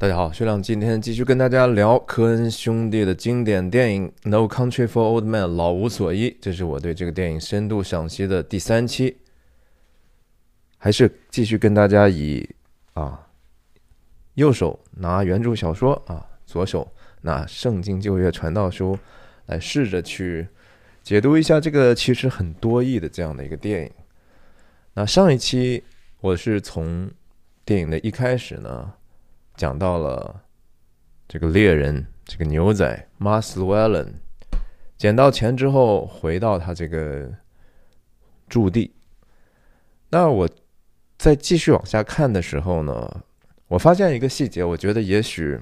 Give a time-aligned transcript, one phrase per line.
[0.00, 9.16] 大家好，薛亮今天继续跟大家聊科恩兄弟的经典电影《No Country for Old Men》老无所依，这是我对这个电影深度赏析的第三期，
[10.76, 12.48] 还是继续跟大家以
[12.92, 13.26] 啊
[14.34, 16.92] 右手拿原著小说啊，左手
[17.22, 18.94] 拿《圣经旧约传道书》
[19.46, 20.46] 来试着去
[21.02, 23.90] 解读一下这个其实很多义的这样的一个电影。
[24.94, 25.82] 那上一期
[26.20, 27.10] 我是从
[27.64, 28.92] 电影的一开始呢。
[29.58, 30.42] 讲到了
[31.28, 34.12] 这个猎人，这个牛仔 Mas Llewellyn
[34.96, 37.30] 捡到钱之后回到他这个
[38.48, 38.94] 驻地。
[40.10, 40.48] 那我
[41.18, 43.22] 在继续往下看的时候呢，
[43.66, 45.58] 我发现一个细节，我觉得也许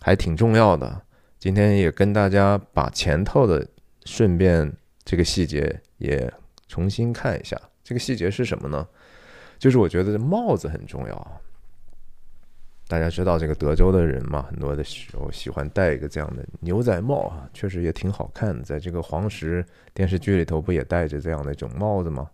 [0.00, 1.02] 还挺重要的。
[1.38, 3.64] 今天也跟大家把前头的
[4.06, 4.72] 顺便
[5.04, 6.32] 这个细节也
[6.66, 7.60] 重新看一下。
[7.84, 8.88] 这个细节是什么呢？
[9.58, 11.40] 就是我觉得帽子很重要。
[12.86, 18.62] 大家知道这个德州的人嘛，很多的时候喜欢戴一个这样的牛仔帽啊，确实也挺好看的。
[18.62, 19.64] 在这个黄石
[19.94, 22.28] 电视剧里头，不也戴着这样的一种帽子吗？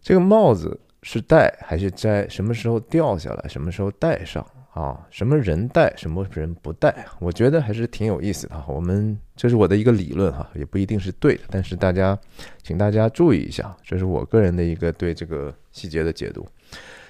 [0.00, 2.28] 这个帽子是戴还是摘？
[2.28, 3.48] 什么时候掉下来？
[3.48, 5.04] 什么时候戴上啊？
[5.10, 5.92] 什么人戴？
[5.96, 7.04] 什么人不戴？
[7.18, 8.64] 我觉得还是挺有意思的。
[8.68, 12.16] 我们这是我的一个理论哈，也不一定是对的，但是大家，
[12.62, 16.46] 请大家注意一下，这是我个人的一个对这个细节的解读。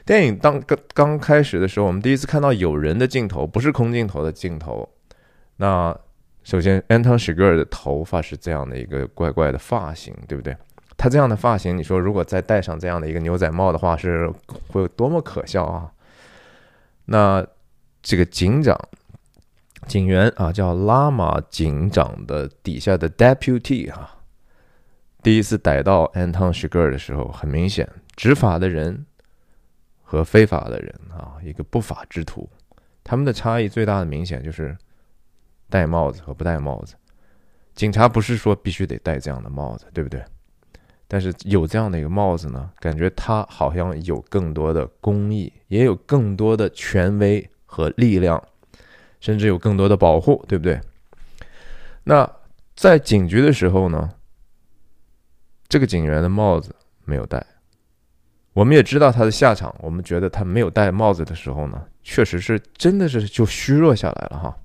[0.06, 4.88] 电影当刚刚开始的时候，我们第一次看到有人的镜头，不是空镜头的镜头。
[5.56, 5.94] 那
[6.44, 10.56] 首先，Anton s h i g e r 的头发是这样的一个怪怪的发型，对不对？
[10.96, 14.30] 他这样的发型，你说如果再戴上这样的一个牛仔帽的话，是
[14.68, 15.90] 会有多么可笑啊？
[17.06, 17.44] 那
[18.00, 18.78] 这个警长、
[19.88, 24.18] 警员啊，叫拉玛警长的底下的 Deputy 啊，
[25.20, 29.04] 第一次逮到 Anton s h i g e r 的时候，很明显，执法的人。
[30.08, 32.48] 和非法的人啊，一个不法之徒，
[33.02, 34.78] 他们的差异最大的明显就是
[35.68, 36.94] 戴帽子和不戴帽子。
[37.74, 40.24] 警察不是说必须得戴这样的帽子，对不对？
[41.08, 48.40] 但是有这样的一个帽子呢，感觉他好像有更多的公益，也有更多的权威和力量，
[49.18, 50.80] 甚至有更多的保护，对不对？
[52.04, 52.30] 那
[52.76, 54.14] 在警局的时候呢，
[55.68, 56.74] 这个警员的帽子
[57.04, 57.44] 没有戴。
[58.56, 59.74] 我们也知道他的下场。
[59.80, 64.56] 我们觉得他没有戴帽子的时候呢，确实是真的是就虚弱下来了哈。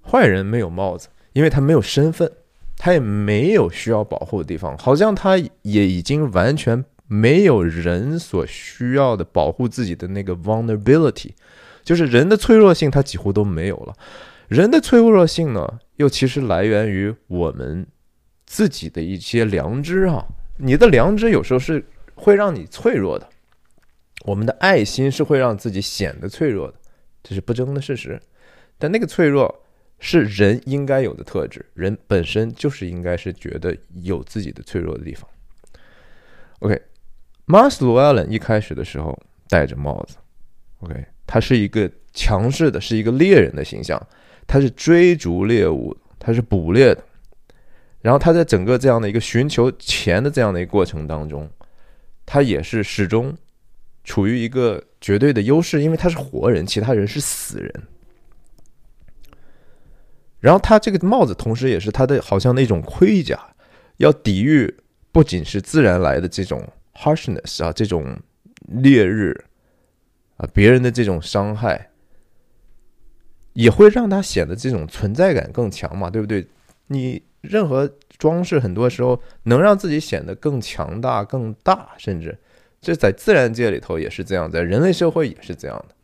[0.00, 2.32] 坏人没有帽子，因为他没有身份，
[2.78, 11.32] 他也没有需要保护的地方，好像他也已经完全没有人所需要的保护自己的那个 vulnerability，
[11.82, 13.92] 就是人的脆弱性，他几乎都没有了。
[14.48, 17.86] 人的脆弱性呢，又其实来源于我们
[18.46, 20.24] 自己的一些良知啊。
[20.56, 21.84] 你的良知有时候是。
[22.14, 23.28] 会让你脆弱的，
[24.24, 26.74] 我们的爱心是会让自己显得脆弱的，
[27.22, 28.20] 这是不争的事实。
[28.78, 29.62] 但那个脆弱
[29.98, 35.28] 是人应该有的特质，人本身就是应该是觉得有自己的脆弱的地方。
[36.60, 40.16] OK，m a s l l e n 一开始的时候戴着帽子
[40.80, 44.00] ，OK，他是一个强势的，是一个猎人的形象，
[44.46, 47.04] 他是追逐猎物，他是捕猎的。
[48.00, 51.50] 然后他在整个这样的一个寻求钱的这样的一个过程当中。
[52.26, 53.36] 他也是始终
[54.02, 57.82] 处于一个绝对的优势，因为他是活人，其他人是死人。
[60.40, 63.38] 然后他这个帽子，同时也是他的好像那种盔甲，
[63.98, 64.74] 要抵御
[65.12, 68.18] 不仅是自然来的这种 harshness 啊，这种
[68.66, 69.34] 烈日
[70.36, 71.90] 啊，别人的这种伤害，
[73.52, 76.46] 也会让他显得这种存在感更强嘛，对不对？
[76.86, 77.90] 你任何。
[78.16, 82.38] 装饰很多时候能让自己显得更强大、更大，甚至
[82.80, 85.94] 这在自然界里头也是这样，在人类社会也是这样的。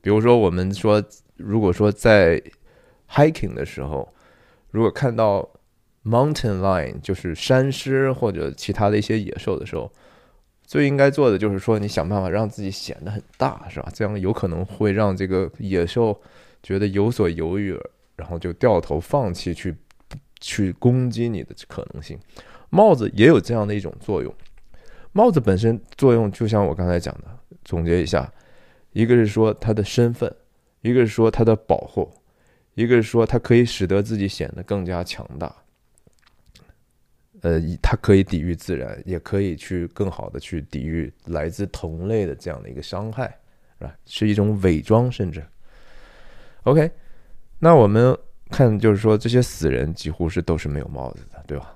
[0.00, 1.02] 比如说，我们说，
[1.36, 2.42] 如果说在
[3.08, 4.12] hiking 的时候，
[4.70, 5.48] 如果看到
[6.04, 9.92] mountain lion，就是山狮或者其他的一些野兽的时候，
[10.66, 13.88] 最应该做的就是说，你想办法让自己显得很大，是吧？
[13.94, 16.20] 这样有可能会让这个野兽
[16.62, 17.78] 觉得有所犹豫，
[18.16, 19.76] 然后就掉头放弃去。
[20.42, 22.18] 去攻击你的可能性，
[22.68, 24.34] 帽子也有这样的一种作用。
[25.12, 28.30] 帽子本身作用就像我刚才讲的，总结一下，
[28.92, 30.34] 一个是说它的身份，
[30.80, 32.12] 一个是说它的保护，
[32.74, 35.54] 一个是说它可以使得自己显得更加强大。
[37.42, 43.38] 呃，它可以抵御自然，也可以去更好的去抵御来自同类的这样的一个伤害，
[43.78, 43.96] 是吧？
[44.06, 45.44] 是一种伪装，甚至。
[46.64, 46.90] OK，
[47.60, 48.18] 那我们。
[48.52, 51.74] 看，就是说这些死人几乎是都是没有帽子的，对吧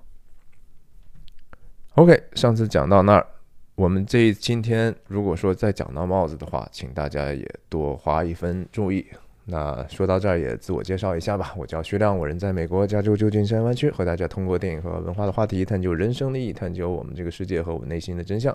[1.94, 3.26] ？OK，上次讲到那儿，
[3.74, 9.04] 我们这今天如果说再讲到帽子的话，请大家也多花一分注意。
[9.48, 11.54] 那说到这儿，也自我介绍一下吧。
[11.56, 18.54] 我叫徐亮，我人在美国加州旧金山湾区，和大家通过电影和文化的话题，探究人生的意义，探究我们这个世界和我内心的真相。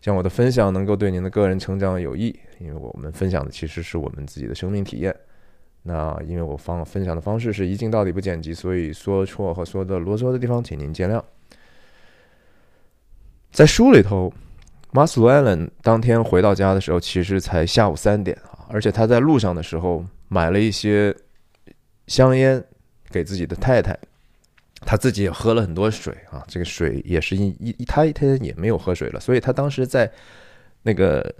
[0.00, 5.14] 希望我的分享能够对您的个人成长有益，因为我们分享的其实是我们自己的生命体验。
[5.82, 11.22] 那因为我方分享的方式是一镜到底不剪辑，所以说错和说的啰嗦的地方，请您见谅。
[13.50, 14.32] 在书里头，
[14.92, 21.14] 马斯洛艾伦当天回到家的时候，其实才下午三点啊，而且他在路上的时候买了一些
[22.06, 22.62] 香烟
[23.10, 23.98] 给自己的太太，
[24.86, 30.10] 他自己也喝了很多水啊，这个水也是一一他一天也没有喝水了，所以他当时在
[30.82, 31.34] 那个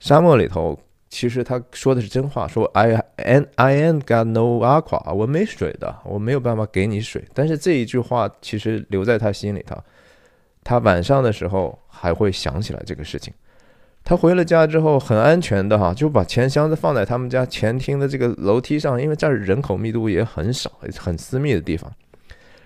[0.00, 0.76] 沙漠里头，
[1.14, 9.76] 其实他说的是真话，说 I an I ain't got no aqua，我没水的，我没有办法给你水，但是这一句话其实留在他心里头。
[10.64, 13.30] 他晚上的时候还会想起来这个事情。
[14.02, 21.92] 他回了家之后很安全的哈，就把钱箱子放在他们家前厅的这个楼梯上，因为这儿人口密度也很少，很私密的地方。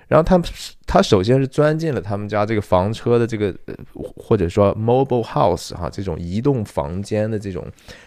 [0.09, 0.41] 然后他
[0.87, 3.55] 他首先是钻进了他们家这个房车的这个
[3.95, 7.67] 或者说 mobile house 哈这种移动房间的这种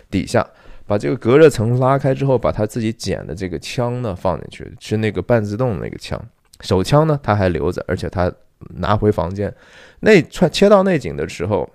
[0.09, 0.45] 底下，
[0.85, 6.21] 把这个隔热层拉开之后，把他自己捡的这个枪呢放进去，是那个半自动的那个枪，
[6.61, 8.31] 手枪呢他还留着，而且他。
[8.75, 9.55] 拿回房间，
[10.01, 11.69] 内穿切到内景的时候，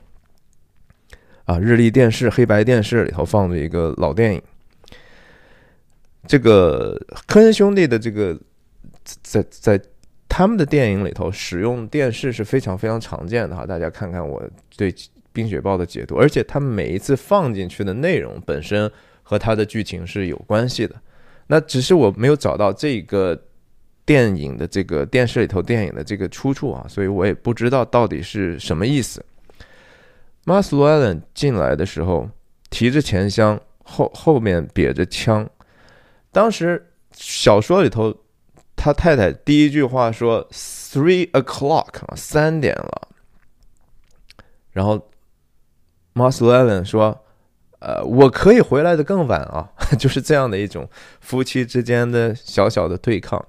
[1.47, 4.43] 啊，日历电视黑白电视里头放着一个老电影。
[6.27, 6.95] 这个
[7.27, 8.39] 科恩兄弟的这个
[9.23, 9.81] 在在
[10.29, 14.43] 他们的电影里头使用电视是非常非常常见的哈，大家看看我
[14.77, 14.93] 对
[15.33, 18.91] 《冰雪暴》的解读，而且他们每一次放进去的内容本身
[19.23, 20.95] 和它的剧情是有关系的。
[21.47, 23.41] 那只是我没有找到这个。
[24.07, 29.25] 电影的这个电视里头电影的这个出处啊，所以我也不知道到底是什么意思。
[30.45, 32.29] 马斯洛艾伦进来的时候
[32.69, 35.49] 提着钱箱，后后面别着枪。
[36.31, 38.15] 当时小说里头，
[38.85, 43.09] 他太太第一句话说 “three o'clock” 啊，三点了。
[44.73, 45.09] 然后
[46.13, 47.25] 马斯洛艾伦说
[47.81, 49.73] ：“呃，我可以回来的更晚啊。
[49.99, 50.87] ”就是这样的一种
[51.23, 53.43] 夫妻之间的小小的对抗。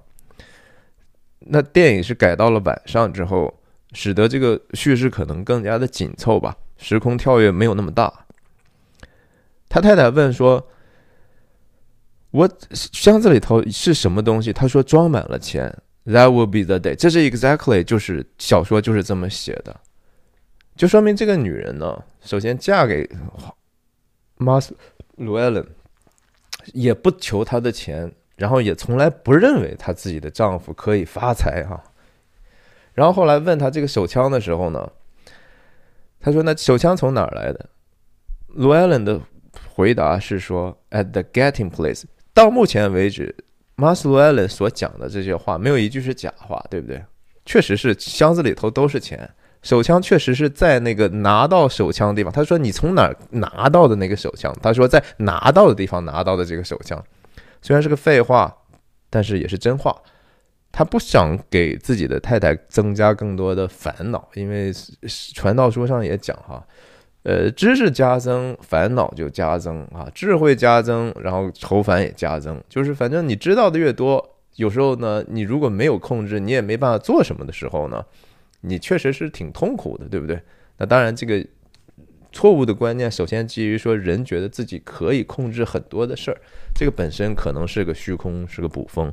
[1.39, 3.59] 那电影是改到了晚上之后，
[3.91, 8.25] 使得这个叙事可能更加的紧凑吧，时空跳跃没有那么大。
[9.67, 10.65] 他太太问说
[12.35, 15.73] ：“我箱子里头是什么东西？”他说：“装满了钱。
[16.05, 16.95] ”That will be the day。
[16.95, 19.79] 这是 exactly 就是小说就是这么写的，
[20.75, 23.09] 就说明这个女人呢，首先嫁给
[24.37, 24.69] Mas
[25.17, 25.67] Llewellyn，
[26.73, 28.11] 也不求他的钱。
[28.37, 31.81] 然后也从来不认为她自己的丈夫可以发财哈。
[32.93, 34.91] 然后后来问他这个手枪的时候呢，
[36.19, 37.69] 他说：“那手枪从哪儿来的？”
[38.55, 39.21] 卢艾伦的
[39.73, 42.03] 回答是说：“At the getting place。”
[42.35, 43.33] 到目前为止，
[43.75, 47.01] 马斯卢艾伦所讲的这些话没有一句是假话，对不对？
[47.45, 49.27] 确实是箱子里头都是钱，
[49.61, 52.33] 手枪确实是在那个拿到手枪的地方。
[52.33, 57.01] 他说：“你从哪儿拿到的那个手枪？”他说：“在拿到的地方拿到的这个手枪。”
[57.63, 58.53] 虽然是个废话，
[59.09, 59.95] 但是也是真话。
[60.71, 64.73] 他不想给自己的太太增加更多的烦恼，因为
[65.33, 66.61] 传道书上也讲哈，
[67.25, 72.63] 呃，知识加增，烦恼就加增啊；智慧加增，然后愁烦也加增。
[72.69, 78.05] 就是反正你知道的越多，有时候呢，你如果没有控制，你也没办法做什么的时候呢，
[78.61, 80.39] 你确实是挺痛苦的，对不对？
[80.77, 81.45] 那当然，这个。
[82.31, 86.37] 错误的观念，首先基于说人觉得自己可以控制很多的事儿，
[86.75, 89.09] 这个本身可能是个虚空，是个捕风。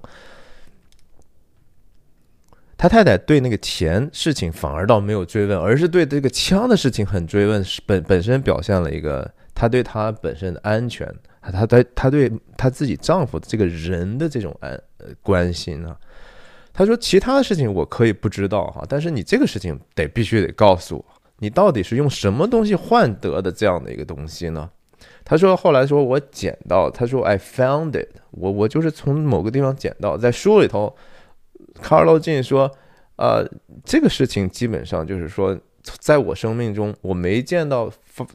[2.76, 11.08] 他太太对那个钱事情反而倒没有追问，而是对这个枪的事情很追问，本本身表现了一个他对他本身的安全，
[11.40, 15.96] 他对他对他自己丈夫的这个人的这种安呃关心啊。
[16.72, 21.04] 他说其他的事情我可以不知道哈，但是你这个事情得必须得告诉我。
[21.38, 24.70] 你到底是用什么东西换得的这样的一个东西呢？
[25.24, 30.16] 他说后来说我捡到，他说 I found it，我我就是从某个地方捡到。
[30.16, 30.96] 在书里头，
[31.82, 32.70] 卡尔罗金说，
[33.16, 33.46] 呃，
[33.84, 35.58] 这个事情基本上就是说，
[35.98, 37.90] 在我生命中我没见到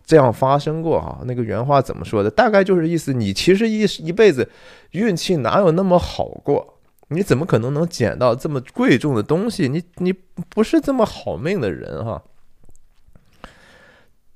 [0.05, 1.21] 这样发生过哈。
[1.25, 2.29] 那个原话怎么说的？
[2.29, 4.47] 大概就是意思，你其实一一辈子
[4.91, 6.75] 运气哪有那么好过？
[7.09, 9.69] 你怎么可能能捡到这么贵重的东西？
[9.69, 12.21] 你你不是这么好命的人哈。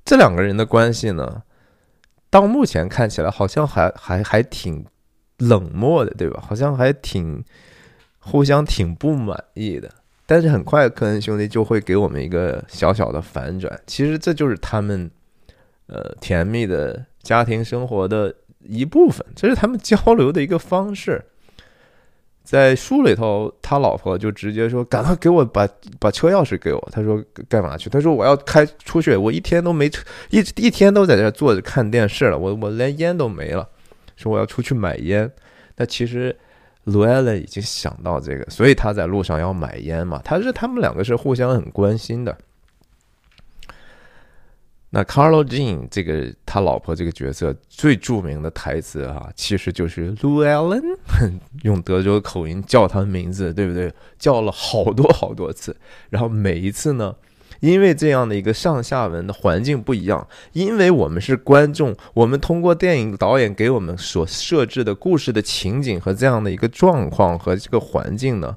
[0.04, 1.42] 这两个人的关系呢，
[2.30, 4.86] 到目前看起来好像还还还挺
[5.36, 6.42] 冷漠的，对吧？
[6.46, 7.44] 好像还挺
[8.22, 9.90] 互相挺不满意的。
[10.24, 15.10] 但是很快科恩兄弟就会给我们一个小小的反转，其实这就是他们
[15.88, 21.22] 呃甜蜜的家庭生活的一部分，这是他们交流的一个方式。
[22.44, 25.68] 在书里头，他老婆就直接说：“赶快给我把
[26.00, 29.86] 把车钥匙给我。”他说：“干嘛去？”他说：“我要开出去，我一天都没
[30.30, 33.68] 一一天都在这坐着看电视了，我我连烟都没了。”
[34.16, 35.30] 说我要出去买烟。
[35.76, 36.36] 那其实
[36.84, 40.20] 卢艾伦已经想到这个，所以他在路上要买烟嘛。
[40.24, 42.36] 他是他们两个是互相很关心的。
[44.94, 50.98] 那 Carlo Jean 这个他老婆这个角色最著名的台词啊，其实就是 Llewellyn，
[51.64, 53.90] 用德州口音叫他的名字，对不对？
[54.18, 55.74] 叫了好多好多次，
[56.10, 57.14] 然后每一次呢，
[57.62, 68.56] 因为这样的一个上下文的环境不一样，因为我们是观众，我们通过电影导演给我们所设置的故事的情景和这样的一个状况和这个环境呢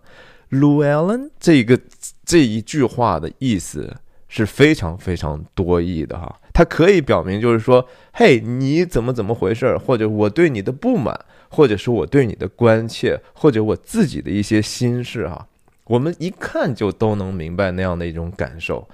[0.50, 1.80] ，Llewellyn 这个
[2.26, 3.96] 这一句话的意思。
[4.28, 15.48] 是非常非常多义的哈，它可以表明就是说，嘿，你怎么怎么回事儿，或者我对你的不满，或者是我对你的关切，或者我自己的一些心事哈，
[15.86, 18.88] 我们一看就都能明白那样的一种感受，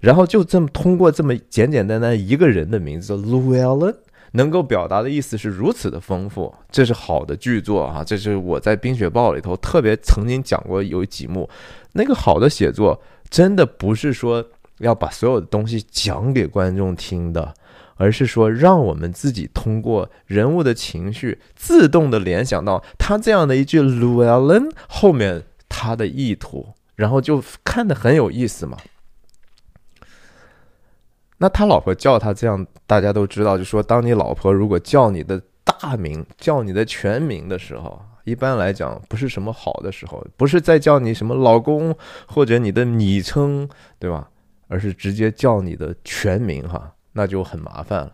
[0.00, 3.94] 然后就这么通过这么简简单单一个人的名字 Llewellyn，
[4.32, 11.48] 能够表达的意思是如此的丰富，这是好的剧作啊，这是我在《冰雪暴》里头特别曾经讲过有几幕，
[11.92, 14.44] 那个好的写作真的不是说。
[14.78, 17.52] 要把所有的东西讲给观众听的，
[17.96, 28.76] 而是说让我们自己通过人物的情绪，自动的联想到他这样的一句 Llewellyn 后面他的意图，然后就看得很有意思嘛。
[31.36, 41.96] 那他老婆叫他这样，大家都知道，就说当你老婆如果叫你的大名、叫你的全名的时候，一般来讲不是什么好的时候，不是在叫你什么老公
[42.26, 44.28] 或者你的昵称，对吧？
[44.66, 48.12] 而是直接叫你的全名哈，那就很麻烦了。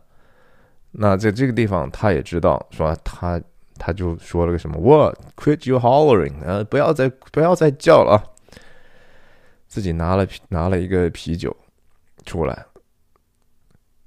[0.92, 3.40] 那在这个地方，他也知道，说他
[3.78, 6.34] 他就说了个什么，What quit you hollering？
[6.44, 8.22] 呃，不要再不要再叫了！
[9.66, 11.56] 自己拿了拿了一个啤酒
[12.24, 12.64] 出来，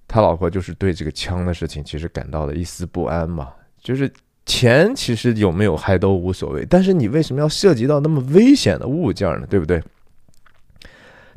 [0.08, 3.54] 他老婆就是对这个枪的事情其实感到了一丝不安嘛。
[3.80, 4.12] 就是
[4.46, 9.48] 钱其实有没有还都无所谓，但是你为什么要涉及到那么危险的物件呢？
[9.48, 9.84] 对不对？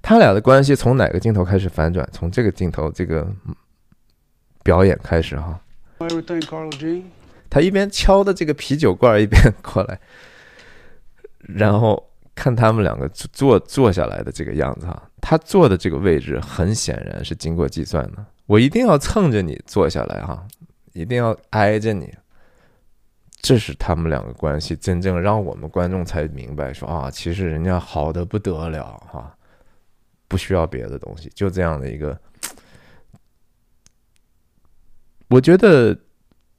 [0.00, 2.08] 他俩的关系从哪个镜头开始反转？
[2.12, 3.28] 从这个镜头这个
[4.62, 5.60] 表演开始哈。
[7.50, 10.00] 他一边敲的这个啤酒罐，一边过来，
[11.42, 15.10] 然后看他们两个坐坐下来的这个样子哈。
[15.20, 18.24] 他坐的这个位置很显然是经过计算的。
[18.46, 20.46] 我一定要蹭着你坐下来哈，
[20.94, 22.14] 一定要挨着你。
[23.42, 29.36] 这是他们两个关系真正让我们观众才明白说啊，其实人家好的不得了哈。
[30.28, 32.16] 不需要别的东西，就这样的一个。
[35.28, 35.98] 我觉得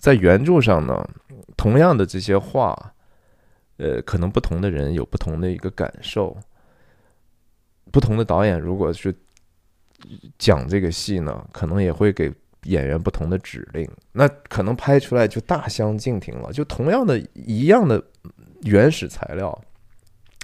[0.02, 1.08] 在原著上呢，
[1.56, 2.76] 同样的这些话，
[3.78, 6.36] 呃，可能不同的人有不同的一个感受。
[7.92, 9.16] 不同的导演如果是
[10.40, 16.52] 讲这个戏呢，可能也会给演员不同的指令，那可能拍出来就大相径庭了。
[16.52, 18.04] 就同样的一样的
[18.64, 19.56] 原始材料。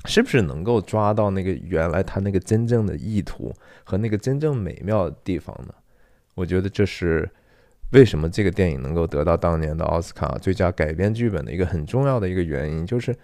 [0.06, 3.52] 是不是能够抓到那个原来他那个真正的意图
[3.84, 5.74] 和那个真正美妙的地方呢？
[6.36, 7.30] 我觉得这是
[7.92, 13.16] 为什么这个电影能够得到当年的奥斯卡最佳改编剧本的一个很重要的一个原因，就是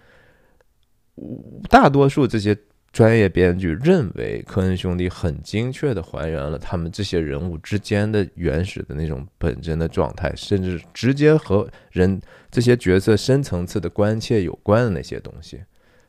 [1.68, 2.56] 大多数这些
[2.92, 15.60] 专业编剧认为科恩兄弟很精确的还原了他们这些人物之间的原始的那种本真的状态，甚至直接和人这些角色深层次的关切有关的那些东西。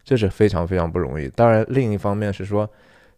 [0.03, 1.27] 这是非常非常不容易。
[1.29, 2.69] 当然，另一方面是说，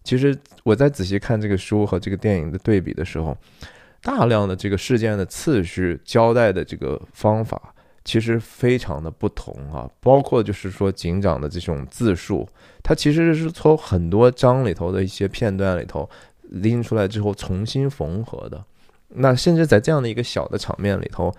[0.05, 3.37] 其实我在仔细看这个书和这个电影的对比的时候，
[4.01, 7.73] 大量的这个事件的次序交代的这个方法
[8.03, 9.89] 其实非常的不同啊。
[9.99, 12.47] 包括就是说警长的这种自述，
[12.83, 16.09] 他其实是从很多章里头的一些片段里头
[16.41, 18.63] 拎出来之后重新缝合的。
[19.09, 21.33] 那甚至在这样的一个小的场面里头。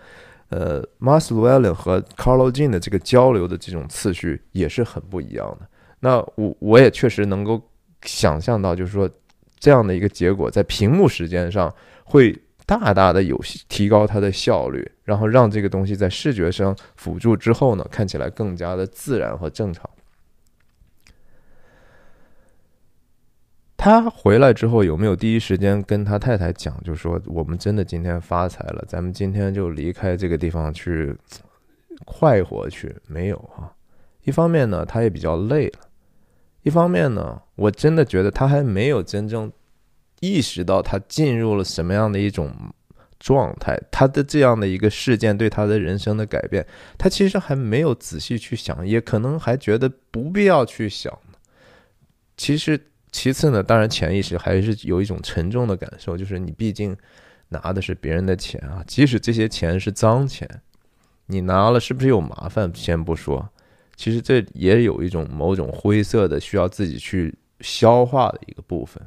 [0.50, 5.68] 呃，Mas Llewellyn 和 Carlo Jean 的这个交流的这种次序也是很不一样的。
[6.00, 7.60] 那我我也确实能够
[8.00, 9.06] 想象到，就是说
[9.58, 11.70] 这样的一个结果，在屏幕时间上
[12.02, 12.34] 会
[12.68, 19.88] 大大的有提高它的效率，然后让这个东西在视觉上辅助之后呢，看起来更加的自然和正常。
[23.74, 31.16] 他回来之后有没有第一时间跟他太太讲，就说我们真的今天发财了，咱们今天就离开这个地方去
[32.04, 32.94] 快活去？
[33.06, 33.72] 没有啊。
[34.24, 35.80] 一方面呢，他也比较累了；
[36.64, 39.50] 一方面呢，我真的觉得他还没有真正
[40.20, 42.52] 意识到他进入了什么样的一种
[43.18, 51.12] 状态，他的这样的一个事件对他的人生的改变，他其实还没有仔细去想，也可能还觉得不必要去想。
[52.36, 56.96] 其实，其次呢，当然潜意识还是有一种沉重的感受，就是你毕竟
[57.48, 60.48] 拿的是别人的钱啊，即使这些钱是脏钱，
[61.26, 62.70] 你拿了是不是有麻烦？
[62.74, 63.48] 先不说。
[63.96, 69.02] 其实这也有一种某种灰色的需要自己去消化的一个部分。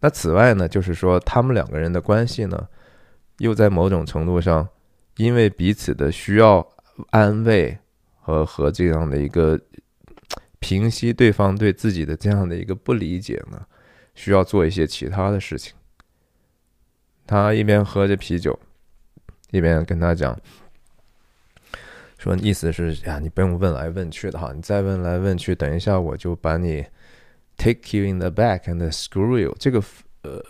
[0.00, 2.68] 那此外呢，就是说他们两个人的关系呢，
[3.38, 4.68] 又在某种程度上，
[5.16, 6.66] 因为彼此的需要
[7.10, 7.76] 安慰
[8.20, 9.58] 和和这样的一个
[10.60, 13.60] 平息对方对自己的这样的一个不理解呢，
[14.14, 15.74] 需要做一些其他的事情。
[17.26, 18.58] 他一边喝着啤酒，
[19.50, 20.38] 一边跟他讲。
[22.18, 26.84] 说意思是呀，你不用问来问去的哈，你再问来问去，等一下我就把你
[27.58, 29.54] take you in the back and screw you。
[29.58, 29.82] 这个
[30.22, 30.42] 呃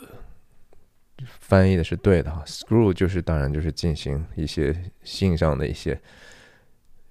[1.41, 4.73] 翻译的是对的哈，screw 就是当然就是进行一些
[5.03, 6.01] 性上的一些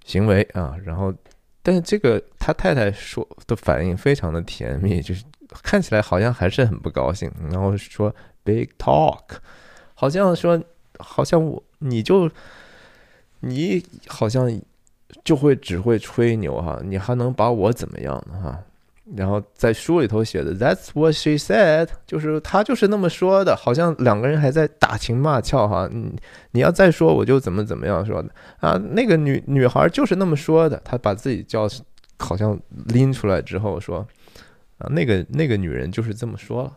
[0.06, 0.74] 行为啊。
[0.82, 1.12] 然后，
[1.62, 5.22] 但是这个他太太说的反应非常的甜蜜，就是
[5.62, 7.30] 看起来好像还是很不高兴。
[7.50, 9.24] 然后说 big talk，
[9.92, 10.58] 好像说
[10.98, 12.30] 好像我你就。
[13.40, 14.50] 你好像
[15.22, 18.64] 就会只会吹牛哈，你还能把我怎么样呢哈？
[19.16, 25.88] 然后在书里头写的，That's what she said，就是他就是那么说的，好像两个人还在打情骂俏哈。
[25.90, 26.14] 你
[26.50, 28.72] 你要再说我就怎么怎么样说的啊？
[28.92, 31.68] 那个女女孩就是那么说的，她把自己叫
[32.18, 34.06] 好像拎出来之后说
[34.78, 36.76] 啊，那个那个女人就是这么说了。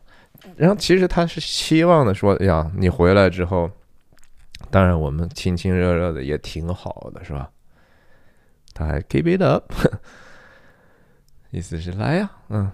[0.56, 3.70] 然后其实她是希望的说哎呀，你回来之后。
[4.70, 7.50] 当然，我们亲亲热热的也挺好的，是吧？
[8.74, 9.70] 他还 keep it up，
[11.52, 12.72] 意思是来呀，嗯。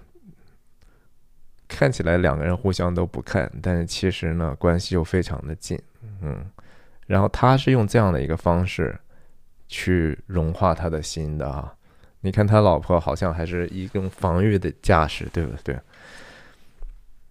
[1.68, 5.78] 看起来两个人互相都不看，但是其实呢，关系又非常的近，
[6.22, 6.44] 嗯。
[7.06, 8.98] 然后他是用这样的一个方式
[9.66, 11.74] 去融化他的心的啊。
[12.20, 15.78] 你看他老婆好像还是一种防御的架势，对不对？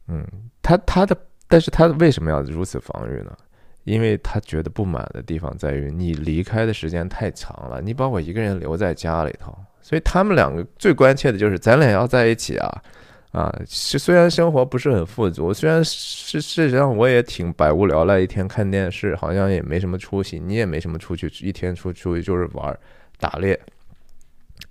[0.08, 0.26] 嗯，
[0.62, 1.17] 他他的，
[1.48, 3.36] 但是他为什么要如此防御呢？
[3.84, 12.84] 因为他觉得不满的地方在于你离开的时间太长了，你把我一个人留在家里头，所以他们两个最关切的就是咱俩要在一起啊，
[13.32, 22.78] 啊，是虽然生活不是很富足，虽然事事实上我也挺百无聊赖，一天看电视，好像也没什么出息，你也没什么出去，一天出出去就是玩
[23.17, 23.58] 打猎，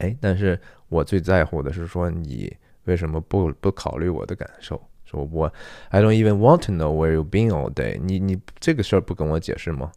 [0.01, 4.79] 哎，但是我最在乎的是说你为什么不不考虑我的感受？
[5.07, 5.51] 说我
[5.89, 7.99] ，I don't even want to know where you've been all day。
[8.03, 9.91] 你你这个事儿不跟我解释吗？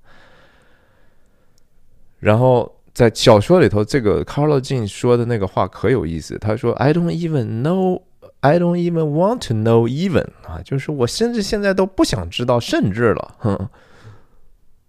[2.20, 6.38] 然后在小说里头，这个 Carlo Jean 说的那个话可有意思。
[6.38, 8.02] 他说：“I don't even know,
[8.42, 13.70] I don't even want to know even 啊，就是我甚至现在都不想知道，甚至了。”哼，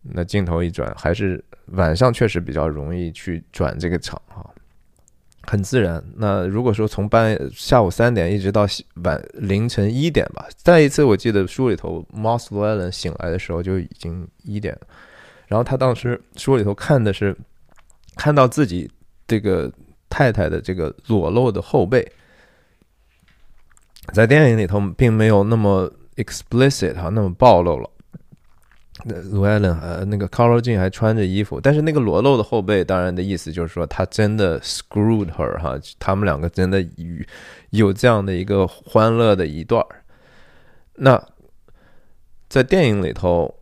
[0.02, 4.44] 那镜头一转，还是晚上确实比较容易去转这个场哈。
[5.42, 6.02] 很自然。
[6.16, 8.66] 那如果说从半下午三点一直到
[9.02, 14.76] 晚凌晨一点吧，再一次我记得书里头 m o s s l l e n 醒来的时候就已经一点。
[15.48, 17.36] 然后他当时书里头看的是
[18.20, 18.86] 看到自己
[19.26, 19.72] 这个
[20.10, 22.06] 太太的这个裸露的后背，
[24.12, 27.90] 在电影里头并没有那么 explicit 哈，那么暴露了。
[29.30, 37.24] 卢艾伦呃，那个 Carlo Jean 还穿着衣服，但是那个裸露的后背，当然的意思就是说他真的 screwed her 哈，他们两个真的有
[37.70, 39.82] 有这样的一个欢乐的一段
[40.96, 41.26] 那
[42.50, 43.59] 在电影里头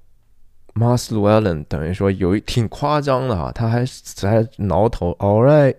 [0.79, 3.85] Maslow Allen 等于说有一挺夸张的哈，他还
[4.23, 5.75] 还挠头，All right，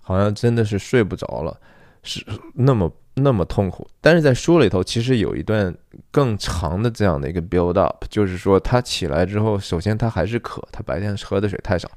[0.00, 1.58] 好像真的是睡不着了，
[2.02, 2.90] 是那么。
[3.14, 5.74] 那么痛苦，但是在书里头其实有一段
[6.10, 11.90] 更长的这样的一个 build up，就是说他起来之后，首先他还是渴，他白天喝的水太少，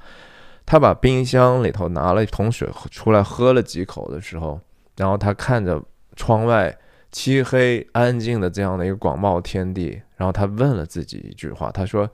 [0.66, 4.60] 他把冰箱里头拿了一桶水出来喝了几口的时候，
[4.98, 5.82] 然后他看着
[6.18, 6.76] 窗外
[7.12, 12.10] 漆黑安静的这样的一个广袤天地，然后他问了自己一句话，他说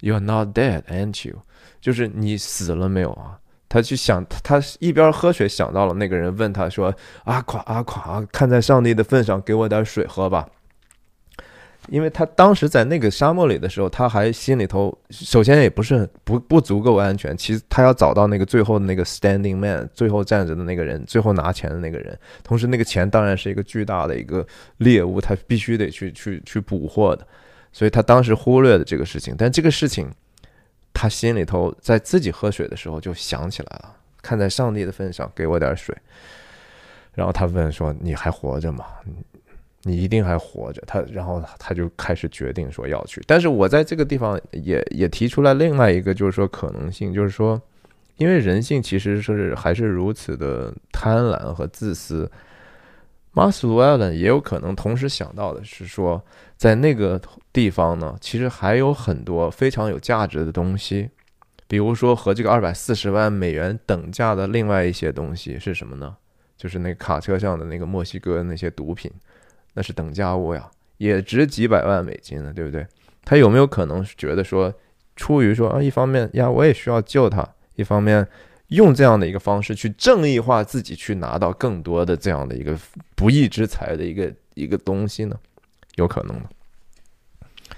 [0.00, 1.36] ：“You are not dead, aren't you？”
[1.80, 3.40] 就是你死了没有啊？
[3.70, 10.46] 他去想，他一边喝水，想到了那个人问他说：“阿垮阿垮，看在上帝的份上，给我点水喝吧。”
[11.88, 17.36] 因为他当时在那个沙漠里的时候，他还心里头首先也不是很不不足够安全。
[17.36, 22.18] 其实他要找到那个最后的那个 standing man，最后站着的那个人，最后拿钱的那个人。
[22.42, 24.46] 同时，那个钱当然是一个巨大的一个
[24.78, 27.26] 猎物，他必须得去去去捕获的。
[27.72, 30.08] 所以他当时忽略了这个事情，但这个事情。
[31.00, 35.96] 他心里头在自己喝水的时候就想起来了，看在上帝的份上，给我点水。
[37.14, 38.84] 然后他问说：“你还活着吗？
[39.88, 43.22] 你一定还活着？”他然后他就开始决定说要去。
[43.26, 47.60] 但是我在这个地方也也提出来另外一个就是说可能性，就是说，
[48.18, 52.30] 因为人性其实是还是如此的贪婪和自私。
[53.32, 56.20] 马斯鲁埃伦也有可能同时想到的是说，
[56.56, 57.20] 在那个
[57.52, 61.08] 地方呢，其实还有很多非常有价值的东西，
[61.68, 66.16] 比如说和这个二百四十万美元等价的另外一些东西是什么呢？
[66.56, 69.08] 就是那卡车上的那个墨西哥那些毒品，
[69.78, 72.84] 那是等价物呀，也值几百万美金呢，对不对？
[73.24, 74.74] 他有没有可能觉得说，
[75.14, 78.26] 出于说啊，一方面呀，我也需要救他，一方面
[78.70, 82.76] 用这样的一个方式去正义化自己，去拿到更多的这样的一个
[83.14, 85.38] 不义之财的一个一个东西呢？
[85.94, 87.76] 有可能的。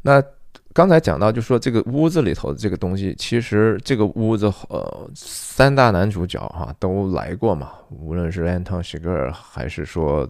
[0.00, 0.24] 那。
[0.72, 10.28] 刚才讲到，就说这个屋子里头的这个东西，其实这个屋子，呃，三大男主角哈都来过嘛，无论是安汤·希格尔还是说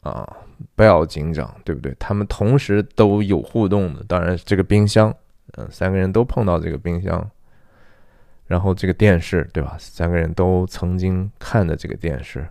[0.00, 0.36] 啊
[0.74, 1.94] 贝尔警长，对不对？
[1.98, 4.04] 他们同时都有互动的。
[4.04, 5.14] 当然，这个冰箱，
[5.56, 7.30] 嗯，三个人都碰到这个冰箱，
[8.46, 9.76] 然后这个电视，对吧？
[9.78, 12.48] 三个人都曾经看的这个电视，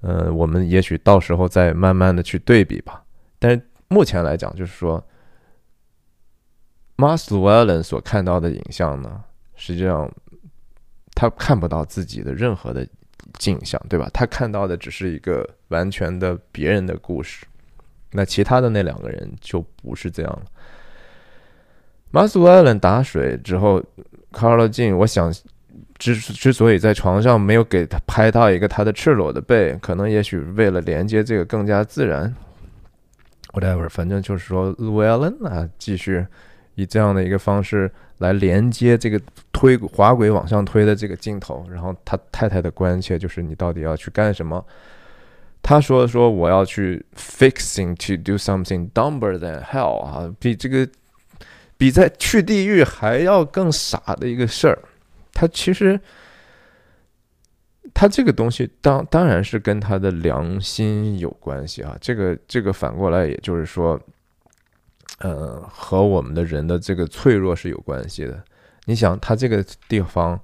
[0.00, 3.04] 呃，我们也许到时候再慢慢的去对比吧。
[3.38, 5.04] 但是目前来讲，就是说。
[7.00, 9.22] 马斯韦伦所看到的影像呢，
[9.54, 10.10] 实际上
[11.14, 12.84] 他看不到自己的任何的
[13.38, 14.10] 镜像，对吧？
[14.12, 17.46] 他看到的只是一个完全的别人的故事。
[18.10, 20.42] 那其他的那两个人就不是这样了。
[22.10, 23.82] 马斯韦伦打水之后，
[24.32, 25.32] 卡罗金，我想
[25.98, 32.34] 之之所以在床上没有给他拍到一个他的赤裸的背，可能也许为了连接这个更加自然。
[33.52, 36.26] Whatever，反正就是说，韦伦啊，继续。
[36.78, 44.64] 以这样的一个方式来连接这个推滑轨往上推的这个镜头，然后他太太的关切就是你到底要去干什么？
[45.60, 50.88] 他说说我要去 fixing to do something dumber than hell 啊，比这个
[51.76, 54.78] 比在去地狱还要更傻的一个事儿。
[55.32, 56.00] 他其实
[57.92, 64.00] 他这个东西当当然是跟他的良心有关系啊，这个这个反过来也就是说。
[65.18, 68.40] 呃，和我们的人的这个脆弱是有关系的。
[68.84, 70.38] 你想，他这个地方，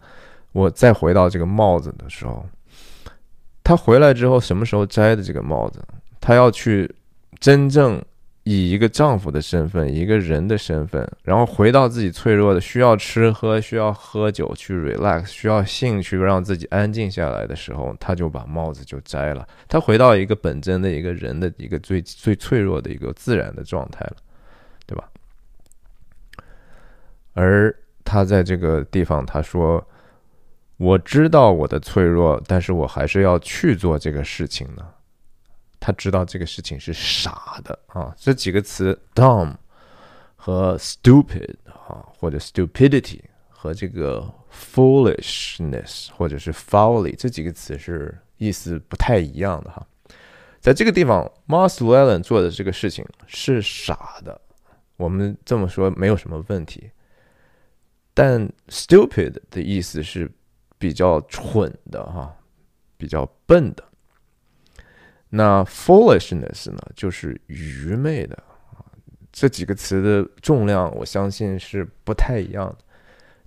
[0.51, 2.45] 我再回到这个帽子的时候，
[3.63, 5.81] 他回来之后什么时候摘的这个帽子？
[6.21, 6.93] 他要去
[7.39, 8.03] 真正
[8.43, 19.47] 以一个丈夫的身份，一个人的身份，然后回到自己脆弱的，需要吃喝，需要喝酒去 relax，需要性去让自己安静下来的时候，他就把帽子就摘了。
[19.69, 24.17] 他回到一个本真的一个人的一个最最脆弱的一个自然的状态了。
[24.87, 25.09] 对吧？
[27.35, 29.87] 而他在这个地方，他说
[30.79, 34.87] ：“我知道我的脆弱，但是我还是要去做这个事情呢。”
[35.79, 38.15] 他知道这个事情是傻的啊。
[38.17, 39.55] 这几个词，dumb
[40.35, 43.21] 和 stupid 啊，或者 stupidity
[43.51, 49.87] 和这个 foolishness 或者是 folly 这几个词是意思不太一样的哈。
[50.61, 54.41] 在这个地方 m a r s w e l l e n 做的这个事情是傻的。
[54.97, 56.91] 我们这么说没有什么问题，
[58.15, 60.31] 但 stupid 的意思是
[60.79, 62.35] 比较蠢的哈，
[62.97, 63.85] 比较笨的。
[65.29, 68.41] 那 foolishness 呢，就是愚昧的
[69.33, 72.79] 这几个词的重量，我相信是不太一样的。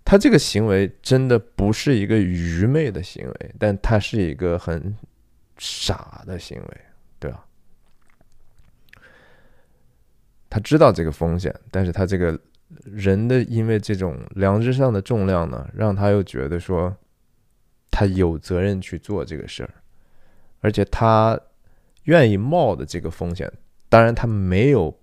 [0.03, 4.95] 他这个行为真的不是一个愚昧的行为，但他是一个很
[5.57, 6.81] 傻的行为，
[7.19, 7.45] 对吧？
[10.49, 12.37] 他知道这个风险，但是他这个
[12.83, 16.95] 人的因为这种良知上的重量呢，让他又觉得说
[17.89, 19.69] 他有责任去做这个事儿，
[20.59, 21.39] 而且他
[22.03, 23.51] 愿意冒的这个风险。
[23.89, 24.93] 当然，他没有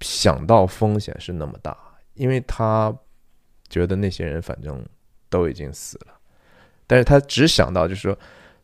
[0.00, 1.76] 想到风险是那么大，
[2.14, 2.96] 因为他
[3.68, 4.84] 觉得那些人反正
[5.28, 6.14] 都已经死了，
[6.86, 8.18] 但是他只想到就是说，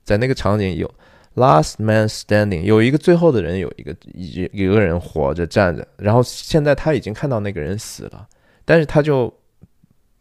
[0.04, 0.92] 在那个场景有。
[1.34, 8.28] Last man standing，有一个最后的人，有一个一一个人活着站着，然后现在他已经看到那个人死了，
[8.68, 9.32] 但是他就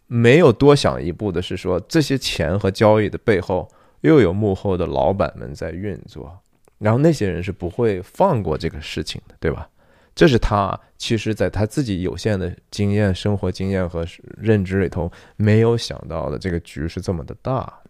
[0.05, 6.39] 没有多想一步的是说，这些钱和交易的背后又有幕后的老板们在运作，
[6.77, 9.69] 然后那些人是不会放过这个事情的，对吧？
[10.15, 14.07] 这是他其实在他自己有限的经验、生活经验和
[14.37, 17.81] 认知里头没有想到的，这个局是这么的大。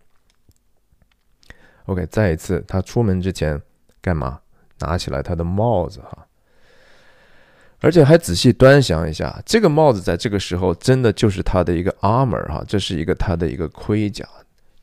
[1.86, 3.62] OK，再一次，他出门之前
[4.02, 4.42] 干嘛？
[4.80, 6.27] 拿起来他的帽子哈，
[7.80, 14.28] 而且还仔细端详一下，这个帽子在这个时候真的就是他的一个 armor 哈，这是一个他的一个盔甲，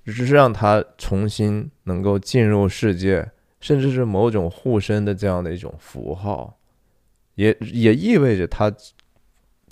[0.04, 3.28] 只是让他重新能够进入世界，
[3.60, 6.56] 甚至是某种护身的这样的一种符号，
[7.34, 8.72] 也也意味着他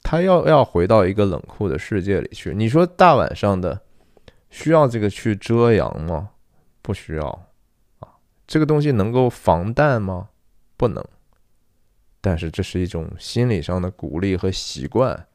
[0.02, 2.52] 他要要回到一个冷酷的世界里去。
[2.52, 3.80] 你说大晚上的
[4.50, 6.30] 需要这个去遮阳吗？
[6.82, 7.26] 不需要
[8.00, 8.08] 啊。
[8.48, 10.30] 这个东西能够防弹吗？
[10.76, 11.04] 不能。
[12.22, 15.26] 但是这是一种心理上的鼓励和习惯。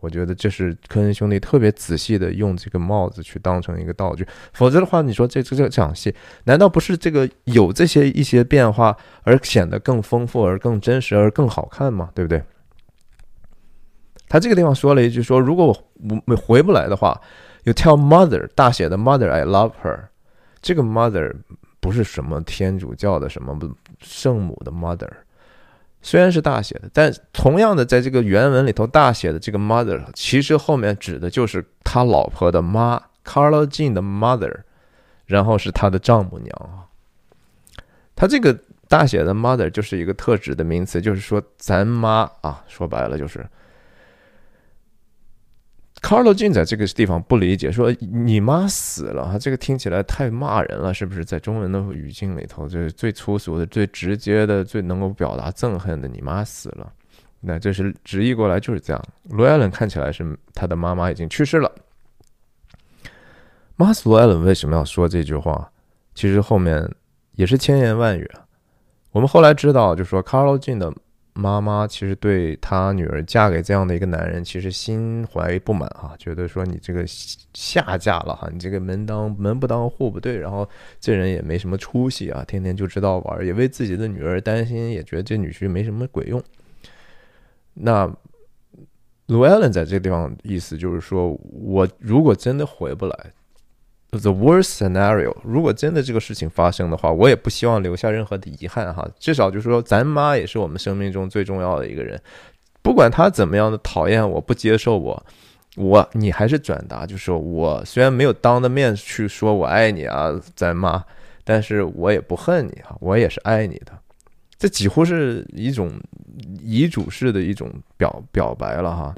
[0.00, 12.10] 我觉得这是科恩兄弟特别仔细的用这个帽子去当成一个道具，否则的话，你说这这这场戏难道不是这个有这些一些变化而显得更丰富而更真实而更好看吗？
[12.14, 12.42] 对不对？
[14.28, 17.18] 他这个地方说了一句说，如果我我回不来的话
[17.64, 20.08] ，You tell mother 大写的 mother I love her，
[20.60, 21.34] 这个 mother
[21.80, 23.58] 不是什么天主教的什么
[24.00, 25.10] 圣母的 mother。
[26.06, 34.54] 虽然是大写的，但同样的，在这个原文里头，大写的这个 mother 其实后面指的就是他老婆的妈，Carlo Jean 的 mother，
[35.24, 36.86] 然后是他的丈母娘啊。
[38.14, 43.44] 他这个大写的 mother 就是一个特指的名词，就是说咱妈啊，说白了就是。
[46.06, 51.24] Carlo Jean 在这个地方不理解，说你妈死了哈，这个听起来太骂人了，是不是？
[51.24, 56.06] 在中文的语境里头，就是最粗俗的、最直接的、最能够表达憎恨的。
[56.06, 56.92] 你妈死了，
[57.40, 59.04] 那这是直译过来就是这样。
[59.30, 61.72] 罗艾伦看起来是他的妈妈已经去世了。
[63.74, 65.68] 马斯罗艾伦为什么要说这句话？
[66.14, 66.88] 其实后面
[67.32, 68.46] 也是千言万语啊。
[69.10, 70.94] 我们后来知道，就说 Carlo Jean 的。
[71.38, 77.04] 妈妈其实对她女儿嫁给这样的一个男人，其实心怀不满啊，觉得说你这个
[77.52, 80.66] 下嫁了哈，你这个门当门不当户不对，然后
[80.98, 86.42] 这人也没什么出息啊，天天就知道玩，也为自己的女儿担心，也觉得这女婿没什么鬼用。
[87.74, 88.10] 那
[89.26, 93.30] 卢艾伦在这个地方意思就是说，我如果真的回不来。
[94.18, 99.08] The worst scenario，如果真的这个事情发生的话，我也不希望留下任何的遗憾哈。
[99.18, 102.20] 至少就是说，咱妈也是我们生命中最重要的一个人，
[102.82, 105.26] 不管他怎么样的讨厌我、不接受我，
[105.76, 111.04] 我你还是转达，就是我虽然没有当着面去说我爱你啊，咱妈，
[111.44, 113.92] 但是我也不恨你哈，我也是爱你的。
[114.58, 115.92] 这几乎是一种
[116.62, 119.14] 遗嘱式的一种表表白了哈。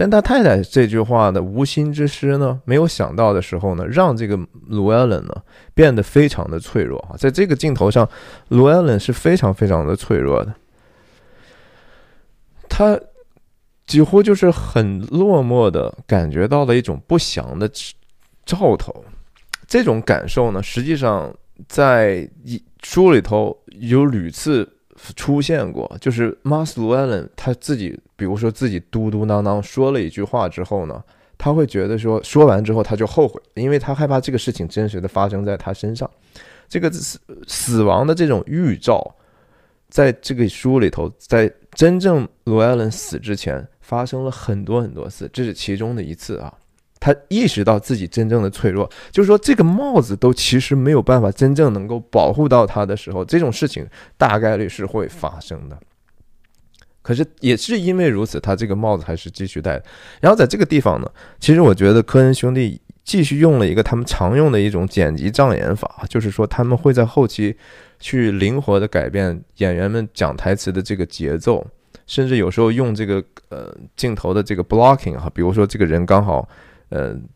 [0.00, 4.34] 但他太太这句话的无心之失呢，没有想到的时候呢，让这个
[4.66, 5.42] 卢艾伦呢
[5.74, 7.12] 变得非常的脆弱啊。
[7.18, 8.08] 在这个镜头上，
[8.48, 10.54] 卢艾伦是非常非常的脆弱的，
[12.66, 12.98] 他
[13.86, 17.70] 几乎就是很落寞的感觉到了一种不祥的
[18.46, 19.04] 兆头。
[19.66, 21.30] 这种感受呢，实际上
[21.68, 22.26] 在
[22.82, 24.66] 书里头有屡次。
[25.16, 31.02] 出现过，就是马斯卢艾伦他自己，比如说自己嘟嘟囔囔说了一句话之后呢，
[31.38, 36.08] 他会觉得说说完之后他就后悔，因为他害怕这个事情真实的发生在他身上。
[36.68, 39.14] 这个死死亡的这种预兆，
[39.88, 46.52] 在这个书里头，在真正罗艾伦死之前发生了很多很多次，这是其中的一次啊。
[47.00, 53.86] 他意识到自己真正的脆弱，就是说这个帽子都其实没有办法真正能够保护到他的时候，这种事情
[54.18, 55.78] 大概率是会发生的。
[57.00, 59.82] 可是也是因为如此，他这个帽子还是继续戴。
[60.20, 67.56] 然后在这个地方呢，其实我觉得科恩兄弟继续用了一个他们常用的一种剪辑障眼法，就是说他们会在后期
[67.98, 71.66] 去灵活的改变演员们讲台词的这个节奏，
[72.06, 76.46] 甚至有时候用这个呃镜头的这个 blocking 哈，比如说这个人刚好。
[76.90, 77.28] 嗯，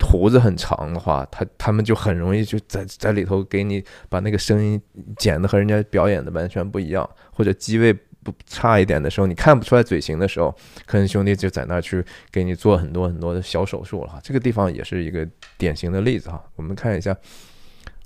[0.00, 4.80] 胡子很长的话，他他们就很容易就在在里头给你把那个声音
[5.16, 10.54] 剪的和人家表演的完全不一样，或者机位不差一点的时候，你看不出来嘴型的时候，
[10.86, 14.20] 科恩兄弟就在那去给你做很多很多的小手术了哈。
[14.22, 16.42] 这个地方也是一个典型的例子哈。
[16.56, 17.16] 我们看一下，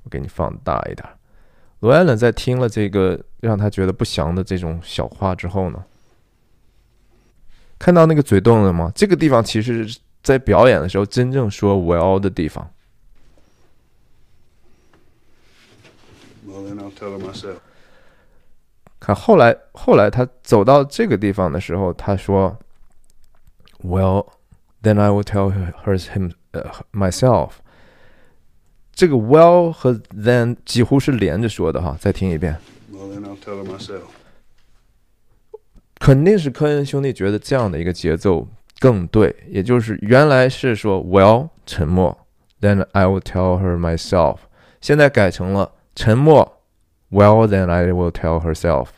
[0.03, 1.07] 我给你放大一点。
[1.79, 5.83] 罗艾伦在听了这个让他觉得不祥的这种小话之后呢，
[7.77, 8.91] 看到那个嘴动了吗？
[8.95, 9.87] 这个地方其实。
[10.27, 12.69] 在表演的时候，真正说 “well” 的地方。
[18.99, 22.59] 看后来，后来他走到这个地方的时候，他说
[23.81, 24.27] ：“Well,
[24.83, 25.53] then I will tell
[25.85, 26.33] her him,
[26.91, 27.51] myself。”
[28.91, 31.95] 这个 “well” 和 “then” 几乎是连着说的哈。
[31.97, 32.59] 再听一遍。
[35.99, 38.45] 肯定是科恩兄弟觉得这样的一个节奏。
[38.79, 42.17] 更对，也就是原来是说 “well” 沉默
[42.61, 44.37] ，then I will tell her myself。
[44.81, 46.61] 现在改成了沉默
[47.09, 48.89] ，well then I will tell herself。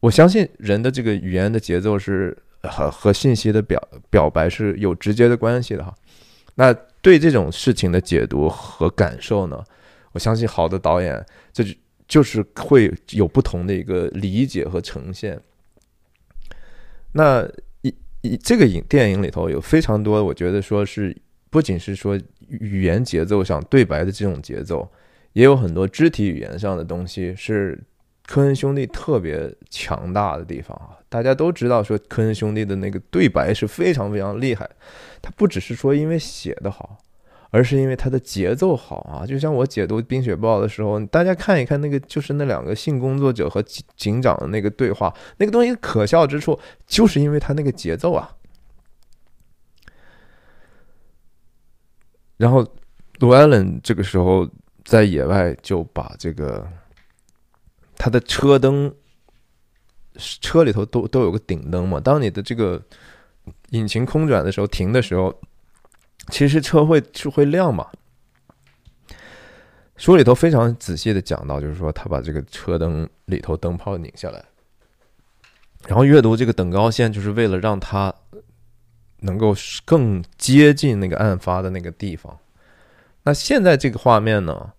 [0.00, 5.94] 我相信人的这个语言的节奏是和和信息的表表白是有直接的关系的哈。
[6.56, 9.62] 那对这种事情的解读和感受呢，
[10.10, 11.72] 我相信好的导演这就
[12.08, 15.40] 就是会有不同的一个理解和呈现。
[17.12, 17.48] 那
[18.42, 21.16] 这个影电影里头有非常多，我觉得说是
[21.50, 24.90] 不仅是说语言节奏上对白的这种节奏，
[25.32, 27.82] 也有很多肢体语言上的东西是
[28.26, 30.98] 科恩兄弟特别强大的地方啊。
[31.08, 34.70] 大家都知道说科恩兄弟的那个对白是非常非常厉害，
[35.20, 36.98] 他不只是说因为写得好。
[37.54, 48.34] 而是因为它的节奏好啊，就像我解读《冰雪暴》的时候，大家看一看那个，就是那两个性工作者和警警长的那个对话，那个东西可笑之处，就是因为它那个节奏啊。
[52.38, 52.66] 然后，
[53.18, 54.48] 卢艾伦这个时候
[54.82, 56.66] 在野外就把这个
[57.98, 58.90] 他的车灯，
[60.16, 62.82] 车里头都都有个顶灯嘛，当你的这个
[63.72, 65.38] 引擎空转的时候，停的时候。
[66.28, 67.88] 其实车会是会亮嘛？
[69.96, 74.44] 书里头非常仔细的讲到，就是说他把这个车灯里头灯泡拧下来，
[75.86, 78.12] 然后阅读这个等高线，就是为了让他
[79.18, 79.54] 能够
[79.84, 82.36] 更接近那个案发的那个地方。
[83.22, 84.72] 那现在这个画面呢，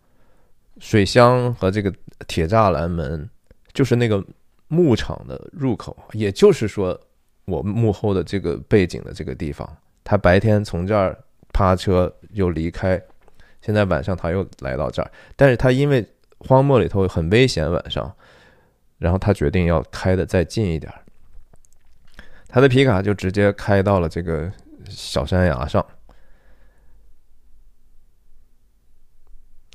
[0.80, 1.94] 水箱和这个
[2.28, 3.30] 铁栅栏门，
[3.74, 4.22] 就是那个
[4.68, 7.00] 牧场的入口，也就是说
[7.46, 9.70] 我幕后的这个背景的这个地方，
[10.04, 11.18] 他白天从这儿。
[11.54, 13.02] 趴车又离开，
[13.62, 16.06] 现在晚上他又来到这儿，但是他因为
[16.40, 18.14] 荒漠里头很危险，晚上，
[18.98, 20.92] 然后他决定要开的再近一点，
[22.48, 24.52] 他的皮卡就直接开到了这个
[24.90, 25.86] 小山崖上。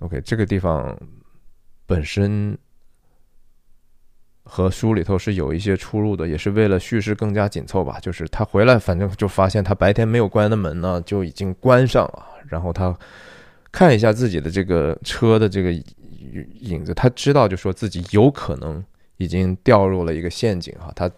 [0.01, 0.97] OK，这个地方
[1.87, 2.57] 本身
[4.49, 7.99] 和书里头是有一些出入的，也是为了叙事更加紧凑吧。
[8.01, 12.27] 就是他回来，反正就发现他白天没有关的门呢，就已经关上了。
[12.49, 12.97] 然后他
[13.71, 15.71] 看一下自己的这个车的这个
[16.61, 18.83] 影子，他知道就说自己有可能
[19.19, 20.91] 已经掉入了一个陷阱哈。
[20.97, 21.11] 他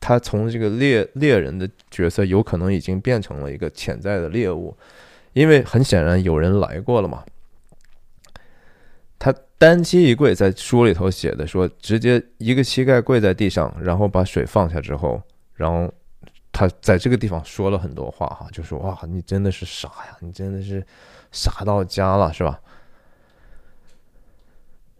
[0.00, 4.74] 他从这个猎猎人的角色，有可能已经变成了一个潜在的猎物，
[5.34, 7.22] 因为很显然有人来过了嘛。
[9.18, 15.22] 他单膝一跪，在书里头写的说，直接一个膝盖跪在地上，然后把水放下之后，
[15.54, 15.88] 然后
[16.50, 20.84] 他在这个地方说了很多话哈，就说哇，你真的是傻呀，你真的是
[21.30, 22.60] 傻到家了，是吧？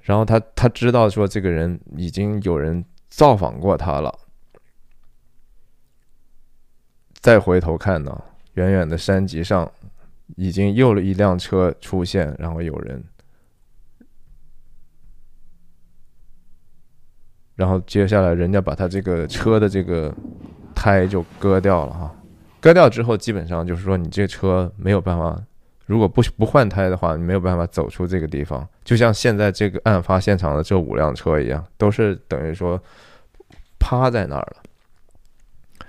[0.03, 4.17] 然后他他知道说这个人已经有人造访过他了，
[7.15, 8.23] 再回头看呢，
[8.55, 9.69] 远远的山脊上
[10.37, 13.03] 已经又了一辆车出现，然后有人。
[17.55, 20.13] 然后接下来，人家把他这个车的这个
[20.75, 22.15] 胎就割掉了哈，
[22.61, 25.39] 割掉之后，基本上就是说你这车没有办法，
[25.85, 28.67] 如果不不换胎的话，你没有办法走出这个地方。
[28.85, 32.83] 就像现在这个案发现场的这五辆车一样，都是等于说
[33.79, 35.87] 趴在那儿了。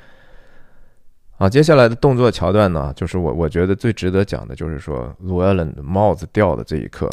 [1.38, 7.10] 啊，接下来的动作桥段呢，就是我我觉得最值得讲的就是说，罗艾伦的帽子掉的这一刻，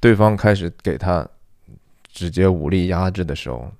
[0.00, 1.24] 对方开始给他。
[2.12, 3.72] 直接武力压制的时候，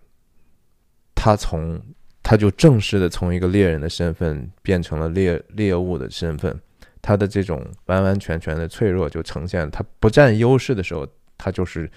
[1.15, 1.81] 他从
[2.23, 6.59] 他就正式的从一个猎人的身份变成了猎猎物的身份，
[7.03, 9.71] 他的这种完完全全的脆弱就呈现。
[9.71, 11.91] 他不占优势的时候，他就是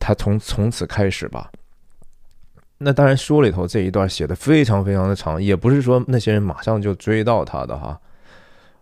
[0.00, 1.52] 他从从此开始吧。
[2.78, 8.00] 那当然书里头这一段写的非常非常的长，也不是说那些人马上就追到他的哈，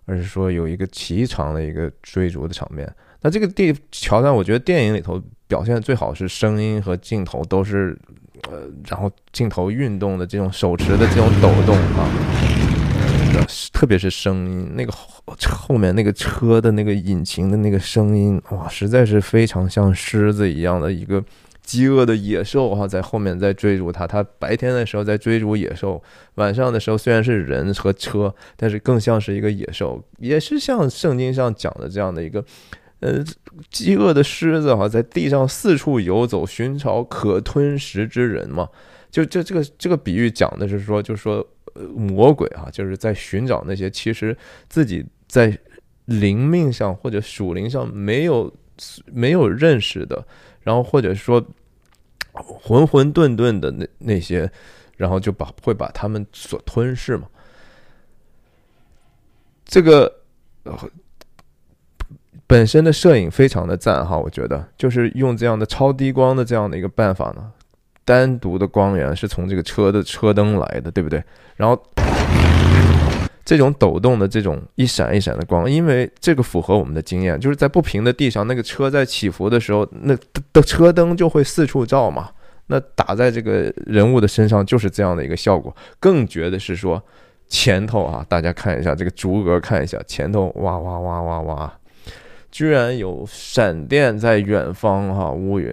[0.04, 2.94] 而是说有一个极长的一个追逐的场面。
[3.26, 5.20] 那这个地桥段，我觉得电影里头。
[5.48, 7.96] 表现的最好是声音和镜头都是，
[8.50, 12.10] 呃，然后镜头运动的这种手持的这种抖动啊，
[13.72, 21.24] 特别是声音，那个后后面那个车的那个引擎的那个声音，哇，实在是非常像狮子一样的一个
[21.62, 24.04] 饥饿的野兽哈，在后面在追逐它。
[24.04, 26.02] 它白天的时候在追逐野兽，
[26.34, 32.44] 晚上的时候虽然是人和车，但是更像是一个野兽，也是像圣经上讲的这样的一个。
[33.00, 33.22] 呃，
[33.70, 38.66] 饥饿的狮子哈，在地上四处游走，寻找可吞食之人嘛。
[39.11, 41.47] 就这这个这个比喻讲的是说，就是说，
[41.94, 44.36] 魔鬼啊，就是在寻找那些其实
[44.68, 45.57] 自己在
[46.07, 48.51] 灵命上或者属灵上没有
[49.12, 50.26] 没有认识的，
[50.62, 51.47] 然后或者说
[52.32, 54.51] 混混沌沌的那那些，
[54.97, 57.28] 然后就把会把他们所吞噬嘛。
[59.66, 60.22] 这个。
[62.47, 67.51] 本身的摄影非常的赞哈，我觉得就是用这样的超低光的这样的一个办法呢，
[68.05, 71.22] 单独的光源是从这个车的车灯来的，对不对？
[71.57, 71.80] 然后
[73.44, 80.16] 这种抖动的这种一闪一闪的光，因为这个符合我们的经验，就是在不平的地上，那个车在起伏的时候，那
[80.53, 82.30] 的车灯就会四处照嘛。
[82.68, 85.74] 那打在这个人物的身上就是这样的一个效果。
[86.01, 87.01] 更绝的是说，
[87.47, 91.72] 前头啊，大家看一下这个逐格看一下，前头哇哇哇哇哇，
[92.57, 95.70] 居然有闪电在远方哈，乌云。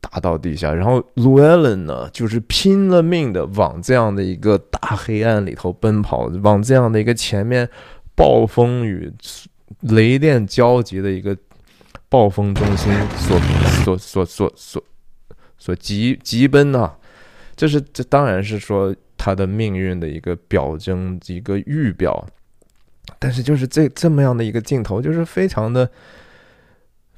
[0.00, 7.68] 打到地下，然后 Llewellyn 呢，就是拼了命的往这样的一个大黑暗里头奔跑，往这样的一个前面
[8.14, 9.10] 暴风雨、
[9.80, 11.36] 雷电交集的一个
[12.08, 13.38] 暴风中心所
[13.84, 14.84] 所所所所
[15.58, 16.96] 所急急奔啊！
[17.56, 22.26] 这是这当然是说他的命运的一个表征，一个预表。
[23.18, 25.90] 但是就是这这么样的一个镜头，就是非常的。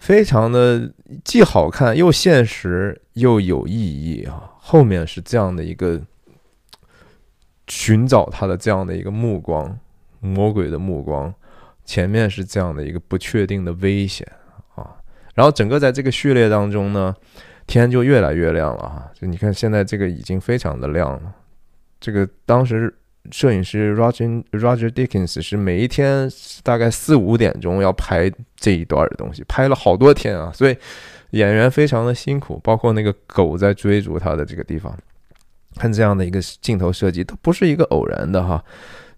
[0.00, 0.90] 非常的
[1.24, 4.50] 既好看又现实又有意义啊！
[4.58, 6.00] 后面是这样的一个
[7.68, 9.78] 寻找他的这样的一个目光，
[10.20, 11.34] 魔鬼的目光，
[11.84, 14.26] 前面是这样的一个不确定的危险
[14.74, 14.96] 啊！
[15.34, 17.14] 然后整个在这个序列当中呢，
[17.66, 19.10] 天就越来越亮了哈！
[19.12, 21.34] 就你看现在这个已经非常的亮了，
[22.00, 22.96] 这个当时。
[23.30, 26.28] 摄影师 Roger Roger Dickens 是每一天
[26.62, 30.76] 大概四五点钟要拍这一段的东西，拍了好多天啊，所以
[31.30, 34.96] 演员非常的辛苦，包括那个狗在追逐他的这个地方，
[35.76, 38.64] 看这样的一个镜头设计，它不是一个偶然的哈。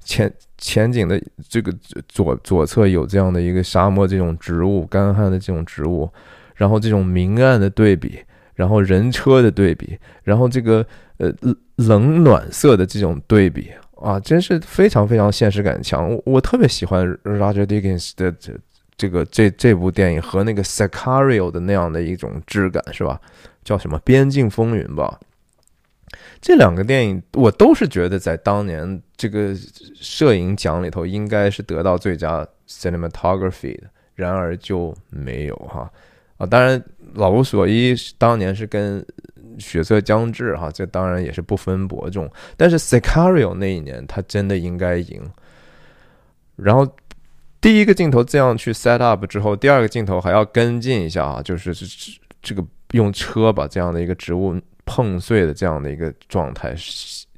[0.05, 1.72] 前前景的这个
[2.09, 6.11] 左左侧有这样的一个沙漠这种植物，干旱的这种植物，
[6.57, 8.18] 然后这种明暗的对比，
[8.57, 10.84] 然后人车的对比，然后这个
[11.18, 11.32] 呃
[11.76, 13.70] 冷暖色的这种对比。
[14.03, 18.53] 啊，真是非常非常现实感强，我我特别喜欢 Roger Dickens 的这
[18.96, 23.20] 这个这这部电影和那个 Sicario 的那样的一种质感，是吧？
[23.62, 25.20] 叫什么《边境风云》吧？
[26.40, 29.55] 这两个电影我都是觉得在当年这个
[29.94, 33.84] 摄影奖里头应该是得到最佳 cinematography 的，
[34.16, 35.88] 然而就没有哈
[36.38, 36.44] 啊！
[36.44, 36.82] 当然，
[37.14, 39.05] 老无所依当年是跟。
[39.59, 42.30] 血色将至，哈，这当然也是不分伯仲。
[42.57, 45.22] 但是 Sicario 那一年，他真的应该赢。
[46.57, 46.86] 然后
[47.61, 51.74] 第一个镜头这样去 set up 之后，第二个镜头还要跟进一下啊，就是
[52.40, 56.74] 这个用车把这样的一个植物碰碎的这样的一个状态，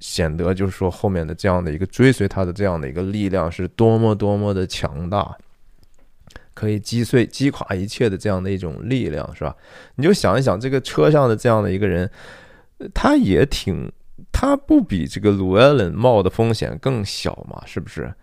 [0.01, 5.37] 显得就是说后面的这样的一个追随他的这样的一个力量是多么多么的强大。
[6.55, 9.55] 可以击碎、击垮一切的这样的一种力量，是吧？
[9.97, 12.09] 你就想一想，这个车上的这样的一个人，
[12.95, 13.91] 他也挺，
[14.33, 17.63] 他不比这个鲁埃伦冒的风险更小嘛？
[17.67, 18.15] 是不是？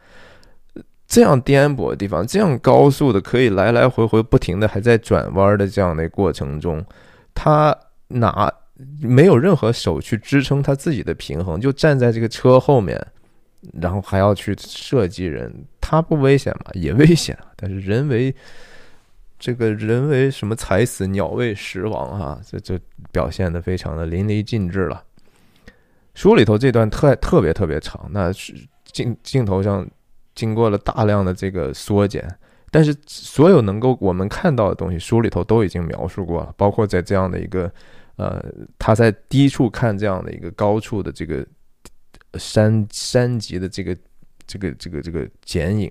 [1.06, 6.84] 这样颠簸的地方，这样高速的，可以来来回回不停的还在转弯的这样的过程中，
[7.34, 7.78] 他
[8.08, 8.52] 拿
[9.02, 13.06] 没有任何手去支撑他自己的平衡，就站在这个车后面。
[13.80, 15.54] 然后还要去设计人，
[15.92, 16.72] 他不危险吗？
[16.74, 17.38] 也危险！
[17.58, 18.34] 但是人为
[19.38, 22.80] 这个人为什么踩死鸟为食亡哈，这这
[23.12, 25.04] 表现的非常的淋漓尽致了。
[26.16, 29.86] 书里头这段特特别特别长，那是镜镜头上
[30.34, 32.26] 经过了大量的这个缩减，
[32.72, 37.70] 但是所有能够我们看到的东西，书里头都已经描述过了，包括在这样的一个
[38.16, 38.42] 呃，
[38.80, 41.46] 他在低处看这样的一个高处的这个。
[42.40, 43.94] 山山脊的这个
[44.52, 45.90] 这个这个这个剪影，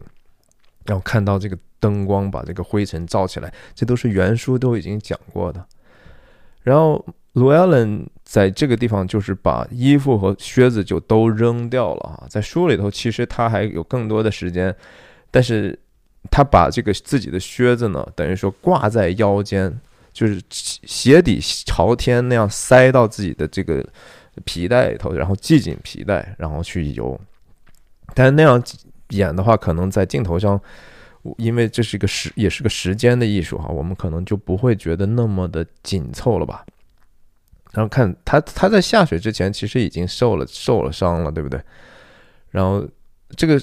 [0.84, 5.64] 然后看到这个灯光把这个灰尘照起来，这都是原书都已经讲过的。
[6.62, 7.02] 然后
[7.32, 14.76] 卢艾伦在这个地方就是把衣服和靴子就都扔掉了啊，在书里头其实他还有更多的时间，
[15.30, 15.78] 但是
[16.30, 19.74] 他把这个自己的靴子呢，等于说挂在腰间，
[20.12, 23.82] 就是鞋底朝天那样塞到自己的这个。
[24.44, 27.20] 皮带里头，然后系紧皮带，然后去游。
[28.14, 28.62] 但那样
[29.10, 30.60] 演的话，可能在镜头上，
[31.36, 36.64] 因为这是一个时，也是个时间的艺术哈，我们可能就不会觉得那么的紧凑了吧。
[37.72, 41.60] 然后看他，他在下水之前其实已经受了受了伤了，对不对？
[42.50, 42.86] 然后
[43.36, 43.60] 这个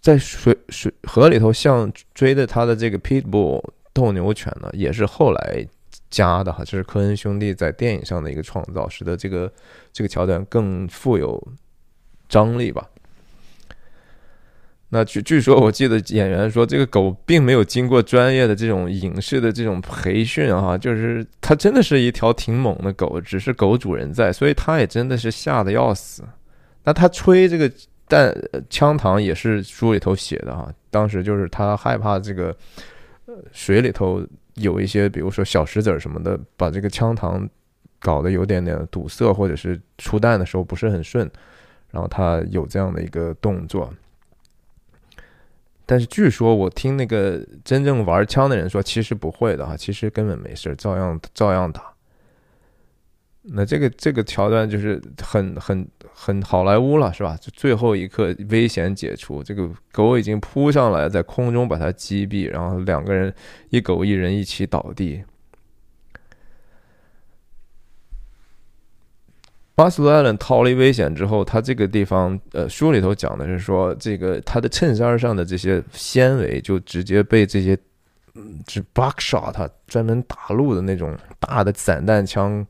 [0.00, 5.66] 在水水河里头，像追的他的这个 pitbull 斗牛犬呢，也是后来。
[6.10, 9.50] 加的哈，这是科恩兄弟在电影上的一个创造，使得这个
[9.94, 11.42] 这个桥段更富有
[12.28, 12.86] 张力吧。
[14.94, 26.22] 那据据说，我记得演员说，这个狗并没有经过专业的这种影视的这种培训哈，就是它真的是一条挺猛的狗，只是狗主人在，所以它也真的是吓得要死。
[26.84, 27.70] 那他吹这个
[28.06, 28.30] 弹
[28.68, 32.54] 枪膛也是书里头写的哈，当时就是他害怕这个
[33.52, 34.22] 水里头。
[34.56, 37.48] 有一些，比如说小石子儿什么的，把这个枪膛
[37.98, 41.26] 搞得有点点堵塞，或者是出弹的时候不是很顺，
[41.90, 43.90] 然后他有这样的一个动作。
[45.92, 51.92] 但是据说我听那个真正玩枪的人说，其实不会的哈，其实根本没事，照样照样打。
[53.42, 57.36] 那这个这个桥段就是很很很好莱坞了，是吧？
[57.38, 63.30] 就最后一刻危险解除，这个狗已经扑上来，在空中把它击毙，然后两个人
[63.68, 65.22] 一狗一人一起倒地。
[69.74, 77.76] 巴斯洛艾伦逃离危险之后，他这个地方，呃，书里头讲的是说，这个他的衬衫上的这些纤维就直接被这些，
[78.34, 82.64] 嗯，是 buckshot，专门打路的那种大的散弹枪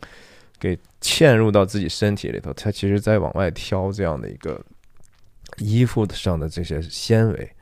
[0.60, 2.52] 给嵌入到自己身体里头。
[2.52, 4.60] 他其实在往外挑这样的一个
[5.58, 7.52] 衣服上的这些纤维。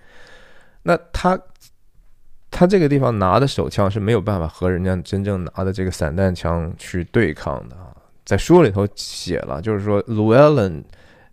[0.82, 1.41] 那他
[2.51, 7.89] 他这个地方拿的手枪是没有办法和人家真正拿的这个散弹枪去对抗的啊。
[8.31, 10.85] 在书里头写了，就是说，Llewellyn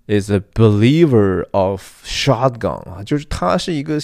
[0.07, 3.99] is a believer of shotgun 啊，就是他是一个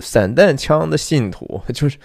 [0.00, 1.98] 散弹枪的信徒，就是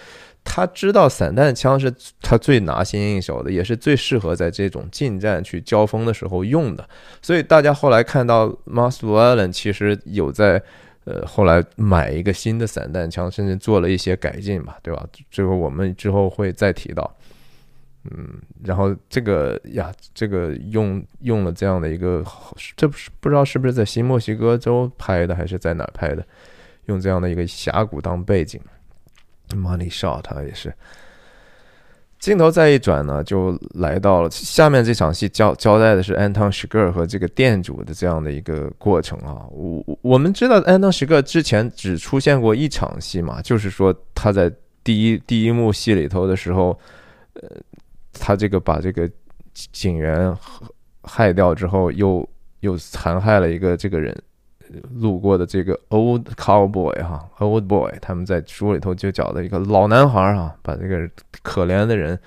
[0.44, 1.90] 他知道散弹枪是
[2.20, 6.86] 他最拿心应手的，也是最适合在这种近战去交锋的时候用的。
[7.22, 10.62] 所以大家后来看到 m a s Llewellyn 其实有在
[11.04, 15.06] 呃后来买一个新的散弹枪，甚至做了一些改进吧，对吧？
[15.30, 17.10] 这个我们之后会再提到。
[18.10, 22.24] 嗯，然后这个呀，这个用用了这样的一个，
[22.76, 26.26] 这不是不知道是不是在新墨西哥州拍的，还是在哪拍的？
[26.86, 28.60] 用这样的一个峡谷当背景
[29.50, 30.74] ，Money Shot 也是。
[32.18, 39.46] 镜头再一转呢，就来到了下面这场戏，交交代的是 Anton s h i g e r 和这个店主的这样的一个过程啊。
[39.52, 46.76] 我我们知道 Anton s h i g e r 之前只出现过一场戏嘛，就是说他在第一第一幕戏里头的时候，
[47.34, 47.48] 呃。
[48.12, 49.10] 他这个把这个
[49.52, 50.34] 警员
[51.02, 52.28] 害掉之后，又
[52.60, 54.16] 又残害了一个这个人
[54.94, 61.08] 路过的这个 old cowboy 哈 old boy，他们在书里头就讲的一个老男孩哈，把这个
[61.42, 62.18] 可怜的人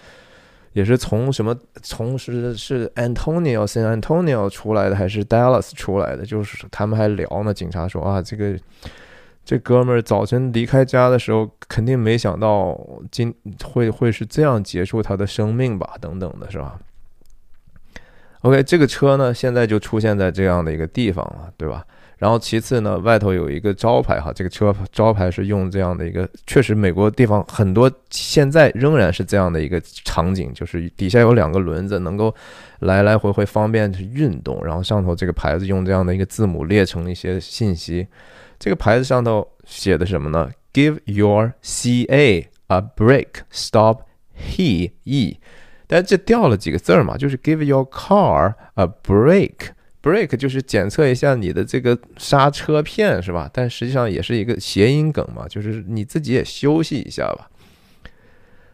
[0.74, 7.54] 也是从什么从是是 Antonio San Antonio 出来的还是 Dallas 出来的，就是他们还聊呢。
[7.54, 8.58] 警察说啊，这个。
[9.46, 12.76] 这哥们儿早晨离开家的时候，肯定没想到
[13.12, 13.32] 今
[13.64, 15.91] 会会是这样结束他的生命吧？
[16.02, 16.80] 等等的是吧
[18.41, 21.86] ？OK，这个车呢，现在就出现在这样的一个地方了，对吧？
[22.18, 32.34] 然后其次呢，外头有一个招牌哈，这个车招牌是用这样的一个，确实美国地方很多现在仍然是这样的一个场景，就是底下有两个轮子，能够
[32.80, 38.08] 来来回回方便去运动，然后上头这个牌子用这样的一个字母列成一些信息。
[38.66, 43.99] 这个牌子上头写的什么呢？Give your CA a break, stop
[44.36, 45.38] he e。
[45.86, 47.16] 但这掉了几个字儿嘛？
[47.16, 49.53] 就是 Give your car a break。
[50.01, 53.47] break 就是检测一下你的这个刹车片是吧？
[53.53, 57.47] 但实际上也是一个谐音梗嘛，就是你自己也休息一下吧。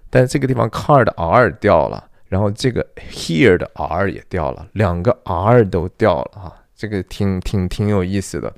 [0.10, 2.82] 但这个地方 car 的 r 掉了，然后这个
[3.12, 8.54] here 的 r 也掉了，两个 r 都掉了啊，这个挺挺挺有意思的。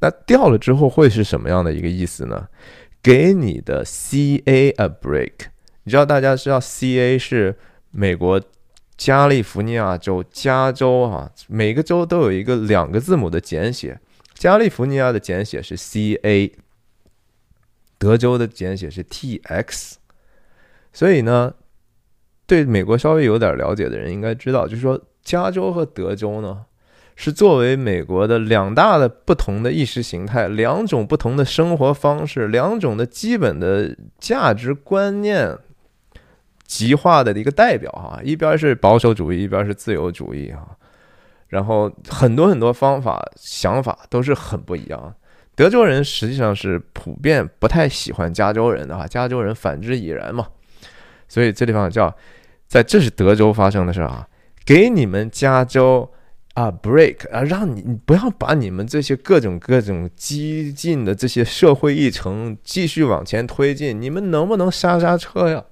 [0.00, 2.48] 那掉了之后会是什么样的一个意思呢？
[3.02, 5.32] 给你的 C A a break。
[5.84, 7.56] 你知道大家知道 C A 是
[7.90, 8.40] 美国
[8.96, 14.00] 加利福尼亚州加州啊，每个州都有一个两个字母的简写。
[14.34, 16.52] 加利福尼亚的简写是 C A，
[17.96, 19.98] 德州的简写是 T X。
[20.92, 21.54] 所以呢，
[22.46, 26.66] 对美国稍微有点了解的人应该知道，就是说加州和德州呢。
[27.20, 35.58] 是作为美国的两大的不同的意识形态，两种不同的生活方式，两种的基本的价值观念
[36.64, 40.64] 极化的一个代表哈，一边是保守主义，一边是自由主义哈，
[41.48, 45.12] 然后很多很多方法想法都是很不一样。
[45.56, 50.46] 德州人实际上是普遍不太喜欢加州人的哈，加州人反之已然嘛，
[51.26, 52.16] 所以这地方叫
[52.68, 54.28] 在这是德州发生的事啊，
[54.64, 56.08] 给你们加州。
[56.58, 65.64] 啊，break 啊，让你不要把你们这些各种各种激进的这些社会议程继续往前推进，你们能不能刹刹车呀？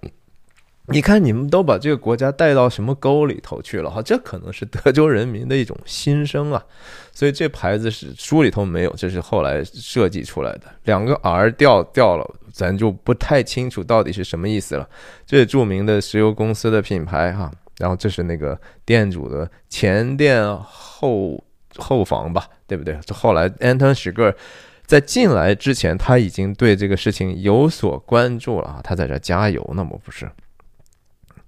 [0.86, 3.90] 你看你们都把这个国家带到什么沟里头去了？
[3.90, 6.64] 哈，这可能是德州人民的一种心声啊。
[7.12, 10.66] 所以这牌子是书里头没有，这是后来设计出来的。
[10.84, 14.88] 两个 R 掉掉了，咱就不太清楚到底是什么意思了。
[15.26, 17.50] 这著名的石油公司的品牌哈。
[17.78, 21.42] 然后这是那个店主的前店后
[21.76, 22.98] 后房吧，对不对？
[23.04, 24.34] 这后来 Anton Shiger
[24.84, 30.30] 在进来之前，他已经对这个事情有所关注了啊，他在这加油呢，我不是？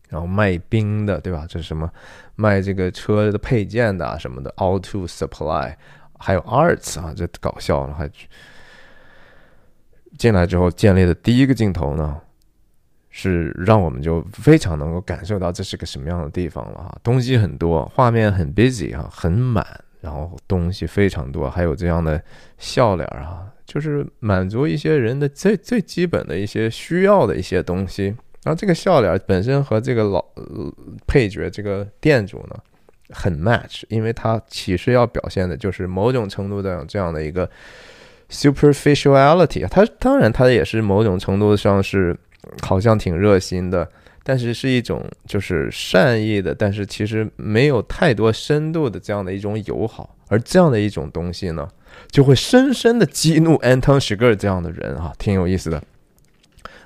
[0.08, 1.46] 然后卖冰的，对吧？
[1.48, 1.90] 这是什么？
[2.36, 5.74] 卖这个车的配件的什么的，Auto Supply，
[6.18, 8.10] 还有 Arts 啊，这搞笑了还。
[10.16, 12.20] 进来之后建立的第一个镜头呢，
[13.18, 19.66] 是让我们就非常能够感受到这是个什么样的地方了哈，东西很多，画面很 busy 哈，很满，
[20.00, 22.22] 然后东西非常多，还有这样的
[22.58, 28.14] 笑脸啊，就是满足一些人的最最基本的一些需要的一些东西。
[28.44, 30.24] 然后这个笑脸本身和这个老
[31.06, 32.56] 配角这个店主呢。
[33.10, 37.48] 很 match，因为它其实要表现的就是某种程度的这样的一个
[38.30, 42.14] superficiality 它当然它也是某种程度上是
[42.62, 43.88] 好像挺热心的，
[44.22, 50.14] 但是是一种就是善意的，但是其实没有太多深度的这样的一种友好。
[50.28, 51.66] 而这样的一种东西呢，
[52.10, 55.82] 就会深深的激怒 Anton s h i g e r 这样的人啊，挺有意思的。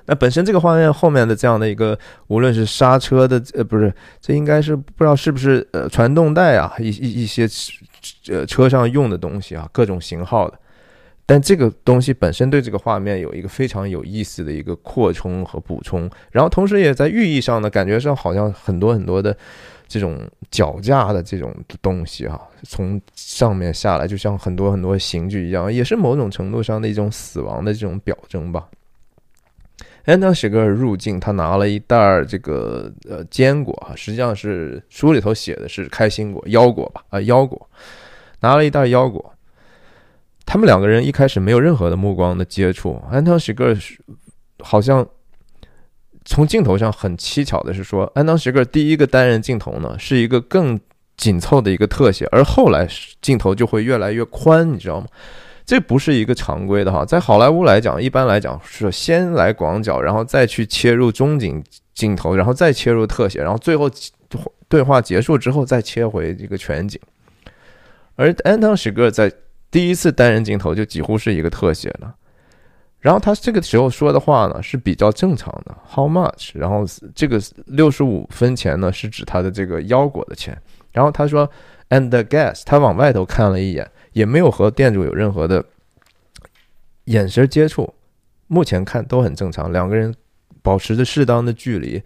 [0.05, 1.97] 那本身这个画面后面的这样的一个，
[2.27, 7.47] 无论是刹车的，呃，不是，这应该是不知道是不是呃传动带啊，一一一些
[8.29, 10.57] 呃车上用的东西啊，各种型号的。
[11.25, 19.35] 但这个东西本身对这个画面有一个非常有意思的一个扩充和补充，然后同时也在寓意上呢，感觉上好像很多很多的
[19.87, 20.19] 这种
[20.51, 28.67] 脚架的这种东西啊，从上面下来，就像很多很多刑具一样，也是某种程度上的一种死亡的这种表征吧。
[30.03, 37.69] 安东·史格尔入境，他拿了一袋儿这个呃坚果啊，实际上是书里头写的是开心果、腰果吧啊腰果，
[38.41, 39.32] 拿了一袋腰果。
[40.45, 43.01] 他们两个人一开始没有任何的目光的接触。
[43.11, 43.99] 安东·史格是
[44.59, 45.07] 好像
[46.25, 50.79] 从镜头上很蹊跷的是说，安东·史格第一个单人镜头呢是一个更
[51.17, 52.87] 紧凑的一个特写，而后来
[53.21, 55.07] 镜头就会越来越宽，你知道吗？
[55.65, 61.63] 这不是一个常规的哈，在好莱坞来讲，一般来讲是先来广角，然后再去切入中景
[61.93, 63.89] 镜头，然后再切入特写，然后最后
[64.67, 66.99] 对话结束之后再切回这个全景。
[68.15, 69.31] 而安东·史格在
[69.73, 72.13] 第一次单人镜头就几乎是一个特写了，
[72.99, 76.51] 然后他这个时候说的话呢是比较正常的，How much？
[76.53, 80.55] 然后这个六十五分钱呢是指他的这个腰果的钱，
[80.91, 81.49] 然后他说
[81.89, 83.89] And the gas，他往外头看了一眼。
[84.13, 85.65] 也没有和店主有任何的
[87.05, 87.91] 眼神接触，
[88.45, 89.71] 目前看都很正常。
[89.71, 90.13] 两个人
[90.61, 91.99] 保持着适当的距离，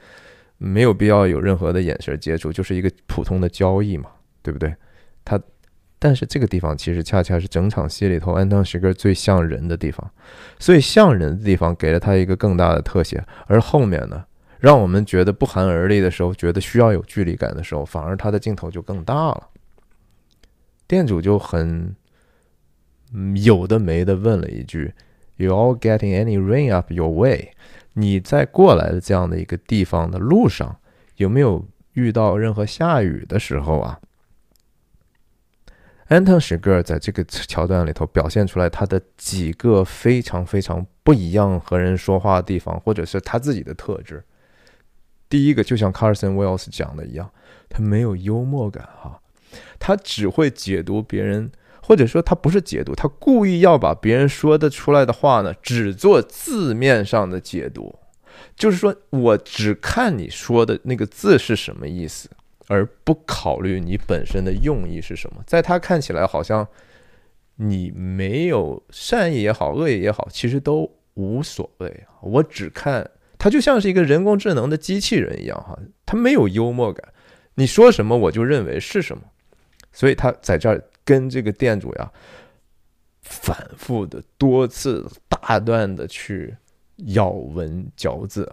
[0.57, 4.09] 没有必要有任何的眼神接触，就是一个普通的交易嘛，
[4.41, 4.73] 对不对？
[5.25, 5.37] 他，
[5.99, 10.11] 但是这个地方其实恰恰是整场戏里头安藤石格最像人的地方，
[10.59, 14.23] 所以像人的地方给了他一个更大的特写，而后面呢，
[14.59, 19.47] 让我们觉得不寒而栗的时候，觉得需要有距离感的时候，反而他的镜头就更大了。
[20.87, 21.95] 店主就很
[23.43, 24.93] 有的没的问了一句
[25.37, 27.53] ：“You all getting any rain up your way？
[27.93, 30.77] 你在过来的这样的一个地方的路上，
[31.15, 33.99] 有没有遇到任何下雨的时候啊？”
[36.07, 44.23] 安藤史格尔在这个桥段里头表现出来他的几个非常非常不一样和人说话的地方，或者是他自己的特质。
[45.27, 47.29] 第一个就像 Carson Wells 讲的一样，
[47.67, 49.19] 他没有幽默感哈。
[49.79, 51.51] 他只会解读别人，
[51.81, 57.99] 或者说他不是解读，他故意要把别人说的出来的话呢，只做字面上的解读，
[58.55, 62.29] 就是说我只看你说的那个字是什么意思，
[62.67, 65.43] 而不考虑你本身的用意是什么。
[65.45, 66.67] 在他看起来，好像
[67.55, 72.05] 你没有善意也好，恶意也好，其实都无所谓。
[72.21, 77.13] 我只看他就像是一个人工智能的机器人一样，哈，他没有幽默感，
[77.55, 79.23] 你说什么我就认为是什么。
[79.91, 82.11] 所以他在这儿跟这个店主呀，
[83.21, 86.55] 反复的多次大段的去
[86.97, 88.51] 咬文嚼字，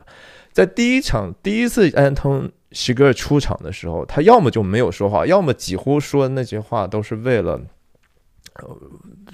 [0.52, 7.59] 在第一场第一次安东西格尔出场的时候，他要么就没有说话，要么几乎说的那些话都是为了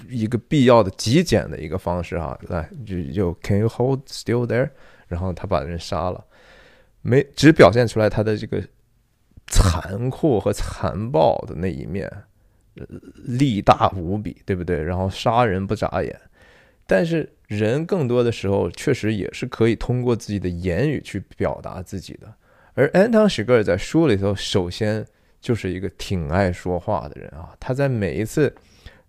[0.07, 4.69] 一个必要的极简的一个方式啊，来就就 Can you hold still there？
[5.07, 6.23] 然后他把人杀了，
[7.01, 8.63] 没只表现出来他的这个。
[9.47, 12.09] 残酷和残暴的那一面，
[13.15, 14.81] 力大无比，对不对？
[14.81, 16.17] 然后杀人不眨眼，
[16.87, 22.33] 但是人更多的时候确实也是可以通过自己的言语去表达自己的。
[22.81, 25.05] 而安东·史格尔在书里头，首先
[25.39, 27.53] 就是一个挺爱说话的人啊。
[27.59, 28.51] 他在每一次，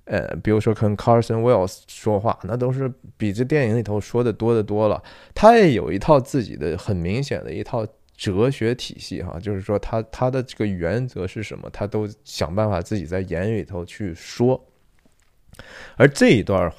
[0.04, 5.02] 呃，比如说跟 Carson Wells 说话，那都是比这电影里头说的多的多了。
[5.34, 7.86] 他也有一套自己的很明显的一套。
[8.14, 14.64] 哲学体系哈，就是说他他的这个原则是什么，他都想办法自己在言语里头去说。
[15.96, 16.72] 而这一段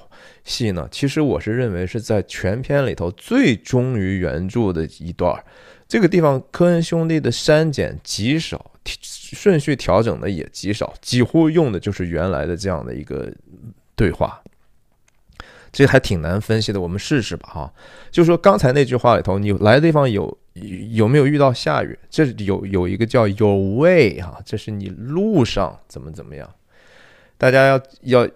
[0.46, 5.44] 戏呢，其实我是认为是在全片里头最忠于原著的一段。
[5.94, 8.72] 这个地方科恩兄弟的删减极少，
[9.06, 13.32] 顺序调整的也极少，几乎用的就是原来的这样的一个
[13.96, 14.42] 对话。
[15.72, 16.82] 这还挺难分析的。
[16.82, 17.74] 我们试试吧，哈。
[18.10, 20.36] 就说刚才那句话里头，你来的地方有
[20.94, 21.96] 有没有遇到下雨？
[22.10, 26.50] 这有有一个叫 your way 哈，这是你路上怎么怎么样？
[27.38, 28.30] 大家要要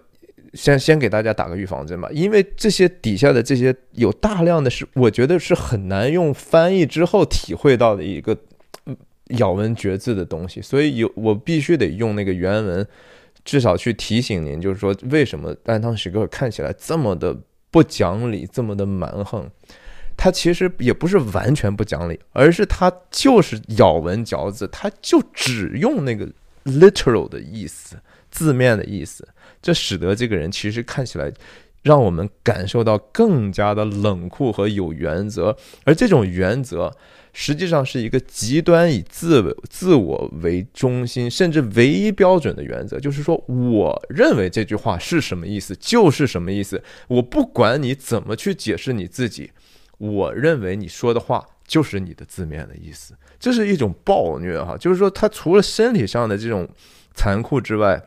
[0.58, 8.36] 先先给大家打个预防针吧，因为这些底下的这些有大量的是，我觉得是很难用翻译之后体会到的一个
[9.38, 12.84] 咬文嚼字的东西，所以有我必须得用那个原文。
[13.44, 17.34] 至少去提醒您，就是说，为什么安汤史格尔看起来这么的
[17.70, 19.48] 不讲理，这么的蛮横？
[20.18, 26.28] 他其实也不是完全不讲理，而是他就是咬文嚼字，他就只用那个
[26.64, 27.96] literal 的意思，
[28.30, 29.26] 字面的意思，
[29.60, 31.32] 这使得这个人其实看起来
[31.82, 36.94] 让我们感受到更加的冷酷和有原则，而这种原则。
[37.34, 46.82] 实际上是一个极端以自自我为中心，甚至唯一标准的原则，就是说，我认为这句话是什么意思，就是什么意思。
[47.06, 49.52] 我不管你怎么去解释你自己，
[49.98, 53.14] 我认为你说的话就是你的字面的意思。
[53.38, 56.68] 这是一种暴虐，哈，就是说，他除了身体上的这种
[57.14, 58.02] 残酷之外，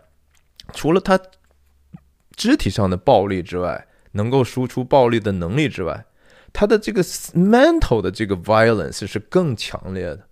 [0.74, 1.20] 除了他
[2.36, 6.06] 肢体上的暴力之外，能够输出暴力的能力之外。
[6.54, 10.28] 他的这个 mental 的这个 violence 是更强烈的，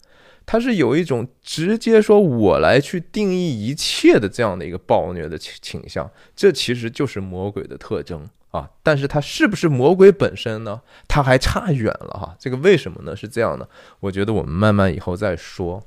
[0.46, 8.70] 他是有一种直接说我来去定义一切的这样的一个暴虐的倾倾向，这其实就是魔鬼的特征啊！
[8.84, 10.82] 但是他是不是魔鬼本身呢？
[11.08, 12.36] 他还差远了哈！
[12.38, 13.16] 这个为什么呢？
[13.16, 13.70] 是这样的，
[14.02, 15.82] 我觉得我们慢慢以后再说。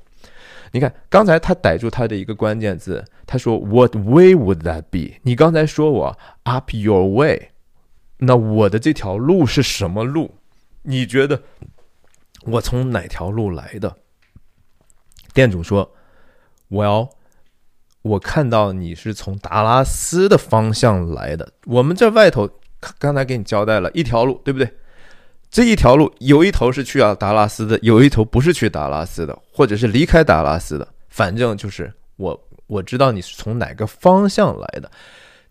[0.73, 5.19] 你看刚才他逮住他的一个关键字，他说 What way would that be？
[5.21, 7.49] 你刚才说我 up your way。
[8.17, 10.35] 那我的这条路是什么路？
[10.81, 11.43] 你觉得
[12.45, 13.97] 我从哪条路来的？
[15.33, 15.93] 店主说
[16.69, 17.09] ：“：“Well，，
[18.01, 21.53] 我看到你是从达拉斯的方向来的。
[21.65, 22.49] 我们这外头
[22.97, 24.73] 刚才给你交代了一条路，对不对？
[25.53, 30.87] 这一条路有一头是去啊达拉斯的，有一头不是去达拉斯的，或者是离开达拉斯的。
[31.09, 34.89] 反正就是我我知道你是从哪个方向来的。”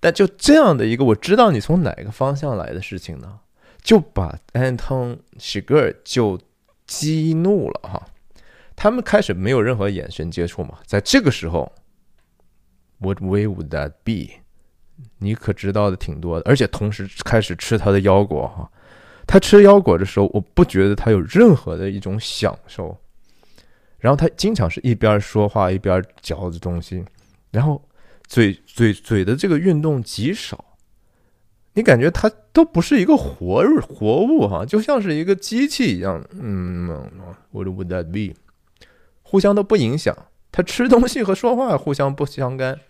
[0.00, 3.38] 但就这样的一个我知道你从哪个方向来的事情呢，
[3.80, 6.36] 就把安东西格尔就
[6.84, 8.04] 激怒了哈。
[8.74, 11.72] 他们开始没有任何眼神接触嘛，在这个时候
[12.98, 14.40] ，What way would that be？
[15.18, 18.68] 你可知道的挺多的，而且同时开始吃他的腰果哈。
[19.26, 22.96] 他吃腰果的时候，我不觉得他有任何的一种享受。
[23.98, 27.04] 然后他经常是一边说话一边嚼着东西，
[27.50, 27.82] 然后。
[28.28, 30.64] 嘴嘴嘴的这个运动极少，
[31.74, 36.24] 你感觉它都不是一个活活物哈，就像是一个机器一样。
[36.40, 36.86] 嗯
[37.50, 38.34] ，What would that be？
[39.20, 40.16] 互相都不影响，
[40.50, 42.80] 他吃东西和说话互相不相干。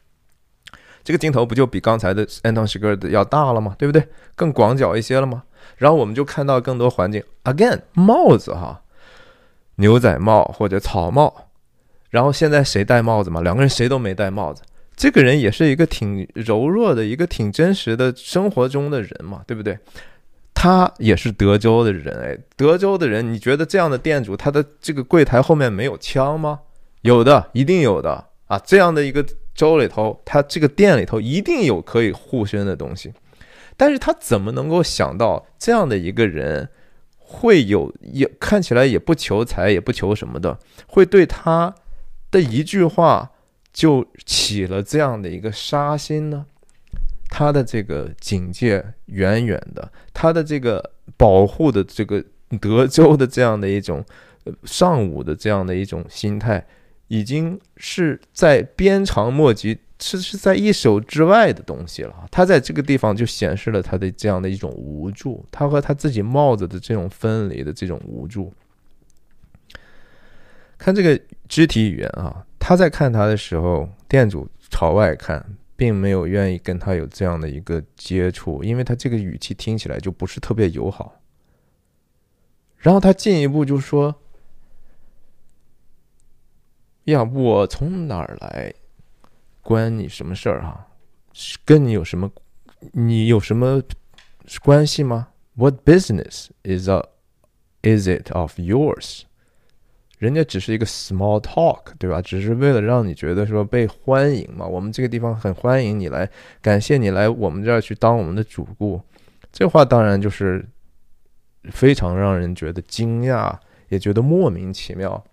[1.02, 3.74] 这个镜头不就比刚才的安东西格的要大了吗？
[3.76, 4.06] 对不对？
[4.36, 5.42] 更广角一些了吗？
[5.82, 7.20] 然后我们就看到更多环境。
[7.42, 8.82] Again，帽子哈，
[9.74, 11.48] 牛仔帽或者草帽。
[12.08, 13.40] 然后现在谁戴帽子嘛？
[13.40, 14.62] 两个人谁都没戴帽子。
[14.94, 19.76] 这个人也是一个挺柔弱的一个挺真实的生活中的人嘛，对不对？
[20.54, 26.60] 他也是德州的人，哎，德州的人，你觉得这样的店主，他的这个柜台后面没有枪吗？
[27.00, 28.56] 有的，一定有的啊！
[28.64, 33.12] 这样的一个州里头，他这个店里头一定有可以护身的东西。
[33.82, 36.68] 但是他怎么能够想到这样的一个人
[37.18, 40.56] 会有也看起来也不求财也不求什么的，
[40.86, 41.74] 会对他
[42.30, 43.32] 的一句话？
[43.72, 46.46] 就起了这样的一个杀心呢？
[47.28, 52.24] 他的这个警戒远远的，他的这个保护的这个
[52.60, 54.04] 德州的这样的一种
[54.62, 56.64] 上午的这样的一种心态，
[57.08, 62.26] 已经是在鞭长莫及，是是在一手之外的东西了。
[62.30, 68.52] 他在这个地方就显示了他的这样的一种无助，他和他自己帽子的这种分离的这种无助。
[70.76, 72.44] 看这个肢体语言啊。
[72.64, 75.44] 他在看他的时候，店主朝外看，
[75.74, 81.20] 并没有愿意跟他有这样的一个接触，因为他这个语气听起来就不是特别友好。
[82.78, 84.14] 然后他进一步就说
[87.10, 88.72] ：“呀，我从哪儿来，
[89.62, 90.86] 关你什么事儿啊？
[91.64, 92.30] 跟你有什么，
[92.92, 93.82] 你有什么
[94.62, 97.02] 关系吗？What business is a
[97.82, 99.22] is it of yours？”
[100.18, 102.22] 人家只是一个 small talk，对吧？
[102.22, 104.64] 只是为了让你觉得说被欢迎嘛。
[104.66, 109.00] 我们这个地方很欢迎你来，感谢你来我们这儿去当我们的主顾。
[109.50, 110.64] 这话当然就是
[111.70, 113.52] 非常让人觉得惊讶，
[113.88, 115.24] 也觉得莫名其妙。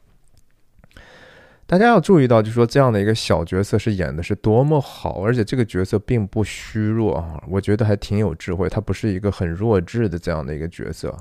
[1.69, 8.67] 大家要注意到，就是说这样的一个小角色是演的是多么好，而且这个角色并不虚弱啊，我觉得还挺有智慧。
[8.67, 11.15] 他不是一个很弱智的这样的一个角色，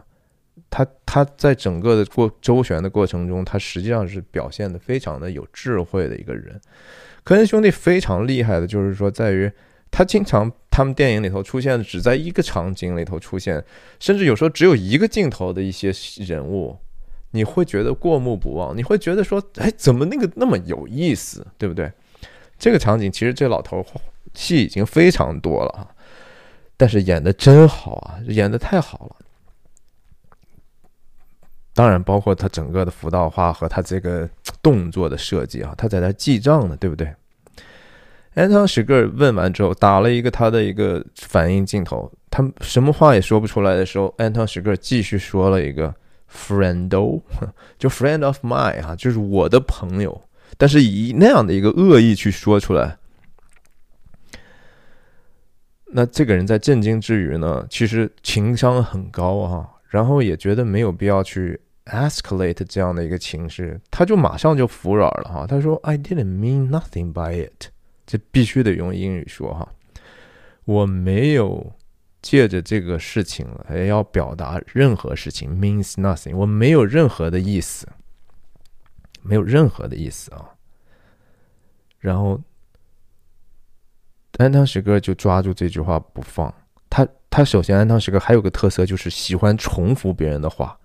[0.70, 6.58] 他他在整个的过周旋的过程中，他实际上是表现的非常的有智慧的一个人。
[7.24, 9.52] 科恩兄弟非常厉害的，就是说在于
[9.90, 13.62] 他经常他们电影里头出现的只在一个场景里头出现，
[14.00, 15.92] 甚至有时候只有一个镜头的一些
[16.24, 16.78] 人物。
[17.30, 21.92] 你会觉得过目不忘，你会觉得说，哎，怎么那个那么有意思，对不对？
[22.58, 23.84] 这个场景其实这老头
[24.34, 25.86] 戏已经非常多了啊，
[26.76, 29.16] 但是演的真好啊，演的太好了。
[31.74, 34.28] 当然，包括他整个的辅导化和他这个
[34.60, 37.14] 动作的设计啊，他在那记账呢，对不对？
[38.34, 45.94] 安汤史格尔问完之后，打了一个他的一个反应镜头，他什么话也说不出来的时候，安汤史格尔继续说了一个。
[46.30, 47.22] Friendo，
[47.78, 50.22] 就 friend of mine 哈，就是我的朋友，
[50.56, 52.98] 但是以那样的一个恶意去说出来，
[55.86, 67.68] 那这个人在震惊之余呢，其实情商很高啊，然后也觉得没有必要去 escalate 这样的一个情绪，他就马上就服软了哈，他说 I didn't mean nothing by it，
[68.06, 69.68] 这必须得用英语说哈，
[70.66, 71.72] 我没有。
[72.20, 76.36] 借着这个事情还要表达任何事情，means nothing。
[76.36, 77.88] 我没有任何的意思，
[79.22, 80.50] 没有任何的意思啊。
[82.00, 82.40] 然后，
[84.38, 86.52] 安汤石哥就抓住这句话不放。
[86.90, 90.78] 他他首先，安汤石哥还有个特色，就是喜欢重复别人的话，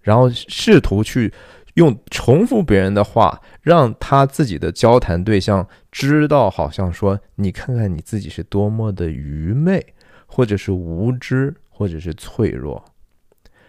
[0.00, 1.32] 然后试图去
[1.74, 9.94] 用重复别人的话，让他自己的交谈对象知道，好像说你看看你自己是多么的愚昧。
[10.32, 12.82] 或者是无知，或者是脆弱，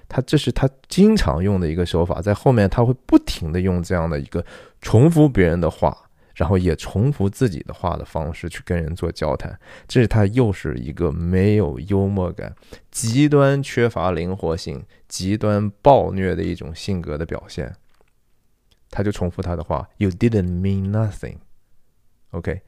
[0.07, 4.45] 他这是他经常用的一个手法，在后面他会不停的用这样的一个
[4.79, 5.97] 重复别人的话，
[6.35, 12.55] 然后也重复自己的话的方式去跟人做交谈，这是他又是一个没有幽默感、
[12.91, 17.73] 极端缺乏灵活性、极端暴虐的一种性格的表现。
[18.89, 21.37] 他就重复他的话：“You didn't mean nothing。”
[22.31, 22.61] OK，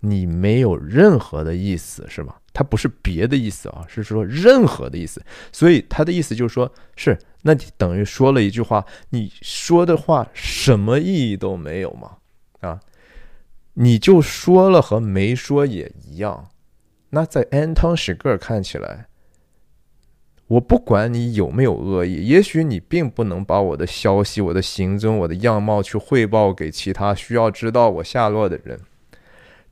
[0.00, 2.40] 你没有任何的意思，是吧？
[2.54, 5.20] 他不是别的意思啊，是说任何的意思。
[5.50, 12.18] 所以他的意思就是说，是那你等于说了一句话，你说的话什么意义都没有嘛？
[12.60, 12.78] 啊，
[13.72, 16.48] 你就说了和没说也一样。
[17.10, 19.08] 那在安汤史格尔看起来，
[20.46, 28.80] 我不管你有没有恶意，也许你并不能把我的消息、我的行踪、我的样貌去汇报给其他需要知道我下落的人，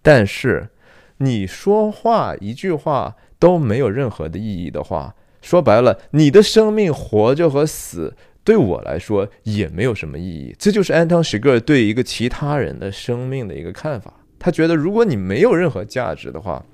[0.02, 0.68] 但是。
[1.22, 10.54] 你说话一句话都没有任何的意义的话，说白了，你的生命活着和死对我来说也没有什么意义。
[10.58, 14.12] 这就是安汤史格对一个其他人的生命的一个看法。
[14.38, 16.64] 他觉得，如果你没有任何价值的话，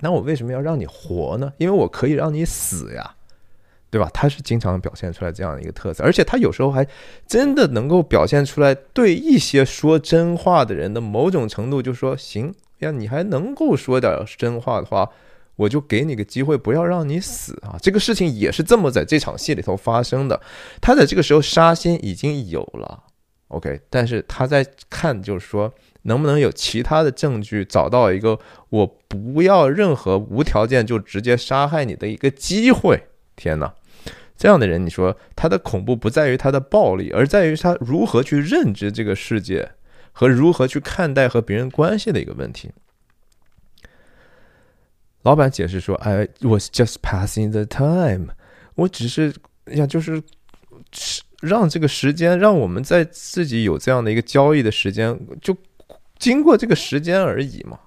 [0.00, 1.52] 那我为什么要让你活呢？
[1.58, 3.14] 因为我可以让你死呀，
[3.90, 4.10] 对吧？
[4.14, 6.86] 他是经常表现出来这样的一个特色，而且他有时候还
[7.26, 12.54] 真的能够表现出来，对一些说真话的人的某种程度，就说行。
[12.78, 15.08] 呀，你还能够说点真话的话，
[15.56, 17.78] 我就给你个机会，不要让你死啊！
[17.80, 20.38] 这个事情也是这么在这场戏里头发生的。
[20.82, 23.04] 他在这个时候杀心已经有了
[23.48, 25.72] ，OK，但是他在看，就是说
[26.02, 33.04] 能不能有其他的证据，找到一个我不要任何无条件就直接杀害你的一个机会。
[33.34, 33.74] 天哪，
[34.36, 39.70] 这样的人，你说他的恐怖不在于他的暴力，而在于他如何去认知这个世界。
[40.18, 42.70] 和如何去看待和别人关系的一个问题。
[45.24, 48.28] 老板解释说：“I was just passing the time，
[48.76, 49.34] 我只是
[49.66, 50.22] 呀，就是
[51.42, 55.54] 让这个时间，让我们在自己有这样的一个交易的时间，就
[56.18, 57.80] 经过这个时间而已嘛。”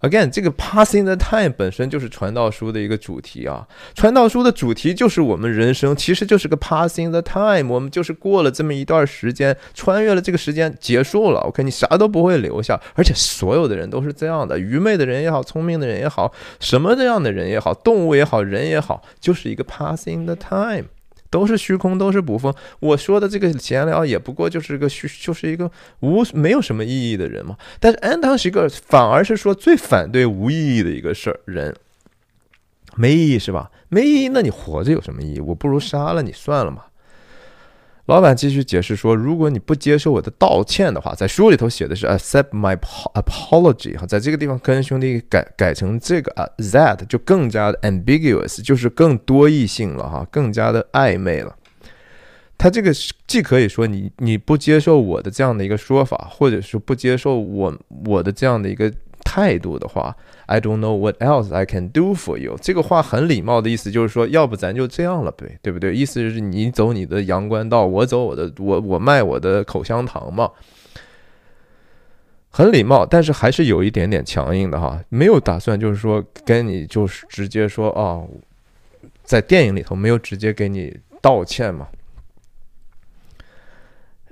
[0.00, 3.66] Again，这个 passing the time 本身就是传道书的一个主题啊。
[3.94, 11.40] 传道书的主题就是我们人生其实就是个 passing the time，我们就是过了这么一段时间，穿越了这个时间，结束了。
[11.40, 20.84] OK，你啥都不会留下，而且所有的人都是这样的，愚昧的人也好，聪明的人也好，什么这样的人也好，动物也好，人也好，就是一个 passing the time。
[21.36, 22.54] 都是虚空，都是捕风。
[22.80, 25.70] 我说的这个闲聊也不过就是个虚，就是一个
[26.00, 27.58] 无没有什么意义的人嘛。
[27.78, 31.76] 但是安堂是个反而是说最反对无意义的一个事儿，人
[32.94, 33.70] 没意义是吧？
[33.90, 35.40] 没意义，那你活着有什么意义？
[35.40, 36.84] 我不如杀了你算了嘛。
[38.06, 42.78] 老板继续解释说：“如果你不接受我的道歉的话，在书里头写的是 accept my
[43.14, 51.56] apology 哈，在这个地方跟兄弟改改成这个啊 that 就更加的 ambiguous，就是更多异性了哈，更加的暧昧了。
[52.56, 52.92] 他这个
[53.26, 57.76] 既可以说你你不接受我的这样的一个说法，或者是不接受我
[58.06, 58.90] 我的这样的一个
[59.24, 60.16] 态度的话
[60.46, 62.56] ，I don't know what else I can do for you。
[62.60, 65.94] 这个话很礼貌的意思就是说，要不咱就这样了呗，对不对？
[65.94, 70.50] 意思就是你走你的阳关道，我走我的，我我卖我的口香糖嘛。
[72.50, 78.24] 很礼貌，但是还是有一点点强硬的哈，没有打算就是说跟你就是直接说啊，
[79.22, 81.86] 在电影里头没有直接给你道歉嘛。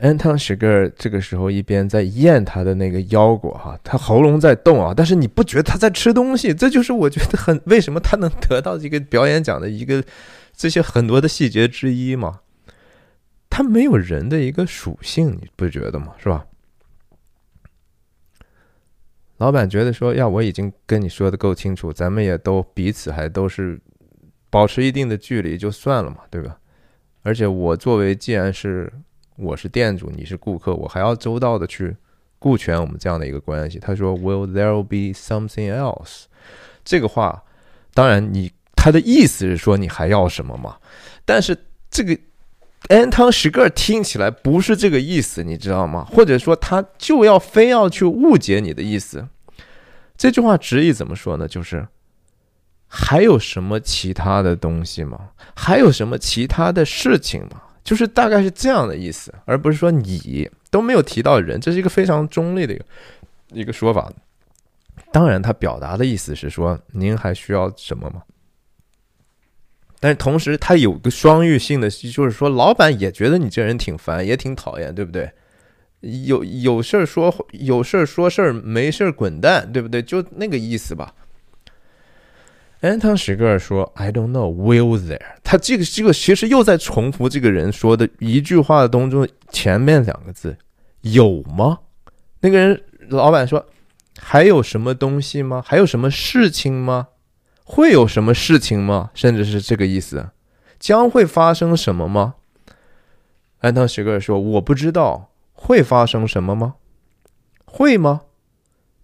[0.05, 6.53] 安汤史格尔这个时候一边在咽他的那个腰果哈，他喉咙在动啊，但是你不觉得他在吃东西？
[6.53, 10.05] 这就是我觉得很为什么他能得到这个表演奖的一个
[10.55, 12.41] 这些很多的细节之一嘛？
[13.49, 16.13] 他没有人的一个属性，你不觉得吗？
[16.19, 16.45] 是吧？
[19.39, 23.81] 老板觉得说，呀，我已经跟你说的够清楚，咱们也都彼此还都是
[24.51, 26.59] 保持一定的距离就算了嘛，对吧？
[27.23, 28.93] 而且我作为既然是
[29.37, 31.97] 我是店主，你是顾客，我还要周到的去
[32.39, 33.79] 顾全我们这样的一个关系。
[33.79, 36.25] 他说，Will there be something else？
[36.85, 37.43] 这个话，
[37.93, 40.77] 当然你他的意思是说你还要什么嘛？
[41.25, 41.57] 但是
[41.91, 42.19] 这个。
[42.91, 46.07] 安汤史格尔听起来不是这个意思，你知道吗？
[46.13, 49.27] 或者说他就要非要去误解你的意思。
[50.19, 51.49] 这句话直译怎么说呢？
[51.49, 51.89] 就是
[52.87, 55.31] 还有什么其他的东西吗？
[55.57, 57.63] 还有什么其他的事情吗？
[57.85, 62.85] 就是大概是这样的意思，而不是说你都没有提到人，这是一个非常中立的一个
[63.53, 64.11] 一个说法。
[65.13, 68.23] 当然，他表达的意思是说您还需要什么吗？
[70.01, 75.31] 但是同时，他有个双域性的，就是说，老板也觉得你这人挺烦，也挺讨厌，对不对？
[76.01, 80.03] 有有事儿说有事儿说事儿，没事儿滚蛋，对不对？
[80.03, 81.15] 就那个意思吧。
[82.85, 90.55] 安汤史格尔说：“I don't know, will there？” 他这个这个其实又在重复这个人说的一句话当中前面两个字
[91.01, 91.79] 有吗？
[92.41, 93.65] 那个人老板说
[94.21, 95.63] ：“还有什么东西吗？
[95.67, 97.09] 还有什么事情吗？”
[97.65, 99.11] 会有什么事情吗？
[99.15, 100.29] 甚至是这个意思，
[100.79, 102.35] 将会发生什么吗？
[103.61, 106.75] 安汤许格尔说：“我不知道会发生什么吗？
[107.65, 108.25] 会吗？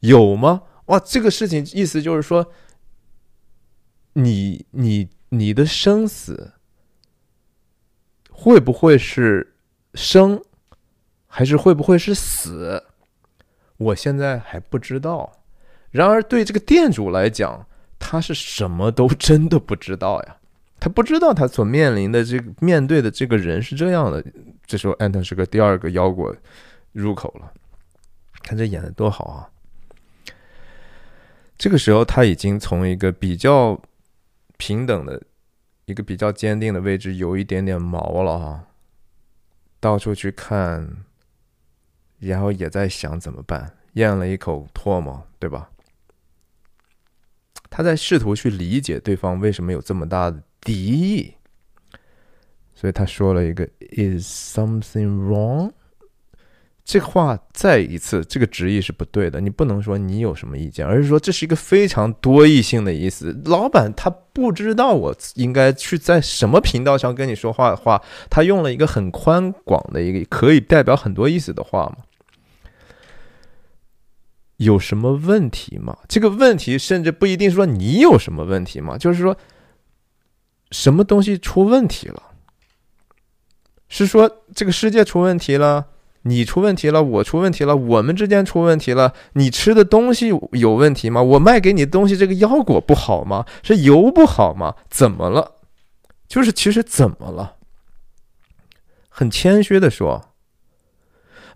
[0.01, 0.65] 有吗？
[0.87, 2.53] 哇，这个事情意思就是说，
[4.15, 6.55] 你你你的生死
[8.31, 9.55] 会不会是
[9.95, 10.43] 生，
[11.27, 12.85] 还是会不会是死？
[13.77, 15.43] 我现在还不知道。
[15.91, 17.67] 然而，对这个店主来讲，
[17.99, 20.37] 他是什么都 真的不知道呀，
[20.79, 24.25] 他不知道他所面临的这个面对的这个人是这样的。
[24.67, 26.35] 这时候，安藤是个第二个腰果
[26.93, 27.53] 入口了，
[28.43, 29.51] 看这演的多好啊！
[31.59, 33.81] 这个时候，他已经从一个比较
[34.61, 35.23] 平等的
[35.87, 38.67] 一个比较坚定的位置，有一点点毛了哈，
[39.81, 41.05] 到处去看，
[42.19, 45.71] 然后也在想怎么办，咽了一口唾沫，对吧？
[47.71, 51.35] 他在试图去理解对方为什么有这么大的敌意，
[52.75, 55.73] 所以他说了一个 “Is something wrong？”
[56.85, 59.41] 这话再一次，这个直译是不对的。
[59.41, 63.41] 你不能说你有什么意见，而是说这是一个非常多义性的意思。
[63.45, 72.05] 老板他不知道我应该去在什么频道上跟你说话的话，他用了一个很宽广的一个可以代表很多意思的话嘛。
[74.57, 75.97] 有什么问题吗？
[76.07, 78.99] 这个问题甚至不一定说你有什么问题吗？
[78.99, 79.37] 就是说，
[80.71, 82.23] 什么东西出问题了？
[83.89, 85.87] 是说这个世界出问题了，
[86.23, 89.15] 你出问题了，我出问题了，我们之间出问题了？
[89.35, 91.23] 你吃的东西有问题吗？
[91.23, 93.47] 我卖给你东西这个腰果不好吗？
[93.63, 94.75] 是油不好吗？
[94.89, 95.57] 怎么了？
[96.29, 97.57] 就是其实怎么了？
[99.09, 100.33] 很谦虚的说，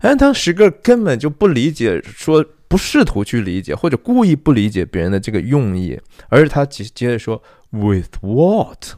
[0.01, 2.45] 安藤十个根本就不理解说。
[2.67, 8.93] 不试图去理解，或者故意不理解别人的这个用意，而是他接接着说 “with what”？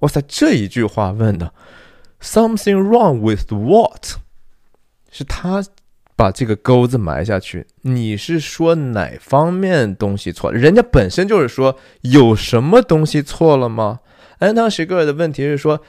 [0.00, 1.52] 哇塞，这一句话问的
[2.18, 4.16] “something wrong with what”？
[5.18, 5.62] 是他
[6.14, 7.66] 把这个钩子埋下去。
[7.82, 10.52] 你是说哪方面东西错？
[10.52, 14.00] 人家本身就是说有什么东西错了吗？
[14.38, 15.80] 安汤史格尔的问题是说。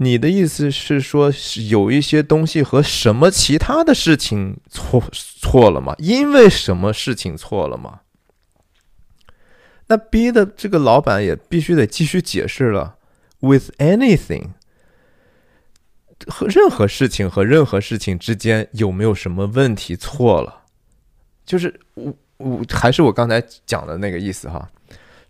[0.00, 1.32] 你的意思是说，
[1.68, 5.96] 有一些东西和什么其他的事情错错了吗？
[5.98, 8.02] 因为什么事情错了吗？
[9.88, 12.94] 那逼的这个老板也必须得继续解释了。
[13.40, 14.50] With anything，
[16.26, 20.62] 和任何事情和任何事情之间有没有什么问题错了？
[21.46, 24.68] 就是我我还是我刚才讲的那个意思哈，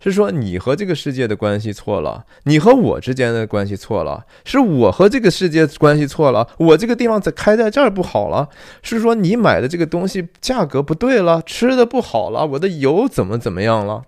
[0.01, 8.49] 是说你和这个世界的关系错了，你和我之间的关系错了，是我和这个世界关系错了，我这个地方在开在这儿不好了，
[8.81, 14.03] 是说你买的这个东西价格不对了，吃的不好了，我的油怎么怎么样了？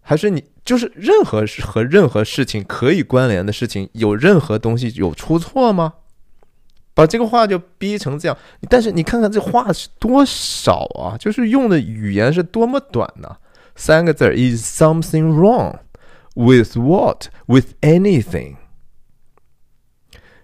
[0.00, 5.94] 还是你就是任何和任何事情可以关联的事情，有任何东西有出错吗？
[6.92, 8.36] 把这个话就逼成这样，
[8.68, 11.16] 但是你看看这话是多少啊？
[11.16, 13.38] 就是用的语言是多么短呢？
[13.76, 15.78] 三个字：Is something wrong
[16.34, 17.28] with what?
[17.46, 18.56] With anything？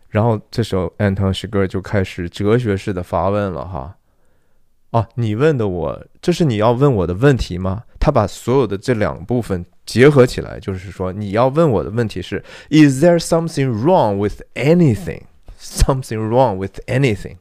[0.08, 3.96] 然后这时候，Anton skr 就开始哲学式的发问了哈。
[4.92, 7.82] 哦，你问的我，这是你要问我的问题吗？
[8.00, 15.22] 他把所有的这两部分结合起来，就是说你要问我的问题是：Is there something wrong with anything?
[15.58, 17.36] Something wrong with anything？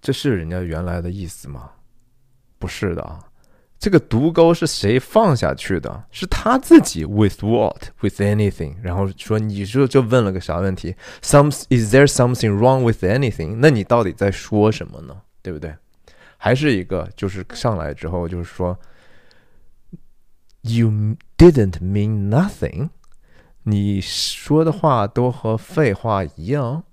[0.00, 1.70] 这是人家原来的意思吗？
[2.58, 3.18] 不是的啊，
[3.78, 6.04] 这个毒钩是谁放下去的？
[6.10, 7.04] 是他自己。
[7.04, 7.88] With what?
[8.00, 8.76] With anything？
[8.82, 13.56] 然后说，你就就问了个啥问题？Some is there something wrong with anything？
[13.58, 15.22] 那你到底在说什么呢？
[15.42, 15.74] 对不对？
[16.38, 18.78] 还是一个，就是上来之后就是说
[20.66, 22.90] ，You didn't mean nothing，
[23.64, 26.84] 你说的话都和废话一样。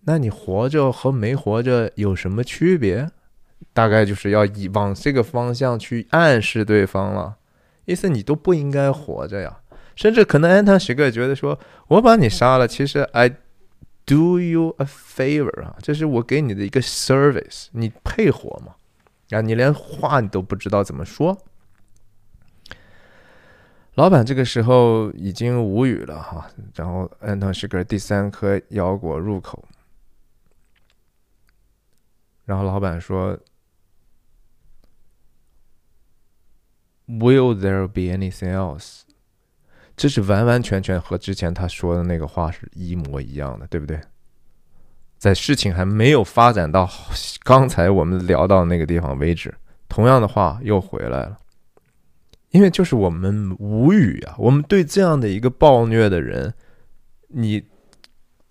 [0.00, 3.10] 那你活着和没活着有什么区别？
[3.72, 7.36] 大概就是要以往这个方向去暗示对方了，
[7.84, 9.60] 意思你都不应该活着呀。
[9.94, 13.36] 甚至可能安堂许克觉得说，我把你杀了，其实 I。
[14.06, 15.76] Do you a favor 啊？
[15.80, 18.74] 这是我给你的一个 service，你配合吗？
[19.30, 21.38] 啊，你连话你都不知道怎么说。
[23.94, 29.62] 老板这个时候已经无语了哈，然后安藤是个第三颗腰果入口，
[32.44, 33.36] 然后老板说
[37.06, 39.02] ：“Will there be anything else？”
[39.96, 44.00] 这是完完全全和之前他说的那个话是一模一样的，对不对？
[45.18, 46.88] 在事情还没有发展到
[47.42, 49.54] 刚才我们聊到那个地方为止，
[49.88, 51.38] 同样的话又回来了。
[52.50, 56.52] 因为就是我们无语啊，我们对这样的一个暴虐的人，
[57.28, 57.64] 你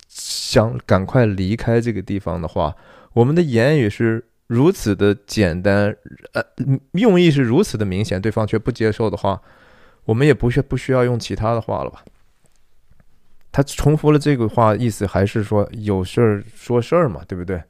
[0.08, 2.74] 想赶快离开这个地方的话，
[3.12, 5.96] 我们的言语是如此的简单，
[6.32, 6.42] 呃，
[6.92, 9.40] 用意是如此的明显，对方却不接受的话。
[10.06, 12.02] 我们也不需不需要用其他的话了吧？
[13.52, 17.62] 他重复了这个话，意思还是说有事儿说事儿嘛，对不对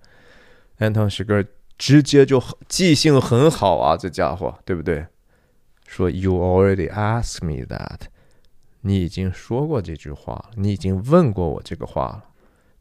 [0.79, 1.45] ？Anton 是个
[1.77, 5.05] 直接就记性很好啊，这家伙，对不对？
[5.91, 8.03] 说 You already asked me that，
[8.83, 12.25] 你已经说过这句话了，你已经问过我这个话了。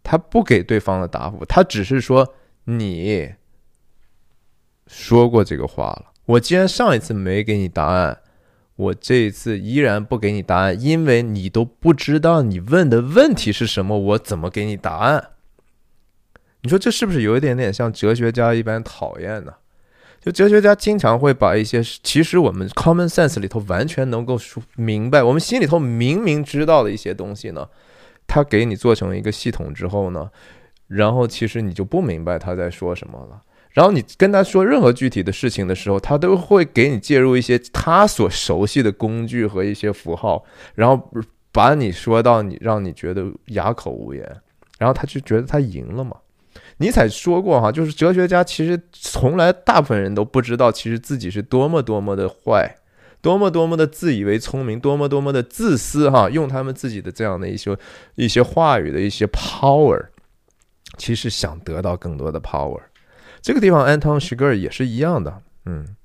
[0.04, 2.36] 他不给对方的答复，他只是说
[2.66, 3.34] 你
[4.86, 6.12] 说过这个话了。
[6.26, 8.20] 我既然上一次没给你答案。
[8.76, 15.32] 我这一次依然不给你答案，因为你都不知道你问的问题是什么，我怎么给你答案？
[16.62, 19.56] 你说这是不是有一点点像哲学家一般讨厌呢？
[20.22, 27.68] 就哲学家经常会把一些其实我们 common sense 里头完全能够说明白，我们心里头明明知道的一些东西呢，
[28.28, 30.30] 他给你做成一个系统之后呢，
[30.88, 33.42] 然后其实你就不明白他在说什么了。
[33.72, 40.44] 然后你跟他说任何具体的事情的时候，他都会给你介入一些他所熟悉的工具和一些符号，
[40.74, 41.10] 然后
[41.52, 44.24] 把你说到你让你觉得哑口无言，
[44.80, 46.18] 然后他就觉得他赢了嘛。
[46.80, 52.76] 尼采说过哈，就是哲学家其实从来大部分人都不知道，其实自己是多么多么的坏，
[53.22, 57.78] 多么多么的自以为聪明，多么多么的自私哈，用他们自己的这样的一些
[58.16, 60.08] 一些话语的一些 power，
[60.98, 62.82] 其实想得到更多的 power。
[63.42, 65.96] 这个地方，Anton Scher 也是一样的，嗯，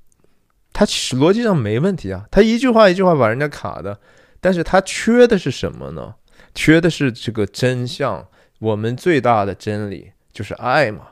[0.73, 4.01] 他逻辑上没问题啊，他一句话一句话把人家卡的，
[4.41, 6.15] 但是他缺的是什么呢？
[6.53, 8.27] 缺的是这个真相。
[8.61, 11.07] 我们最大的真理就是爱嘛，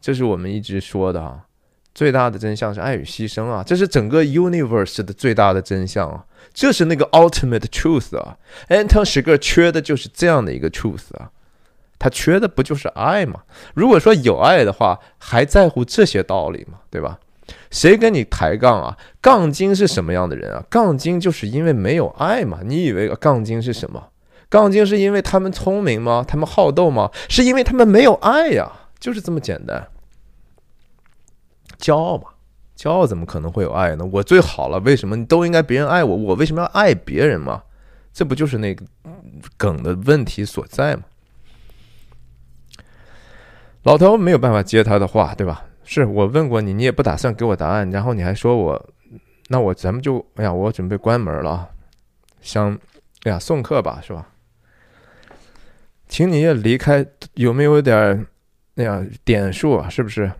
[0.00, 1.44] 这是我们一直说的啊，
[1.94, 6.24] 最大的真相是爱与牺牲啊，这是整个 universe 的最大的真相啊，
[6.54, 8.38] 这是那个 ultimate truth 啊
[8.68, 11.30] ，Anton s h i g e r 缺的就是这样的一个 truth 啊。
[11.98, 13.42] 他缺的不就是爱吗？
[13.74, 16.80] 如果说有爱的话，还在乎这些道理吗？
[16.90, 17.20] 对吧？
[17.70, 18.98] 谁跟你抬杠啊？
[19.20, 20.64] 杠精是什么样的人啊？
[20.68, 22.58] 杠精就是因为没有爱嘛？
[22.64, 24.08] 你以为杠精是什么？
[24.52, 26.22] 杠精是因为他们聪明吗？
[26.28, 27.10] 他们好斗吗？
[27.26, 28.70] 是因为他们没有爱呀？
[29.00, 29.88] 就是这么简单。
[31.78, 32.24] 骄傲嘛？
[32.76, 34.04] 骄傲怎么可能会有爱呢？
[34.12, 36.14] 我最好了，为什么你都应该别人爱我？
[36.14, 37.62] 我为什么要爱别人嘛？
[38.12, 38.84] 这不就是那个
[39.56, 41.04] 梗的问题所在吗？
[43.84, 45.64] 老头没有办法接他的话，对吧？
[45.82, 48.90] 是我问过你，你也不打算给我答案，然后你还说我
[49.48, 51.70] 那我咱们就哎呀，我准备关门了，
[52.42, 52.78] 想
[53.22, 54.28] 哎呀送客吧，是吧？
[56.12, 57.06] 请你也离开，
[57.36, 58.26] 有没有点
[58.74, 59.88] 那样点数啊？
[59.88, 60.30] 是不是？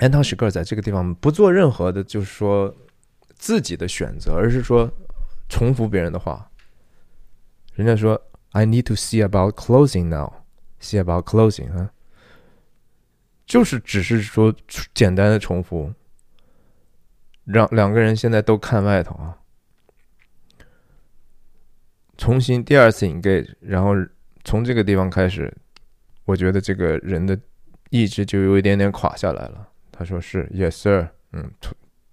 [0.00, 2.74] 安汤史格尔在这个地方不做任何的，就是说
[3.36, 4.90] 自己的选择，而是说
[5.48, 6.50] 重复别人的话。
[7.74, 8.20] 人家说
[8.50, 10.32] ：“I need to see about closing now.
[10.80, 11.92] See about closing。”啊，
[13.46, 14.52] 就是只是说
[14.92, 15.94] 简单的重复，
[17.44, 19.38] 让两个人现在都看外头啊，
[22.18, 23.94] 重新第二次 engage，然后。
[24.44, 25.52] 从这个地方开始，
[26.24, 27.38] 我觉得这个人的
[27.90, 29.68] 意志就有一点点垮下来了。
[29.92, 31.50] 他说是，Yes sir，嗯，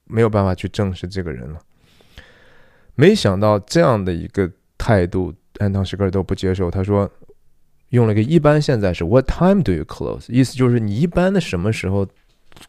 [0.06, 1.60] 没有办法去正视这个人了。
[2.96, 6.70] 没想到这样的一个态度，安汤史格尔都不接受。
[6.70, 7.10] 他说，
[7.90, 10.32] 用了个一般现在是 What time do you close？
[10.32, 12.08] 意思就是你一般的什么时候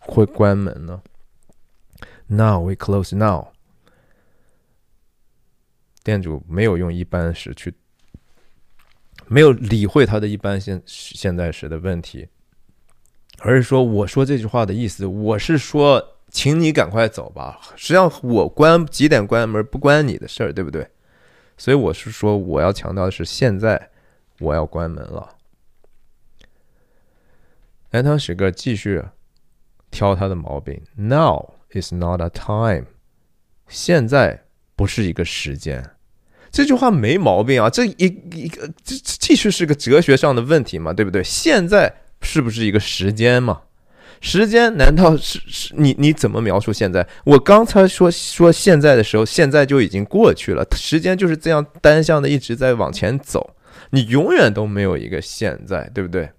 [0.01, 1.03] 会关门呢
[2.27, 3.49] ？Now we close now。
[6.05, 7.75] 店主没有用一般时去。
[9.29, 12.29] 没有理会他的一般现现在时的问题，
[13.39, 17.61] 而是说我说这句话的意思，我是说，请你赶快走吧。
[17.77, 20.89] 实际上我关几点关门不关你的事儿，对不对？
[21.57, 23.91] 所以我是说，我要强调的是，现在
[24.41, 25.37] 我要关门了。
[27.91, 29.03] 安汤史哥继续
[29.91, 30.83] 挑他的毛病。
[30.95, 32.87] Now is not a time，
[33.67, 34.45] 现在
[34.77, 35.98] 不是一个时间。
[36.51, 41.23] 这句话没毛病啊，这一一个这继续是个哲学上的问题嘛，对不对？
[41.23, 41.93] 现在
[42.23, 43.61] 是不是一个时间嘛？
[44.21, 47.07] 时间难道是是你你怎么描述现在？
[47.25, 53.55] 我刚才说说现在的时候，现在就已经过去了，时间就是这样单向的一直在往前走，
[53.91, 56.31] 你永远都没有一个现在，对不对？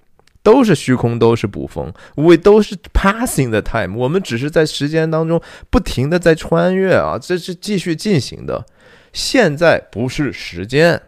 [0.42, 8.66] 都是虚空，都是捕风，we 都是 passing the time，我们只是在时间当中不停的在穿越啊，这是继续进行的。
[9.14, 11.02] 现在不是时间，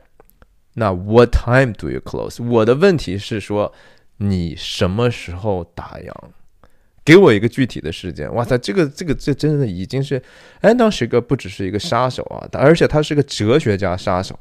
[0.74, 2.44] 那 What time do you close？
[2.44, 3.74] 我的问题是说，
[4.18, 6.12] 你什么时候打烊？
[7.04, 8.32] 给我一个具体的时间。
[8.36, 10.22] 哇塞，这个这个这真的已经是
[10.62, 14.40] 安当时个不只是一个杀手啊，而且他是个哲学家杀手，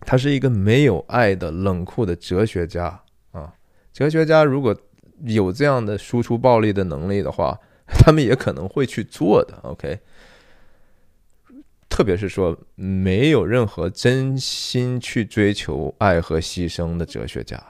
[0.00, 3.00] 他是一个没有爱的冷酷的哲学家
[3.30, 3.52] 啊。
[3.92, 4.76] 哲学家如果
[5.24, 7.56] 有这样的输出暴力的能力的话，
[7.86, 9.58] 他们也可能会去做的。
[9.62, 9.98] OK。
[11.88, 17.60] 特别是说没有任何真心去追求爱和牺牲的哲学家，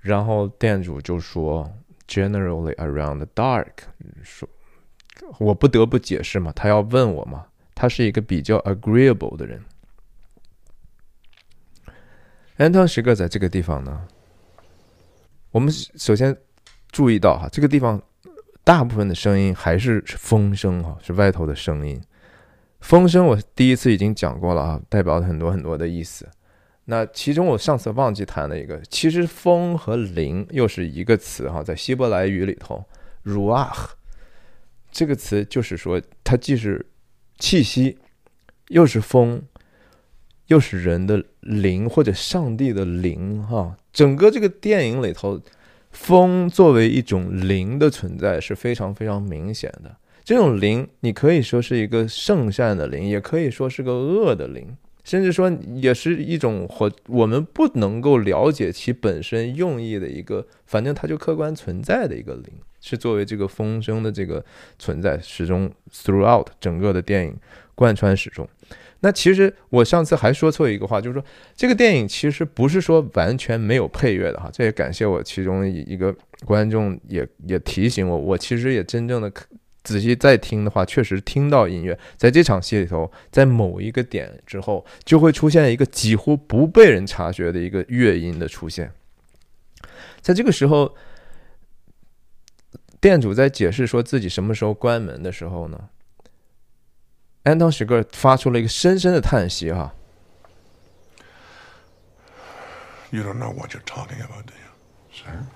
[0.00, 1.72] 然后店主就说
[2.06, 3.68] ：“Generally around the dark。”
[4.22, 4.48] 说，
[5.38, 9.62] 我不得不解释嘛，他要问我嘛，他是一个比较 agreeable 的人。
[12.56, 14.06] 安汤时刻在这个地方呢，
[15.52, 16.36] 我们首先
[16.90, 18.02] 注意到哈，这个地方
[18.64, 22.02] 大部分的声音还是风声哈，是外头的声音。
[22.80, 26.28] 风声我第一次已经讲过了啊，代表很多很多的意思。
[26.86, 32.82] 那其中我上次忘记谈了一个，其实风和灵又是一个词哈，在希伯来语里头
[33.24, 33.90] ，ruach
[34.90, 36.86] 这个词就是说它既是
[37.38, 37.98] 气息，
[38.68, 39.42] 又是风，
[40.46, 43.76] 又是人的灵或者上帝的灵哈。
[43.92, 45.38] 整个这个电影里头，
[45.90, 49.94] 风作为一种灵的存在是非常非常明显的。
[50.28, 62.44] 这种灵，你可以说是一个圣善的灵，也可以说是个恶的灵，甚至说也是一种或我们不能够了解其本身用意的一个，反正它就客观存在的一个灵，
[62.78, 64.44] 是作为这个风声的这个
[64.78, 67.34] 存在始终 throughout 整个的电影
[67.74, 68.46] 贯穿始终。
[69.00, 71.24] 那其实我上次还说错一个话，就是说
[71.56, 76.14] 这个电影其实不是说完全没有配乐的哈，这也感谢我其中一个
[76.44, 79.32] 观众也也提醒我，我其实也真正的。
[79.88, 81.98] 仔细再听的话，确实听到音乐。
[82.18, 88.92] 在这场戏里头，在某一个点之后，就会出现一个几乎不被人察觉的一个乐音的出现。
[90.20, 90.94] 在这个时候，
[93.00, 95.88] 店主在解释说自己什么时候关门的时候呢，
[97.44, 99.94] 安东·史格发出了一个深深的叹息：“哈
[103.08, 104.70] ，You don't know what you're talking about, do you,
[105.10, 105.46] sir？”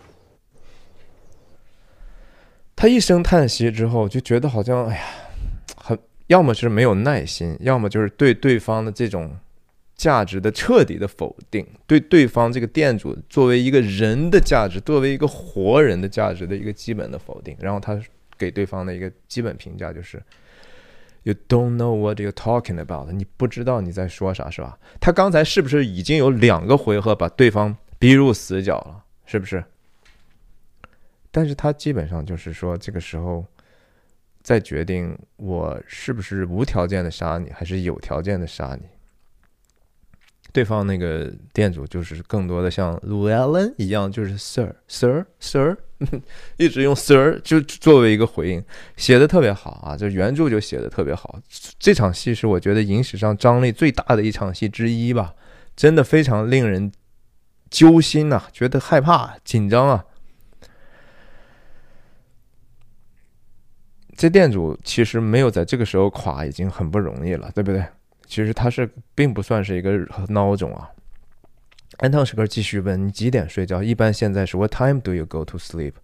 [2.83, 5.05] 他一声叹息之后，就觉得好像哎呀，
[5.77, 5.97] 很
[6.27, 9.31] 要么是没有耐心，要么就是对对方的这种
[9.95, 17.57] 价值的彻底的否定，对对方这个店主作为一个人的价值，作为一个活人的价值的一个基本的否定。
[17.61, 17.97] 然后他
[18.37, 20.21] 给对方的一个基本评价就是
[21.23, 24.77] ：“You don't know what you're talking about。”你不知道你在说啥，是吧？
[24.99, 29.05] 他刚才是不是已经有两个回合把对方逼入死角了？
[29.25, 29.63] 是不是？
[31.33, 33.45] 但是他基本上就是说，这个时候
[34.43, 38.87] 再决定我是不是无条件的杀你，还是有条件的杀你。
[40.53, 45.79] 对方那个店主就是更多的像 Llewellyn 一样，就是 Sir Sir Sir，
[46.59, 48.63] 一直用 Sir 就作为一个回应，
[48.99, 51.41] 写的特别好啊，这原著就写的特别好。
[51.79, 55.35] 这场戏是我觉得影史上张力最大的一场戏之一吧，
[55.75, 56.93] 真的非常令人
[57.71, 60.05] 揪心呐，觉得害怕紧张啊。
[64.23, 67.85] 这店主其实没有在这个时候垮，已经很不容易了，对不对？
[68.25, 70.89] 其实他是并不算是一个孬种啊。
[71.99, 73.83] 安汤什格继续问：“你几点睡觉？
[73.83, 75.95] 一般现在是 What time do you go to sleep?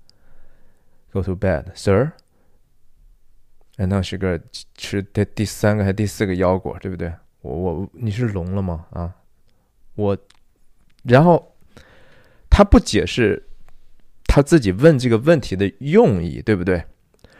[1.13, 2.11] Go to bed, sir？”
[3.77, 4.37] 安汤什格
[4.75, 7.13] 吃第第三个还是第四个腰果，对不对？
[7.43, 8.87] 我我你是聋了吗？
[8.91, 9.15] 啊，
[9.95, 10.19] 我，
[11.05, 11.55] 然后
[12.51, 13.47] 他不解释
[14.25, 16.83] 他自己问这个问题的用意，对不对？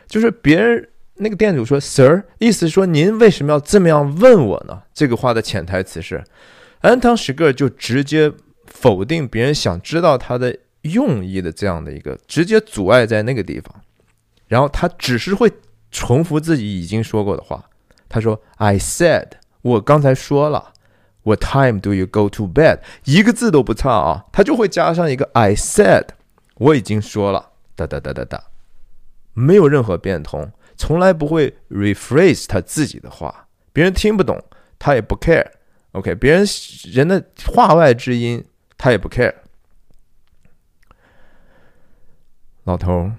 [0.09, 0.89] 就是别人。
[1.21, 6.23] 那个店主说：“Sir，意思说您为什么要这么样问我呢？”这个话的潜台词是，
[6.79, 8.33] 安汤什格就直接
[8.67, 13.75] 否定别人想知道他的用意的这样的一个直接阻碍在那个地方，
[14.47, 15.51] 然后他只是会
[15.91, 17.65] 重复自己已经说过的话。
[18.09, 19.31] 他说：“I said，
[19.63, 20.73] 我刚才说了
[21.25, 26.05] ，What time do you go to bed？” 一个字都不差啊，他就会加上一个 “I said”，
[26.59, 28.45] 我已经说了，哒哒哒哒哒，
[29.33, 30.51] 没有任何变通。
[30.77, 34.41] 从来不会 rephrase 他自己的话，别人听不懂，
[34.79, 35.45] 他也不 care。
[35.93, 36.47] OK，别人
[36.93, 38.45] 人的话外之音，
[38.77, 39.35] 他也不 care。
[42.65, 43.11] 老头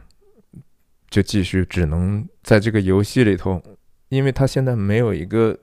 [1.10, 3.62] 就继续只能在这个游戏里头，
[4.10, 5.58] 因为他现在没有一个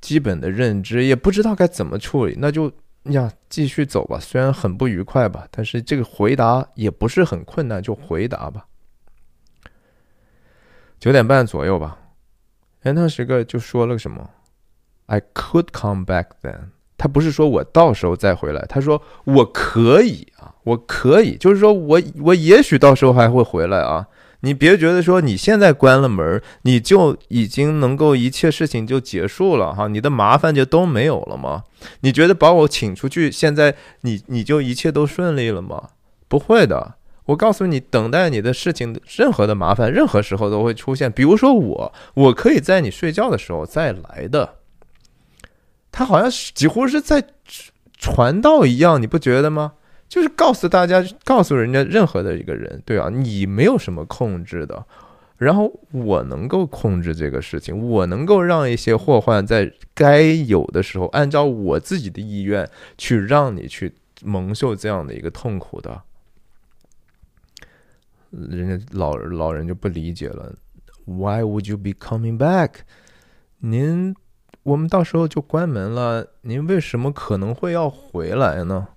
[0.00, 2.72] 基本的认知，也不知道该怎么处理，那就
[3.04, 4.18] 呀继续走吧。
[4.18, 8.66] 虽然很不愉快吧，但是这个回答也不是很困难，就回答吧。
[11.00, 11.98] 九点半左右吧，
[12.82, 14.30] 安汤时个就说了个什么
[15.06, 16.70] ？I could come back then。
[16.96, 24.08] 他不是说我到时候再回来，他说我可以啊，我可以，就是说我我也许到时候还会回来啊。
[24.40, 31.62] 你别觉得说你现在关了门，你就已经能够一切事情就结束了哈，你的麻烦就都没有了吗？
[32.00, 35.90] 你觉得把我请出去，现在你你就一切都顺利了吗？
[36.26, 36.96] 不会的。
[37.28, 41.12] 我告诉你，等待你的事情，任何的麻烦，任何时候都会出现。
[41.12, 44.56] 比如说我，我可以在你睡觉的时候再来的。
[45.92, 47.22] 他好像是几乎是在
[47.98, 49.74] 传道一样，你不觉得吗？
[50.08, 54.86] 就是告诉大家，告诉人家任何的一个人，对啊，你没有什么控制的，
[55.36, 63.94] 然后我能够控制这个事情，我能够让一些祸患在该有的时候，按照我自己的意愿去让你去
[64.24, 66.00] 蒙受这样的一个痛苦的。
[68.30, 70.54] 人家老老人就不理解了
[71.04, 72.80] ，Why would you be coming back？
[73.58, 74.14] 您，
[74.62, 78.88] 我们到时候就关门了，您为什么可能会要回来呢？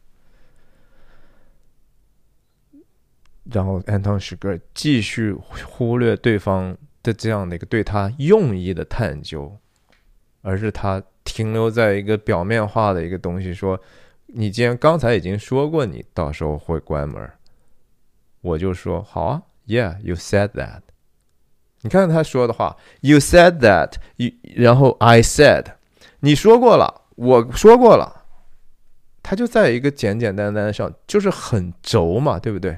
[3.45, 9.57] 然后安汤史格继续忽略对方的这样的一个对他用意的探究，
[10.41, 13.81] 而是他停留在一个表面化的一个东西，说
[14.27, 17.27] ：“你既然刚才已经说过，你到时候会关门。”
[18.41, 20.81] 我就说好啊，Yeah，you said that。
[21.81, 23.93] 你看他说的话，You said that，
[24.55, 25.65] 然后 I said，
[26.19, 28.25] 你说过了，我说过了，
[29.23, 32.77] 他就在一个简简单单上，就是很轴嘛，对不对？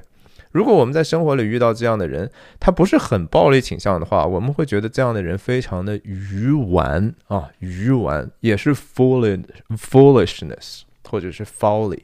[0.50, 2.30] 如果我们在生活里遇到这样的人，
[2.60, 12.02] 他不是很暴力倾向的话，我们会觉得这样的人非常的愚顽啊，愚顽也是 foolish，foolishness 或者是 folly。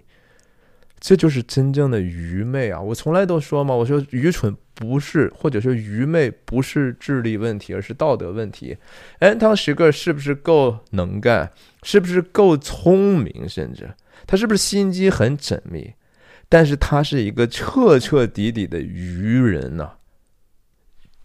[1.01, 2.79] 这就是真正的愚昧啊！
[2.79, 8.77] 我从来都说嘛，我说愚蠢不是，或者说愚昧不是智力问题，而是道德问题。
[9.19, 11.51] 安汤石个是不是够能干？
[11.83, 13.49] 是不是够聪明？
[13.49, 13.91] 甚至
[14.27, 15.91] 他是不是心机很缜密？
[16.51, 19.93] 但是他是一个彻彻底底的愚人呐！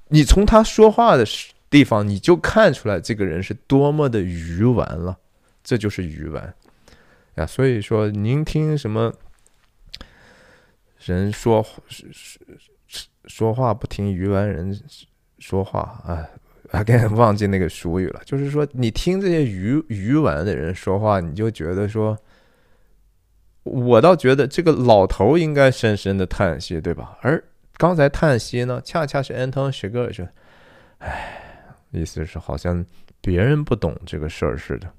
[0.07, 1.25] 你从他说话的
[1.69, 5.17] 地方，你就看出来这个人是多么的愚顽了。
[5.65, 6.53] 这就是愚顽
[7.35, 7.45] 呀！
[7.45, 9.13] 所以说，您听什么？
[11.13, 12.09] 人说说
[13.25, 14.77] 说话不听愚顽人
[15.39, 16.27] 说话啊！
[16.71, 18.21] 啊，给忘记那个俗语了。
[18.25, 22.17] 就是说，你听这些愚愚顽的人说话，你就觉得说，
[23.63, 27.17] 我倒觉得这个老头应该深深的叹息，对吧？
[27.21, 27.43] 而
[27.77, 30.27] 刚才叹息呢，恰恰是 Anton s c h 说
[30.99, 32.85] ：“哎，意思是好像
[33.21, 34.91] 别人不懂这个事儿似的。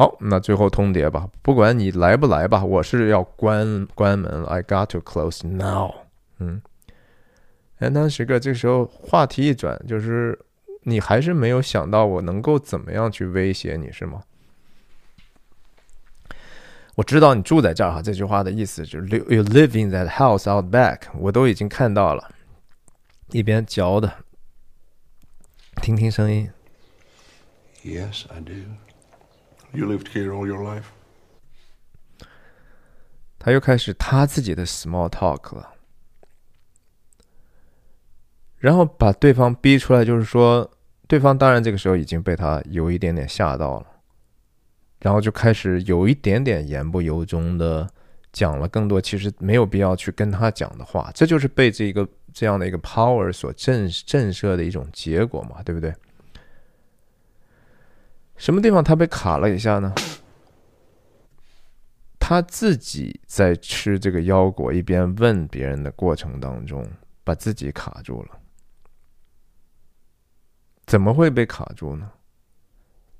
[0.00, 4.46] 好，那最后通牒吧，不管你来不来吧，我是要关关门。
[4.46, 5.92] I got to close now。
[6.38, 6.62] 嗯
[7.80, 10.38] 哎当时个这时候话题一转，就是
[10.84, 14.22] 你还是没有想到我能够怎么样去威胁你，是吗？
[16.94, 22.34] 我知道你住在这儿哈，这句话的意思就是 “you live in that house out back”，我都已经看到了，
[23.32, 24.10] 一边嚼的，
[25.82, 26.50] 听听声音。
[27.84, 28.54] Yes, I do.
[29.72, 30.84] You lived here all your life.
[33.38, 35.74] 他又开始他自己的 small talk 了，
[38.58, 40.70] 然后把对方逼出来，就是说，
[41.06, 43.86] 对方当然这个时候已经被他有一点点吓到了，
[44.98, 47.88] 然后就开始有一点点言不由衷的
[48.32, 55.94] 讲了更多其实没有必要去跟他讲的话，这就是被这个这样的一个 power 所震震慑的一种结果嘛，对不对？
[58.40, 59.94] 什么地方他被卡了一下呢？
[62.18, 66.88] 他自己在吃这个腰果一边问别人的过程当中，
[67.22, 68.38] 把自己卡住了。
[70.86, 72.10] 怎么会被卡住呢？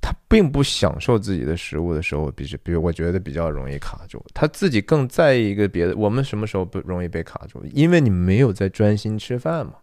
[0.01, 4.25] 他并不享受自己的食物的时候，比比我觉得比较容易卡住。
[4.33, 5.95] 他自己更在意一个别的。
[5.95, 7.63] 我们什么时候不容易被卡住？
[7.75, 9.75] 因为你没有在专心吃饭嘛。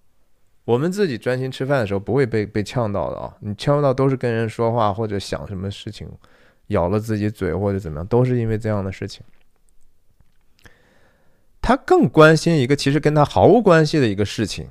[0.67, 3.33] 我们自己专心吃饭的时候，不会被被呛到的啊。
[3.39, 6.05] 你呛到都是跟人说话或者想什么事情。
[6.67, 9.23] 咬了自己嘴或者怎么样，都是因为这样的事情。
[11.61, 14.67] 他更关心一个其实跟他毫无关系的一个事情。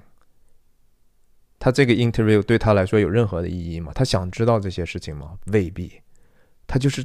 [1.59, 3.93] 他这个 interview 对他来说有任何的意义吗？
[3.95, 5.39] 他想知道这些事情吗？
[5.47, 5.91] 未必。
[6.67, 7.03] 他就是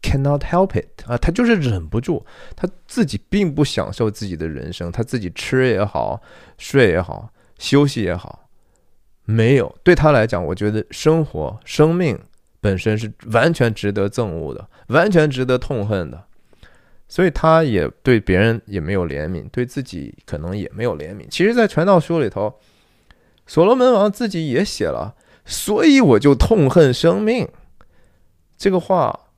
[0.00, 2.24] cannot help it 啊，他就是忍不住。
[2.54, 6.22] 他自己并不享受自己的人生，他自己吃也好，
[6.58, 8.48] 睡也好，休息也好，
[9.24, 9.76] 没有。
[9.82, 12.18] 对他来讲，我觉得生活、生命。
[12.60, 16.24] 本身是完全值得憎恶的，完全值得痛恨的，
[17.06, 21.24] 所以他也对别人也没有怜悯，对自己可能也没有怜悯。
[21.30, 22.58] 其实，在传道书里头，
[23.46, 25.14] 所罗门王自己也写了，
[25.44, 27.48] 所以我就痛恨生命。
[28.56, 29.28] 这个话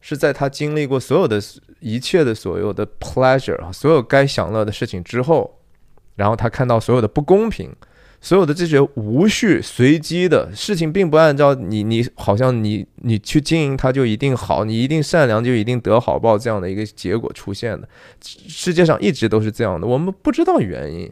[0.00, 1.42] 是在他经历过所有的
[1.80, 5.57] 一切的所有的 pleasure 啊，所有该享乐的事情之后，
[6.18, 7.74] 然后他看到所有的不公平。
[8.20, 17.88] 所有的这些无序、随机的事情，并不按照你，你好像你你去经营它就一定好，你一定善良就一定得好报这样的一个结果出现的。
[18.20, 21.08] 世界上一直都是这样的，我们不知道原因。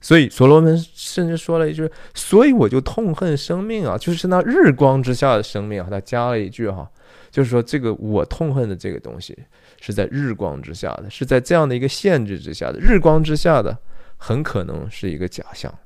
[0.00, 6.88] 所以所罗门甚至说了一句：“所以我就痛恨生命啊，就是那日光之下的生命啊。”他加了一句哈，
[7.32, 9.36] 就是说这个我痛恨的这个东西
[9.80, 12.78] 是在日光之下的，是在这样的一个限制之下的。
[12.78, 13.76] 日光之下的
[14.24, 15.76] 很可能是一个假象。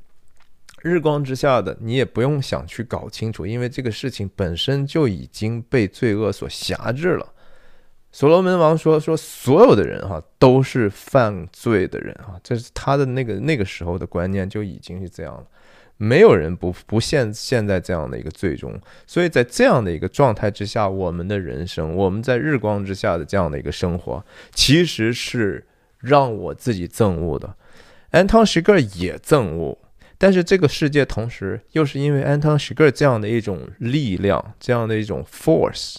[0.82, 7.32] 日光之下的你也不用想去搞清楚，因为这个事情本身就已经被罪恶所辖制了。
[8.12, 15.46] 所罗门王说：“说所有的人哈都是犯罪的人啊，这是他的那个那个时候的观念就已经是这样了。
[15.96, 24.22] 没有人不不陷陷在这样的一个罪中，所以在这样的一个状态之下，我们的人生，我们在日光之下的这样的一个生活，
[24.52, 25.66] 其实是
[25.98, 27.56] 让我自己憎恶的。
[28.16, 29.78] 安汤什格也憎恶。”
[30.18, 35.96] 但是这个世界同时又是因为安汤什格这样的一种力量，这样的一种 force，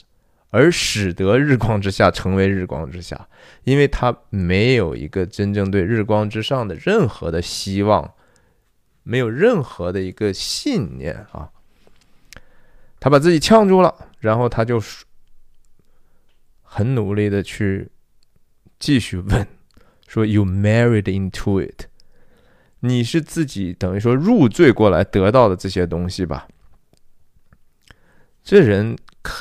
[0.49, 3.29] 而使得日光之下成为日光之下，
[3.63, 8.15] 因为他没有一个真正对日光之上的任何的希望，
[9.03, 11.51] 没有任何的一个信念啊，
[12.99, 14.81] 他把自己呛住了，然后他就
[16.63, 17.91] 很努力的去
[18.79, 19.45] 继续问，
[20.07, 21.86] 说 “You married into it”。
[22.81, 26.47] 你是自己等于说入赘过来得到的这些东西吧？
[28.43, 28.95] 这人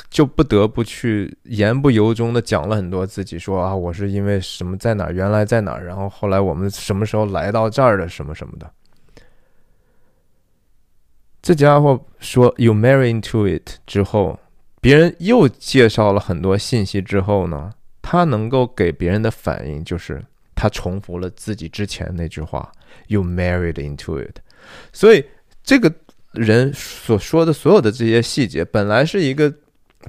[0.09, 8.69] 就不得不去言不由衷的讲了很多自己说啊，我是因为什么在哪儿，原来在哪儿，然后后来我们什么时候来到这儿的，什么什么的。
[11.41, 14.37] 这家伙说 “you marry into it” 之后，
[14.81, 20.21] 别人又介绍了很多信息之后呢，他能够给别人的反应就是
[20.53, 22.69] 他重复了自己之前那句话。
[23.07, 24.37] You married into it，
[24.91, 25.25] 所以
[25.63, 25.93] 这个
[26.33, 29.53] 人所说的所有的这些细节，本来是一个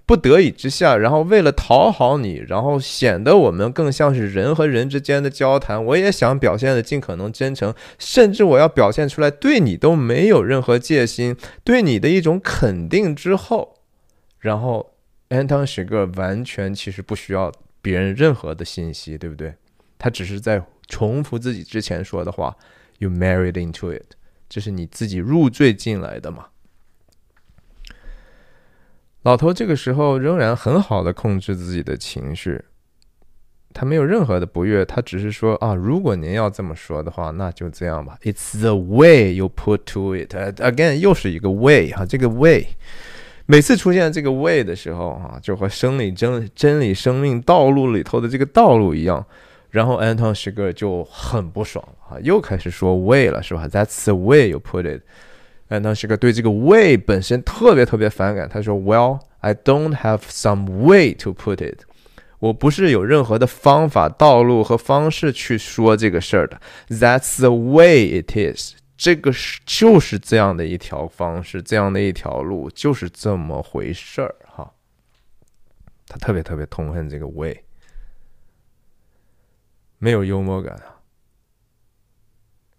[0.05, 5.85] 不得已之下，然后为了讨好你，然后显得我们更像是人和人之间的交谈。
[5.85, 13.77] 我也想表现的尽可能真诚，甚至我要表现出来对你都没有任何戒心，对你的一种肯定之后，
[14.39, 14.95] 然后
[15.29, 19.55] 安汤史格完全其实不需要别人任何的信息，对不对？
[19.99, 22.57] 他只是在重复自己之前说的话。
[23.01, 24.17] You married into it，
[24.49, 26.47] 这是你自己入赘进来的嘛？
[29.23, 32.65] 老头这个时候仍然很好的控制自己的情绪，
[33.73, 38.19] 他没有任何的不悦，他只是说啊，如果您要这么说的话，那就这样吧。
[38.23, 40.35] It's the way you put to it.
[40.35, 42.67] Again，又是一个 way 哈，这个 way
[43.47, 49.25] 每次出现这个 way 的时候啊，就和生理真真理生命道路里头的这个道路一样。
[49.71, 55.03] 然后 Anton s h i g e r 就很不爽啊，又开始说 way 了，是吧？That's the way you put it.
[55.69, 59.21] Anton s h i g e r 对这个 way 本身特别特别反感，他说，Well。
[59.41, 61.83] I don't have some way to put it，
[62.41, 66.61] 我不是有任何的方法、道路和方式去说这个事儿的。
[66.89, 74.73] That's the way it is，这个是就是这样的一条方式，这样的一条路，就是这么回事儿哈。
[76.09, 77.57] 他特别特别痛恨这个 way，
[79.99, 81.03] 没有幽默感啊。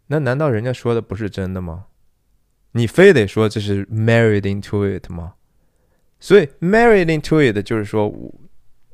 [0.07, 1.85] 那难道人家说的不是真的吗？
[2.71, 5.33] 你非得说这是 married into it 吗？
[6.19, 8.13] 所以，married into it 就是说，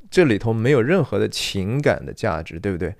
[0.10, 2.96] 这里头没有任何的情感的价值，对不对？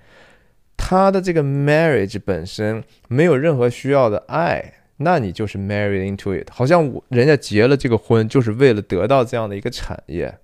[0.76, 6.50] 他的这个 marriage 本身没有任何需要的爱，那你就是 married into it。
[6.52, 10.40] 好像我人家结了这个婚，就是为了得到这样的一个产业，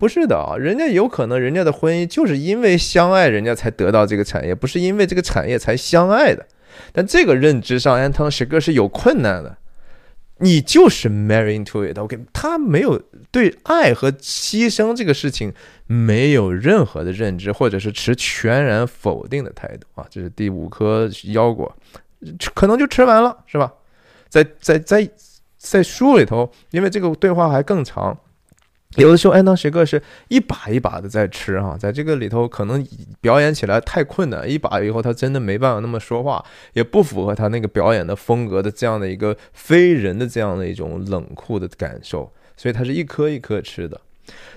[0.00, 6.46] 不是的啊，人家有可能人家的婚姻就是因为相爱，人家才得到这个产业，不是因为这个产业才相爱的。
[6.90, 9.58] 但这个认知上，Anton s h i g e 是有困难的。
[10.38, 12.18] 你就是 marry into it，OK？
[12.32, 12.98] 他没有
[13.30, 15.52] 对爱和牺牲这个事情
[15.86, 20.06] 没有任何的认知，或者是持全然否定的态度啊！
[20.08, 21.76] 这是第五颗腰果，
[22.54, 23.70] 可能就吃完了，是吧？
[24.30, 25.06] 在在在
[25.58, 28.18] 在书里头，因为这个对话还更长。
[28.96, 32.84] 有的时候，安当学克是一把一把的在吃哈，在这个里头可能
[33.20, 44.00] 表演起来太困难，一把以后他真的没办法那么说话，也不符合他那个表演的风格的这样的一个非人的这样的一种冷酷的感受，所以他是一颗一颗吃的。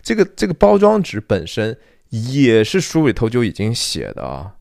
[0.01, 1.77] 这个这个包装纸本身
[2.10, 4.55] 也是书里头就已经写的啊，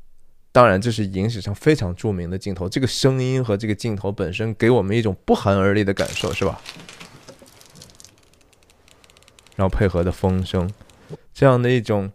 [0.52, 6.60] 当然这是影史上非常著名的镜头，这个声音和这个镜头本身给我们一种不寒而栗的感受，是吧？
[9.62, 10.68] 然后配合的风声，
[11.32, 12.10] 这样的一种，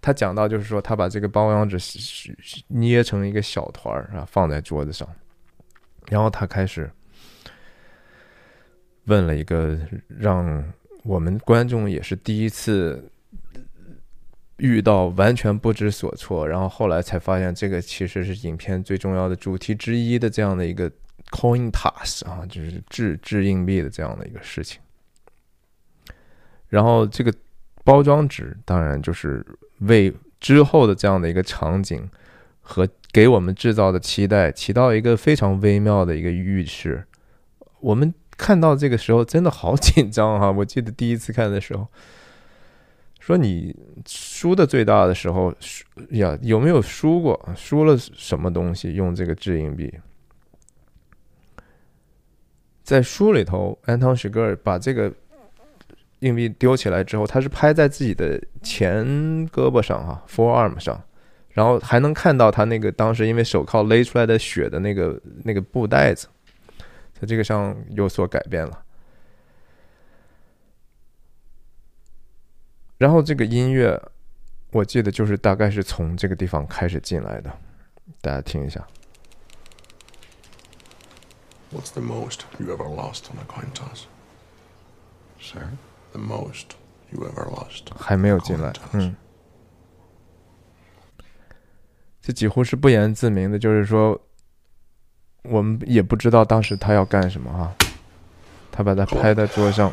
[0.00, 1.76] 他讲到就是说，他把这个包装纸
[2.68, 5.08] 捏成一个小团儿啊，放在桌子上，
[6.08, 6.88] 然后他开始
[9.06, 9.76] 问了一个
[10.06, 10.64] 让
[11.02, 13.10] 我们观众也是第一次
[14.58, 20.88] 遇到完全不知所措，然后后来才发现这个其实是影片最重要的主题之一的这样的一个
[21.32, 24.80] coin toss 啊，就是掷掷硬币的这样的一个事情。
[26.72, 27.30] 然后这个
[27.84, 29.44] 包装纸当然就是
[29.80, 32.08] 为之后的这样的一个场景
[32.62, 37.04] 和给我们制造的期待起到一个非常微妙的一个预示。
[37.80, 40.48] 我们看到这个时候真的好紧张啊！
[40.56, 41.86] 我记得第一次看的时候，
[43.20, 43.76] 说你
[44.06, 47.38] 输的最大的时候输呀，有没有输过？
[47.54, 48.94] 输了什么东西？
[48.94, 49.92] 用这个掷硬币，
[52.82, 55.12] 在书里头，安汤许格尔把这个。
[56.22, 59.04] 硬币丢起来之后，他是拍在自己的前
[59.48, 61.02] 胳膊上哈，forearm 上，
[61.50, 66.28] 然后还能看到他那个当时因为手铐勒出来的血的那个那个布袋子，
[67.12, 68.84] 在这个上有所改变了。
[72.98, 74.00] 然后这个音乐，
[74.70, 77.52] 我记得就是大概是从这个地方开始进来的，
[78.20, 78.86] 大家听一下。
[81.74, 84.04] What's the most you ever lost on a coin toss,
[85.40, 85.70] sir?
[86.12, 86.66] The most
[87.10, 87.84] you ever lost.
[87.96, 89.14] 还没有进来，嗯，
[92.20, 94.20] 这几乎是不言自明的，就是说，
[95.42, 97.74] 我们也不知道当时他要干什么哈，
[98.70, 99.92] 他把它拍在桌上，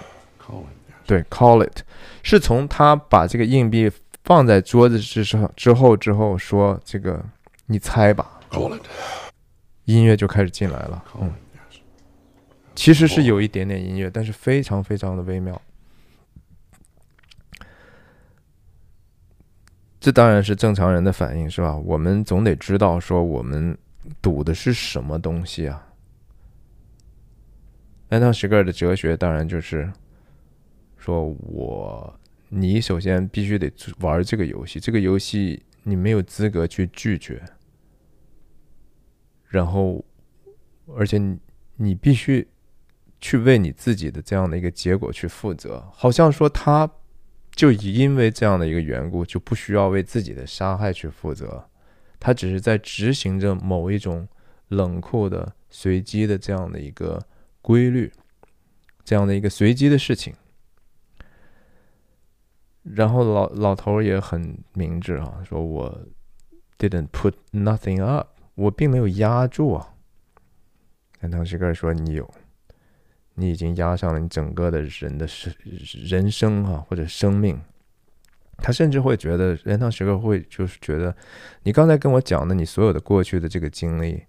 [1.06, 1.82] 对，call it，
[2.22, 3.92] 是从他把这个硬币
[4.24, 7.20] 放在桌子之上之后之后说这个，
[7.66, 8.84] 你猜吧，call it，，
[9.86, 11.34] 音乐就开始进来了，嗯，
[12.76, 15.60] 其实是有一点点音乐，但是非常非常的微妙。
[20.00, 21.76] 这当然是正常人的反应，是吧？
[21.76, 23.78] 我们总得知道说我们
[24.22, 25.88] 赌的是什么东西啊。
[28.08, 29.92] 安汤·史格尔的哲学当然就是
[30.98, 33.70] 说，我你首先必须得
[34.00, 37.44] 玩这个游戏，这个游戏你没有资格去拒绝，
[39.48, 40.04] 然后
[40.96, 41.22] 而且
[41.76, 42.48] 你必须
[43.20, 46.90] 去为你自己的这样的一个结果去负责，好像说他。
[47.60, 51.70] 就因为这样的一个缘故，就不需要为自己的杀害去负责，
[52.18, 54.26] 他只是在执行着某一种
[54.70, 57.22] 冷酷的、随机的这样的一个
[57.62, 58.10] 规律，
[59.04, 60.34] 这样的一个随机的事情。
[62.84, 66.00] 然后老老头也很明智啊，说我
[66.78, 69.96] didn't put nothing up，我并没有压住啊。
[71.20, 72.34] 但当时个说你有，
[73.40, 75.54] 你已经压上了你整个的人的生
[76.04, 77.60] 人生啊，或者生命。
[78.62, 81.16] 他甚至会觉得，人堂时刻会就是觉得，
[81.64, 84.26] 你刚才跟我讲的你所有的过去的这个经历，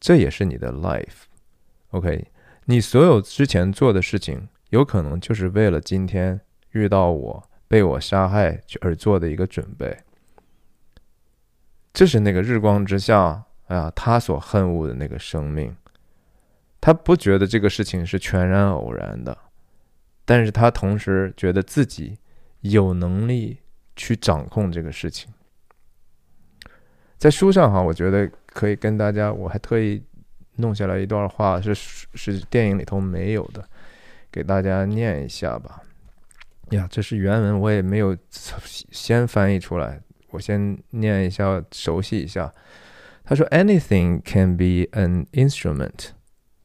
[0.00, 2.26] 这也是你的 life，OK？
[2.64, 6.40] 你所有之前做的事情，有可能就是为了今天
[6.70, 9.94] 遇到我被我杀害而做的一个准备。
[11.92, 15.76] 这是那个日光之下啊，他所恨恶的那个生命，
[16.80, 19.36] 他不觉得这个事情是全然偶然的，
[20.24, 22.18] 但是他同时觉得自己。
[22.62, 23.56] 有能力
[23.94, 25.32] 去掌控这个事情，
[27.16, 30.02] 在书上哈，我觉得可以跟大家，我还特意
[30.56, 33.64] 弄下来一段话，是是电影里头没有的，
[34.32, 35.80] 给大家念一下吧。
[36.70, 40.00] 呀，这是原文，我也没有先翻译出来，
[40.30, 42.52] 我先念一下，熟悉一下。
[43.22, 46.08] 他说：“Anything can be an instrument。”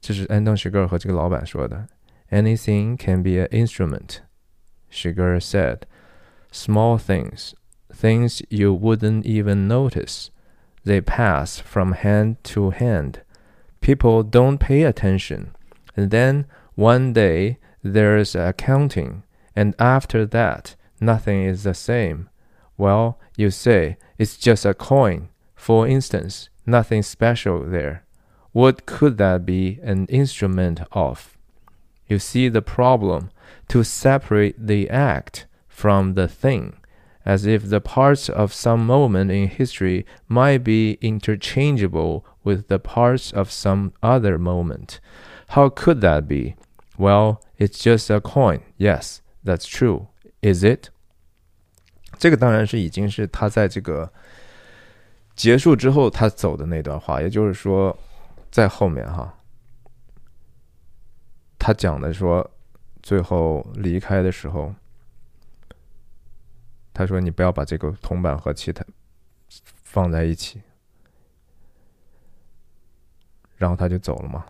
[0.02, 1.86] 这是安东·许格尔和这个老板说的。“
[2.30, 4.18] Anything can be an instrument。”
[4.90, 5.80] Sugar said,
[6.50, 7.54] Small things,
[7.92, 10.30] things you wouldn't even notice.
[10.84, 13.20] They pass from hand to hand.
[13.80, 15.50] People don't pay attention.
[15.94, 19.24] And then one day there's accounting,
[19.54, 22.28] and after that, nothing is the same.
[22.76, 25.28] Well, you say it's just a coin.
[25.54, 28.04] For instance, nothing special there.
[28.52, 31.36] What could that be an instrument of?
[32.06, 33.30] You see the problem
[33.68, 36.72] to separate the act from the thing,
[37.24, 43.30] as if the parts of some moment in history might be interchangeable with the parts
[43.32, 45.00] of some other moment.
[45.48, 46.56] How could that be?
[46.96, 48.62] Well, it's just a coin.
[48.76, 50.08] Yes, that's true.
[50.42, 50.90] Is it?
[52.18, 54.10] 这个当然是已经是他在这个
[55.36, 57.96] 结束之后他走的那段话，也就是说，
[58.53, 59.33] 在后面哈，
[61.57, 62.51] 他讲的说
[63.01, 64.71] 最后离开的时候，
[66.93, 68.85] 他说：“你不要把这个铜板和其他
[69.83, 70.61] 放在一起。”
[73.57, 74.45] 然后他就走了嘛。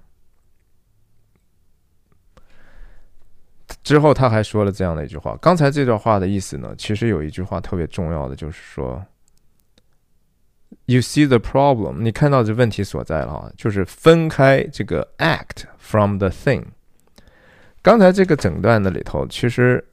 [3.84, 5.38] 之后他还说了这样的一句话。
[5.38, 9.02] 刚才这段话的意思呢，其实有一句话特别重要的，就是说
[10.86, 16.64] ：“You see the problem，你看到这问题所在了啊，就是分开这个 act from the thing。”
[17.82, 19.84] 刚才这个整段的里头，其实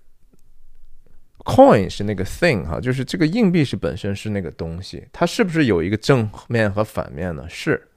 [1.44, 7.48] coin 是那个 thing 哈，就是这个硬币是本身是那个东西，它是不是有一个正面和反面呢？
[7.48, 7.88] 是，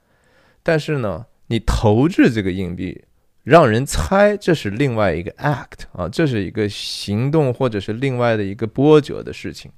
[0.61, 3.03] 但是呢，你投掷这个硬币，
[3.43, 9.71] 让人猜这是另外一个 act 啊，这是一个行动或者是另外的一个波折的事情，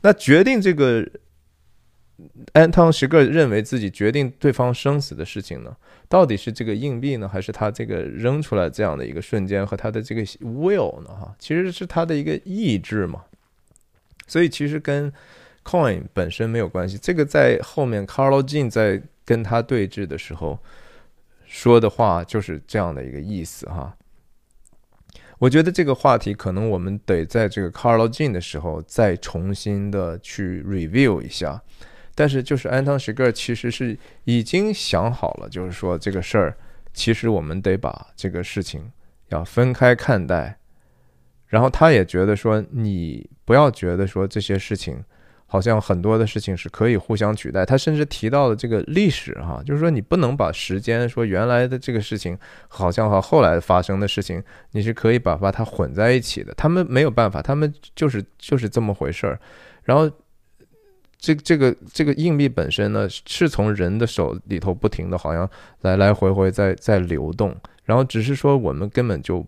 [0.00, 1.06] 那决定这个。
[2.52, 5.76] 安汤时个认为自己决定对方生死的事情呢，
[6.08, 11.10] 到底是这个硬币呢，还是他这个扔出来这样的一个瞬间和他的这个 will 呢？
[11.10, 13.22] 哈，其实是他的一个意志嘛。
[14.26, 15.12] 所以其实跟
[15.64, 16.98] coin 本身没有关系。
[16.98, 20.58] 这个在后面 Carlo Jean 在跟他对峙的时候
[21.46, 23.96] 说的话就是这样的一个意思哈。
[25.38, 31.62] 我觉得这个话题可能我们得在这个 Carlo Jean 的时候再重新的去 review 一下。
[32.18, 36.56] 但是，就是安汤·史格尔其实是已经想好了，就是说这个事儿，
[36.92, 38.90] 其实我们得把这个事情
[39.28, 40.58] 要分开看待。
[41.46, 45.00] 然后他也觉得说，你不要觉得说这些事情
[45.46, 47.64] 好像很多的事情是可以互相取代。
[47.64, 52.36] 他甚至提到了这个历史，哈，就是说你不能把时间说原来的这个事情
[52.66, 54.42] 好像和后来发生的事情，
[54.72, 56.52] 你是可以把把它混在一起的。
[56.54, 59.38] 他们没有办法，他们就是就是这么回事儿。
[59.84, 60.10] 然后。
[61.18, 65.50] 这这个这个硬币本身呢，是从人的手里头不停的，好像
[65.80, 67.52] 来来回回在在流动，
[67.84, 69.44] 然后只是说我们根本就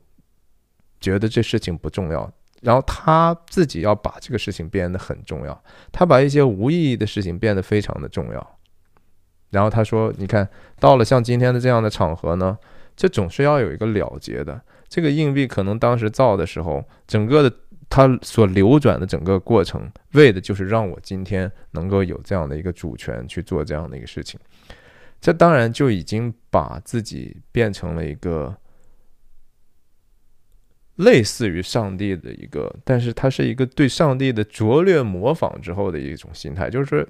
[1.01, 2.29] 觉得这事情不重要，
[2.61, 8.59] 然后他自己要把这个事情变得很重要，他把一些无意义的事情变得非常的重要，
[9.51, 10.49] 然后他说：“你看
[10.81, 12.59] 到了像今天的这样的场合呢，
[12.97, 14.61] 这总是要有一个了结的。
[14.89, 17.57] 这个硬币可能当时造的时候，整个的。”
[17.91, 24.39] 它所流转的整个过程，为的就是让我今天能够有这样的一个主权去做这样的一个事情。
[25.21, 28.57] 这当然就已经把自己变成了一个
[30.97, 37.07] 类似于上帝的一个，但是它是一个对上帝的拙劣模仿之后的一种心态，就是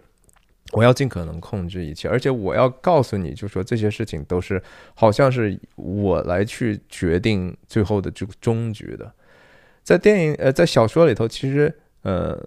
[0.72, 4.60] 我要尽可能控制一切，而且我要告诉你，就说这些事情都是
[4.94, 9.14] 好像是我来去决定最后的这个终局的。
[9.82, 12.38] 在电影呃，在小说里头，其实呃，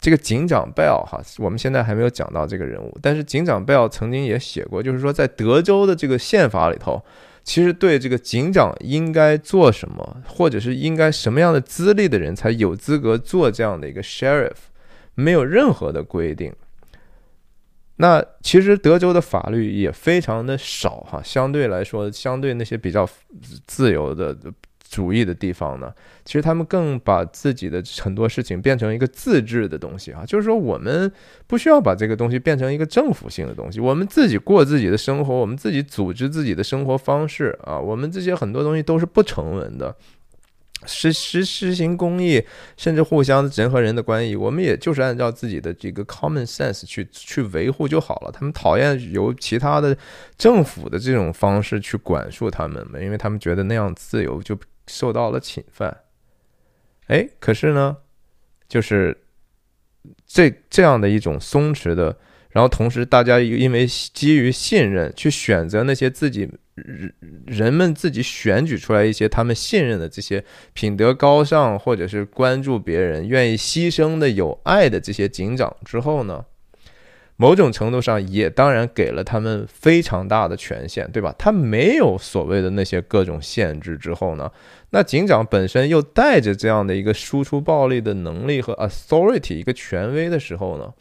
[0.00, 7.02] 这个警长贝尔哈，我们现在还没有讲到这个人物，但是警长贝尔曾经也写过，就是说在德州的这个宪法里头，
[7.42, 14.56] 其实对这个警长应该做什么，或者是应该什么样的资历的人才有资格做这样的一个 sheriff，
[15.14, 16.52] 没有任何的规定。
[17.96, 23.08] 那其实德州的法律也非常的少哈，相对来说，相对那些比较
[23.66, 24.36] 自由的
[24.90, 25.92] 主义的地方呢，
[26.24, 31.10] 其实他们更把自己的很多事情变成一个自治的东西啊，就是说我们
[31.46, 39.94] 不需要把这个东西变成一个政府性的东西，我们自己过自己的生活，我们自己组织自己的生活方式啊，我们这些很多东西都是不成文的。
[40.86, 42.40] 实实实行公益，
[42.76, 48.30] 甚至互相人和人的关系，我们也就是按照自己的这个 common sense 去去维护就好了。
[48.30, 49.94] 他们讨厌由其他的
[50.36, 54.56] 政府的这种方式去管束他们嘛，因为他们觉得那样自由就
[54.88, 56.00] 受到了侵犯。
[57.06, 57.98] 哎，可是呢，
[58.68, 59.16] 就是
[60.26, 62.18] 这这样的一种松弛的，
[62.50, 66.50] 然后同时大家又因为基于信任去选择那些自己。
[66.80, 67.12] 人
[67.44, 70.44] 人们自己选举出来一些他们信任的这些
[70.74, 76.44] 品德高尚或者是关注别人、愿意牺牲的有爱的这些警长之后呢，
[77.34, 81.34] 某种程度上也当然给了他们非常大的权限，对吧？
[81.36, 84.48] 他没有所谓的那些各种限制之后呢，
[84.90, 90.92] 那警长本身又带着这样的一个输出暴力的能力和 authority 一个权威的时候呢，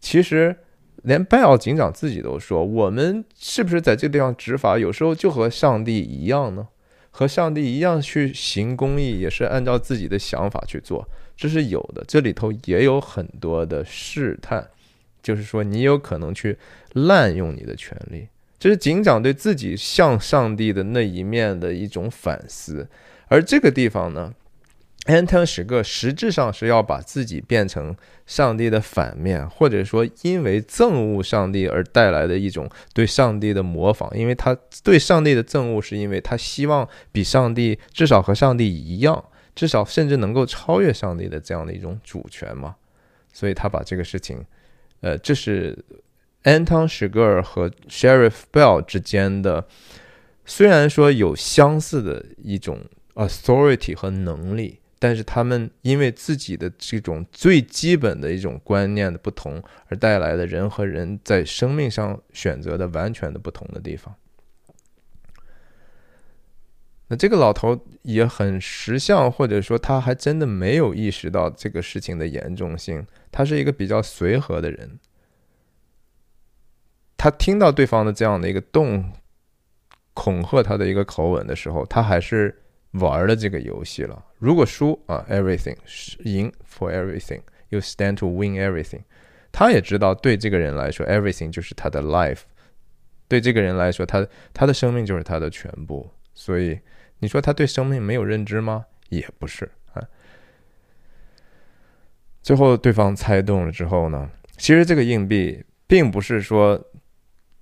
[0.00, 0.56] 其实。
[1.04, 6.68] 连拜奥警长自己都说：“我们是不是在这个地方执法，有时候就和上帝一样呢？
[7.10, 11.04] 和上帝一样去行公义，也是按照自己的想法去做，
[11.36, 12.04] 这是有的。
[12.06, 14.64] 这里头也有很多的试探，
[15.20, 16.56] 就是说你有可能去
[16.92, 18.28] 滥用你的权利。
[18.60, 22.88] 这是警长对自己向上帝的那一面的一种反思。
[23.32, 24.34] 而这个地方呢？”
[25.06, 39.24] Anton 史个实质上是要把自己变成上帝的反面，或者说因为憎恶上帝而带来的一种对上帝的模仿，因为他对上帝的憎恶是因为他希望比上帝至少和上帝一样，
[39.56, 42.76] 至少甚至能够超越上帝的这样的一种主权嘛，
[43.32, 44.44] 所以他把这个事情，
[45.00, 45.76] 呃，这是
[46.44, 49.66] Anton 史格尔和 Sheriff Bell 之间的，
[50.46, 52.78] 虽然说有相似的一种
[53.14, 54.80] authority 和能力。
[54.98, 64.14] 但是他们因为自己的这种最基本的一种观念的不同，而带来的人和人在生命上选择的完全的不同的地方。
[67.08, 73.04] 那这个老头也很识相，或者说他还真的没有意识到这个事情的严重性。
[73.32, 75.00] 他是一个比较随和的人，
[77.16, 79.12] 他听到对方的这样的一个动
[80.14, 82.61] 恐吓他的一个口吻的时候，他还是。
[82.92, 84.24] 玩了这个游戏了。
[84.38, 85.76] 如果输啊，everything
[86.24, 89.02] 赢，for everything，you stand to win everything。
[89.50, 92.40] 他也知道，对这个人来说，everything 就是他的 life。
[93.28, 96.10] 对这个人来说，他他的生命就是他的全部。
[96.34, 96.78] 所以，
[97.18, 98.86] 你说他对生命没有认知吗？
[99.08, 100.02] 也不是啊。
[102.42, 106.82] 最后，对方猜中了之后呢，其实这个硬币并不是说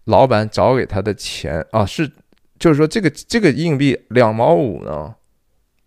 [0.04, 2.10] 老板找给他的钱啊，是
[2.58, 5.14] 就是说这个这个硬币两毛五呢。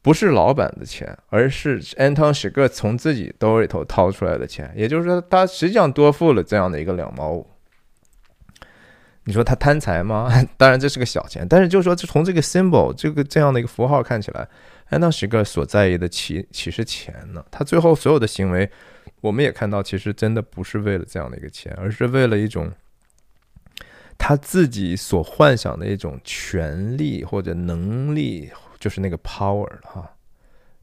[0.04, 4.70] 不是老板的钱，而是 Anton 史个从自己兜里头掏出来的钱。
[4.76, 7.48] 也就是说，他实际上多付了这样的一个两毛五。
[9.24, 10.30] 你说他贪财吗？
[10.58, 14.46] 当然这是个小钱，但是就是说，从这个 symbol 这个这样的一个符号看起来
[14.90, 17.42] ，Anton 史个所在意的其其实钱呢？
[17.50, 18.70] 他最后所有的行为，
[19.22, 22.70] 我们也看到，其实真的不是为了这样的一个钱，而是为了一种
[24.18, 28.52] 他自己所幻想的一种权利或者能力。
[28.84, 30.12] 就是那个 power 哈，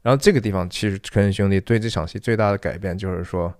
[0.01, 3.53] 然后这个地方其实科恩兄弟对这场戏最大的改变就是说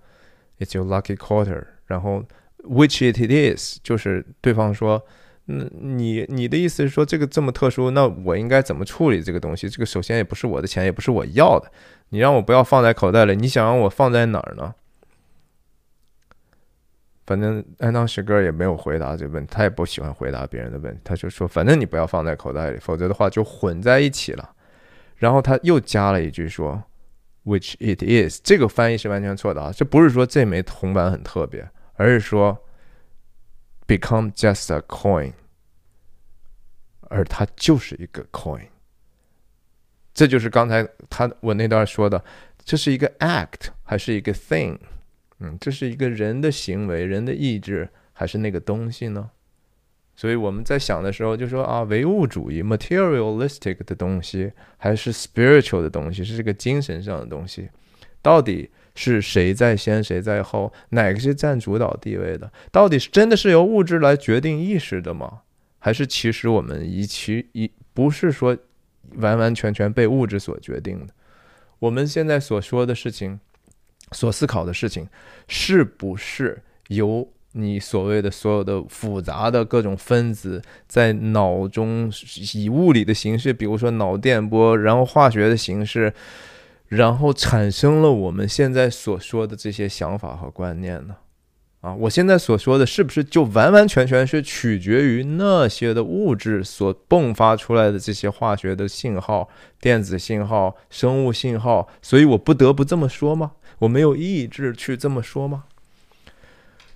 [0.57, 2.23] ，it's your lucky quarter，然后
[2.63, 4.99] which it is，就是对方说，
[5.45, 9.69] 嗯，你你的意思是说这个这么特殊，那我应该怎么处理这个东西？
[9.69, 11.71] 这个首先也不是我的钱，也不是我要的，
[12.09, 14.73] 你让我不要放在口袋里，你想让我放在哪儿呢？
[17.25, 24.55] 反正安当时哥也没有回答这个问题，他也不喜欢回答别人的问题，他就说：“反正你不要放在口袋里，否则的话就混在一起了。”
[25.17, 26.83] 然后他又加了一句说
[27.45, 29.71] ：“Which it is。”这个翻译是完全错的啊！
[29.71, 32.57] 这不是说这枚铜板很特别，而是说
[33.85, 35.33] “become just a coin”，
[37.01, 38.65] 而它就是一个 coin。
[40.13, 42.21] 这就是刚才他我那段说的，
[42.65, 44.77] 这是一个 act 还是一个 thing？
[45.41, 49.31] 嗯，这是一个人的行为，人的意志，还是那个东西呢？
[50.15, 57.69] 所以我们在想的时候就说啊，唯物主义 （materialistic） 的东西，还是 spiritual 的东西，是这个精神上的东西，
[58.21, 60.71] 到底是谁在先，谁在后？
[60.89, 62.51] 哪个是占主导地位的？
[62.71, 65.41] 到底是真的是由物质来决定意识的吗？
[65.79, 68.55] 还是其实我们一其一不是说
[69.15, 71.13] 完完全全被物质所决定的？
[71.79, 73.39] 我们现在所说的事情，
[74.11, 75.07] 所思考的事情，
[75.47, 77.27] 是不是由？
[77.53, 82.09] 你所谓的所有的复杂的各种分子在脑中
[82.53, 86.13] 以物理的形式，比如说脑电波，然后化学的形式，
[86.87, 91.17] 然后产生了我们现在所说的这些想法和观念呢？
[91.81, 99.49] 啊，我现在所说的是不是就完完全全是取决于那些的物质所迸发出来的这些化学的信号、
[99.81, 101.89] 电子信号、生物信号？
[102.01, 103.51] 所以我不得不这么说吗？
[103.81, 105.63] 我没有意志去这么说吗？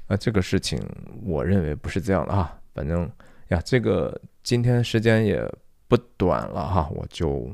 [0.06, 0.80] 啊这个事情，
[1.24, 2.60] 我认为不是这样的啊。
[2.76, 3.10] 反正
[3.48, 5.44] 呀，这个今天时间也
[5.88, 7.50] 不短了哈，我就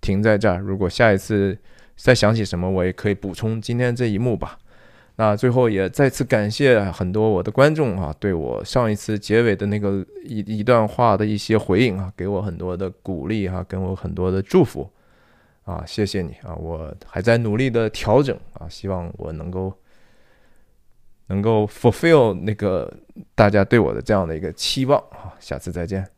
[0.00, 0.60] 停在这儿。
[0.60, 1.58] 如果下一次
[1.96, 4.56] 再想起什么，我也可以补充今天这一幕吧。
[5.16, 14.88] 那最后也再次感谢很多我的观众啊，对我上一次结尾的那个一一段话的一些回应啊，给我很多的鼓励哈，给我很多的祝福
[15.66, 19.70] 啊，谢谢你啊，我还在努力的调整啊，希望我能够。
[21.28, 22.88] 能够 fulfill 那个
[23.34, 26.08] 大家对我的这样的一个期望啊，下次再见。